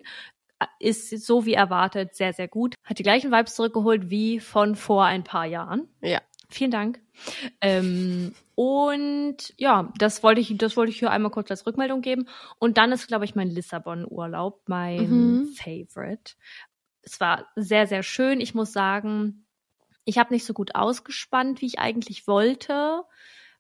[0.78, 2.74] Ist so wie erwartet sehr, sehr gut.
[2.84, 5.88] Hat die gleichen Vibes zurückgeholt wie von vor ein paar Jahren.
[6.02, 6.20] Ja.
[6.50, 7.00] Vielen Dank.
[7.60, 12.26] Ähm, und ja, das wollte ich, das wollte ich hier einmal kurz als Rückmeldung geben.
[12.58, 15.54] Und dann ist, glaube ich, mein Lissabon-Urlaub mein Mhm.
[15.54, 16.34] Favorite.
[17.02, 18.40] Es war sehr, sehr schön.
[18.40, 19.46] Ich muss sagen,
[20.10, 23.02] ich habe nicht so gut ausgespannt, wie ich eigentlich wollte,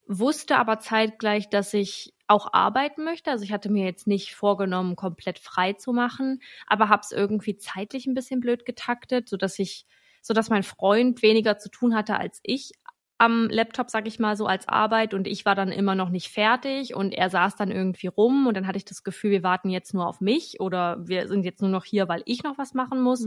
[0.08, 3.30] wusste aber zeitgleich, dass ich auch arbeiten möchte.
[3.30, 7.56] Also ich hatte mir jetzt nicht vorgenommen, komplett frei zu machen, aber habe es irgendwie
[7.56, 9.86] zeitlich ein bisschen blöd getaktet, so dass ich,
[10.22, 12.72] so dass mein Freund weniger zu tun hatte als ich
[13.18, 16.30] am Laptop, sag ich mal so, als Arbeit und ich war dann immer noch nicht
[16.30, 19.68] fertig und er saß dann irgendwie rum und dann hatte ich das Gefühl, wir warten
[19.68, 22.74] jetzt nur auf mich oder wir sind jetzt nur noch hier, weil ich noch was
[22.74, 23.26] machen muss.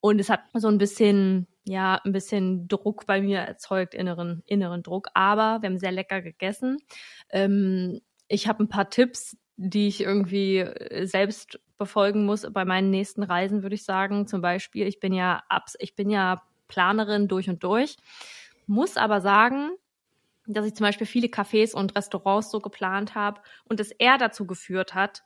[0.00, 4.82] Und es hat so ein bisschen, ja, ein bisschen Druck bei mir erzeugt, inneren, inneren
[4.82, 5.08] Druck.
[5.14, 6.78] Aber wir haben sehr lecker gegessen.
[7.30, 12.90] Ähm, ich habe ein paar Tipps, die ich irgendwie äh, selbst befolgen muss bei meinen
[12.90, 14.26] nächsten Reisen, würde ich sagen.
[14.26, 17.96] Zum Beispiel, ich bin ja abs ich bin ja Planerin durch und durch,
[18.66, 19.70] muss aber sagen,
[20.46, 24.46] dass ich zum Beispiel viele Cafés und Restaurants so geplant habe und es eher dazu
[24.46, 25.24] geführt hat,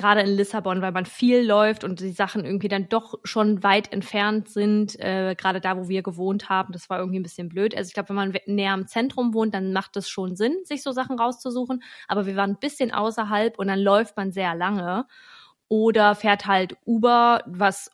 [0.00, 3.92] gerade in Lissabon, weil man viel läuft und die Sachen irgendwie dann doch schon weit
[3.92, 6.72] entfernt sind, äh, gerade da, wo wir gewohnt haben.
[6.72, 7.76] Das war irgendwie ein bisschen blöd.
[7.76, 10.82] Also ich glaube, wenn man näher am Zentrum wohnt, dann macht es schon Sinn, sich
[10.82, 11.82] so Sachen rauszusuchen.
[12.08, 15.06] Aber wir waren ein bisschen außerhalb und dann läuft man sehr lange
[15.68, 17.90] oder fährt halt Uber, was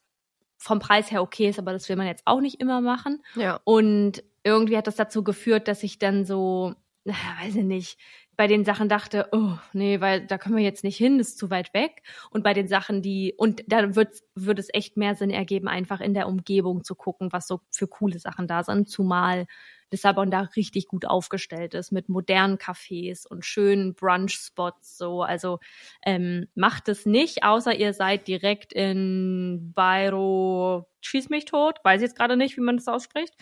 [0.58, 3.22] vom Preis her okay ist, aber das will man jetzt auch nicht immer machen.
[3.34, 3.60] Ja.
[3.64, 6.74] Und irgendwie hat das dazu geführt, dass ich dann so,
[7.04, 7.98] weiß ich nicht,
[8.36, 11.38] bei den Sachen dachte, oh, nee, weil da können wir jetzt nicht hin, das ist
[11.38, 12.02] zu weit weg.
[12.30, 16.00] Und bei den Sachen, die, und da wird, wird es echt mehr Sinn ergeben, einfach
[16.00, 18.88] in der Umgebung zu gucken, was so für coole Sachen da sind.
[18.88, 19.46] Zumal
[19.90, 24.98] Lissabon da richtig gut aufgestellt ist mit modernen Cafés und schönen Brunch-Spots.
[24.98, 25.58] So, also
[26.04, 32.16] ähm, macht es nicht, außer ihr seid direkt in Bairro schieß mich tot, weiß jetzt
[32.16, 33.34] gerade nicht, wie man das ausspricht.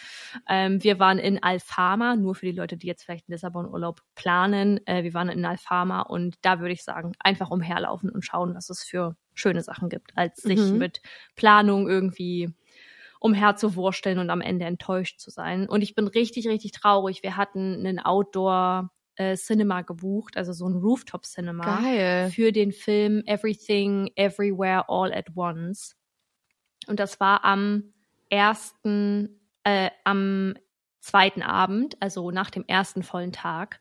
[0.48, 4.86] Ähm, wir waren in Alfama, nur für die Leute, die jetzt vielleicht Lissabon Urlaub planen.
[4.86, 8.70] Äh, wir waren in Alfama und da würde ich sagen, einfach umherlaufen und schauen, was
[8.70, 10.78] es für schöne Sachen gibt, als sich mhm.
[10.78, 11.00] mit
[11.34, 12.54] Planung irgendwie
[13.24, 15.66] umherzuwursteln und am Ende enttäuscht zu sein.
[15.66, 17.22] Und ich bin richtig, richtig traurig.
[17.22, 22.30] Wir hatten einen Outdoor äh, Cinema gebucht, also so ein Rooftop Cinema Geil.
[22.30, 25.96] für den Film Everything Everywhere All at Once.
[26.86, 27.94] Und das war am
[28.28, 30.52] ersten, äh, am
[31.00, 33.80] zweiten Abend, also nach dem ersten vollen Tag.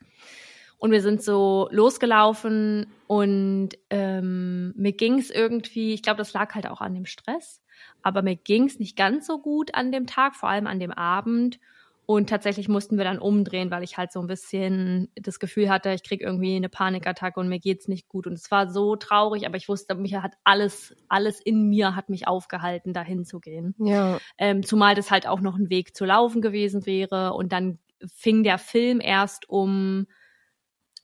[0.83, 6.53] Und wir sind so losgelaufen und ähm, mir ging es irgendwie, ich glaube, das lag
[6.55, 7.61] halt auch an dem Stress,
[8.01, 10.91] aber mir ging es nicht ganz so gut an dem Tag, vor allem an dem
[10.91, 11.61] Abend.
[12.05, 15.93] Und tatsächlich mussten wir dann umdrehen, weil ich halt so ein bisschen das Gefühl hatte,
[15.93, 18.27] ich kriege irgendwie eine Panikattacke und mir geht's nicht gut.
[18.27, 22.09] Und es war so traurig, aber ich wusste, mich hat alles, alles in mir hat
[22.09, 23.73] mich aufgehalten, dahin zu gehen.
[23.79, 24.19] Ja.
[24.37, 27.35] Ähm, zumal das halt auch noch ein Weg zu laufen gewesen wäre.
[27.35, 30.07] Und dann fing der Film erst um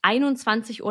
[0.03, 0.81] 21.30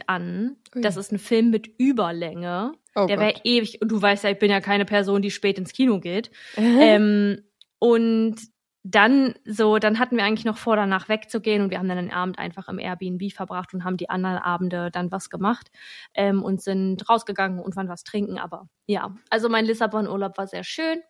[0.00, 0.56] Uhr an.
[0.74, 0.82] Ui.
[0.82, 2.72] Das ist ein Film mit Überlänge.
[2.94, 3.80] Oh der wäre ewig.
[3.80, 6.30] Und du weißt ja, ich bin ja keine Person, die spät ins Kino geht.
[6.56, 7.42] ähm,
[7.78, 8.36] und
[8.84, 12.12] dann so, dann hatten wir eigentlich noch vor, danach wegzugehen und wir haben dann den
[12.12, 15.70] Abend einfach im Airbnb verbracht und haben die anderen Abende dann was gemacht
[16.14, 18.38] ähm, und sind rausgegangen und waren was trinken.
[18.38, 21.02] Aber ja, also mein Lissabon-Urlaub war sehr schön.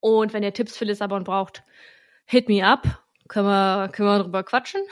[0.00, 1.62] Und wenn ihr Tipps für Lissabon braucht,
[2.26, 3.03] hit me up.
[3.26, 4.82] Können wir, können wir drüber quatschen?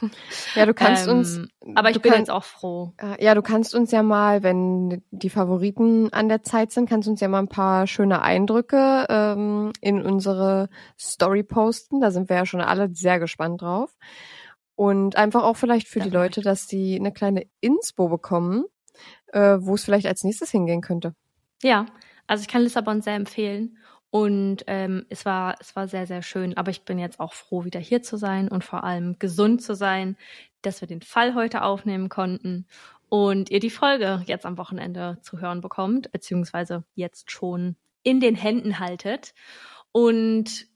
[0.54, 1.40] Ja, du kannst ähm, uns.
[1.74, 2.92] Aber ich bin kann, jetzt auch froh.
[2.98, 7.06] Äh, ja, du kannst uns ja mal, wenn die Favoriten an der Zeit sind, kannst
[7.06, 12.00] du uns ja mal ein paar schöne Eindrücke ähm, in unsere Story posten.
[12.00, 13.96] Da sind wir ja schon alle sehr gespannt drauf.
[14.76, 18.64] Und einfach auch vielleicht für ja, die Leute, dass die eine kleine Inspo bekommen,
[19.32, 21.14] äh, wo es vielleicht als nächstes hingehen könnte.
[21.62, 21.86] Ja,
[22.28, 23.78] also ich kann Lissabon sehr empfehlen.
[24.10, 26.56] Und ähm, es war es war sehr sehr schön.
[26.56, 29.74] Aber ich bin jetzt auch froh, wieder hier zu sein und vor allem gesund zu
[29.74, 30.16] sein,
[30.62, 32.66] dass wir den Fall heute aufnehmen konnten
[33.08, 38.34] und ihr die Folge jetzt am Wochenende zu hören bekommt, beziehungsweise jetzt schon in den
[38.34, 39.34] Händen haltet.
[39.92, 40.66] Und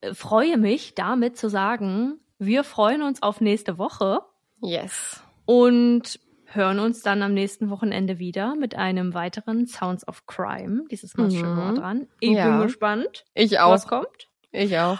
[0.00, 4.20] äh, freue mich damit zu sagen, wir freuen uns auf nächste Woche.
[4.60, 5.22] Yes.
[5.44, 6.18] Und
[6.56, 10.84] hören uns dann am nächsten Wochenende wieder mit einem weiteren Sounds of Crime.
[10.90, 11.38] Dieses Mal mhm.
[11.38, 12.08] schon dran.
[12.20, 12.48] Ich ja.
[12.48, 13.24] bin gespannt.
[13.34, 13.72] Ich auch.
[13.72, 14.28] Was kommt?
[14.50, 14.98] Ich auch.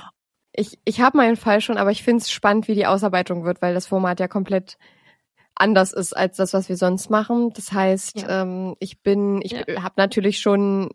[0.53, 3.61] Ich, ich habe meinen Fall schon, aber ich finde es spannend, wie die Ausarbeitung wird,
[3.61, 4.78] weil das Format ja komplett
[5.55, 7.51] anders ist als das, was wir sonst machen.
[7.55, 8.43] Das heißt, ja.
[8.43, 9.83] ähm, ich bin, ich ja.
[9.83, 10.91] habe natürlich schon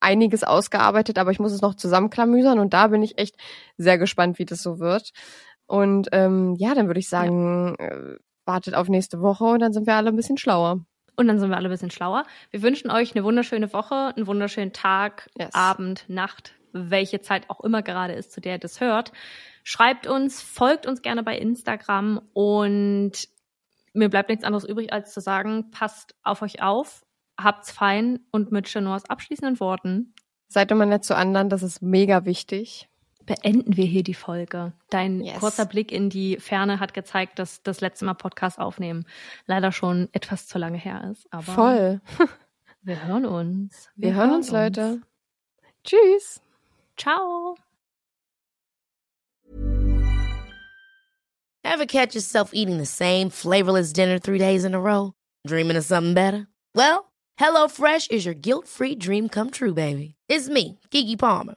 [0.00, 3.36] einiges ausgearbeitet, aber ich muss es noch zusammenklamüsern und da bin ich echt
[3.76, 5.12] sehr gespannt, wie das so wird.
[5.66, 7.86] Und ähm, ja, dann würde ich sagen, ja.
[7.86, 10.84] Äh, wartet auf nächste Woche und dann sind wir alle ein bisschen schlauer.
[11.16, 12.24] Und dann sind wir alle ein bisschen schlauer.
[12.50, 15.54] Wir wünschen euch eine wunderschöne Woche, einen wunderschönen Tag, yes.
[15.54, 19.12] Abend, Nacht, welche Zeit auch immer gerade ist, zu der ihr das hört.
[19.64, 23.12] Schreibt uns, folgt uns gerne bei Instagram und
[23.94, 27.04] mir bleibt nichts anderes übrig, als zu sagen, passt auf euch auf,
[27.38, 30.14] habt's fein und mit Chenors abschließenden Worten.
[30.48, 32.88] Seid immer nett zu anderen, das ist mega wichtig
[33.26, 34.72] beenden wir hier die Folge.
[34.88, 35.38] Dein yes.
[35.40, 39.04] kurzer Blick in die Ferne hat gezeigt, dass das letzte Mal Podcast aufnehmen
[39.46, 41.26] leider schon etwas zu lange her ist.
[41.30, 42.00] Aber Voll.
[42.82, 43.90] wir hören uns.
[43.96, 45.02] Wir, wir hören, hören uns, Leute.
[45.84, 46.40] Tschüss.
[46.96, 47.56] Ciao.
[51.64, 55.12] Ever catch yourself eating the same flavorless dinner three days in a row?
[55.46, 56.46] Dreaming of something better?
[56.74, 60.14] Well, HelloFresh is your guilt-free dream come true, baby.
[60.28, 61.56] It's me, Kiki Palmer.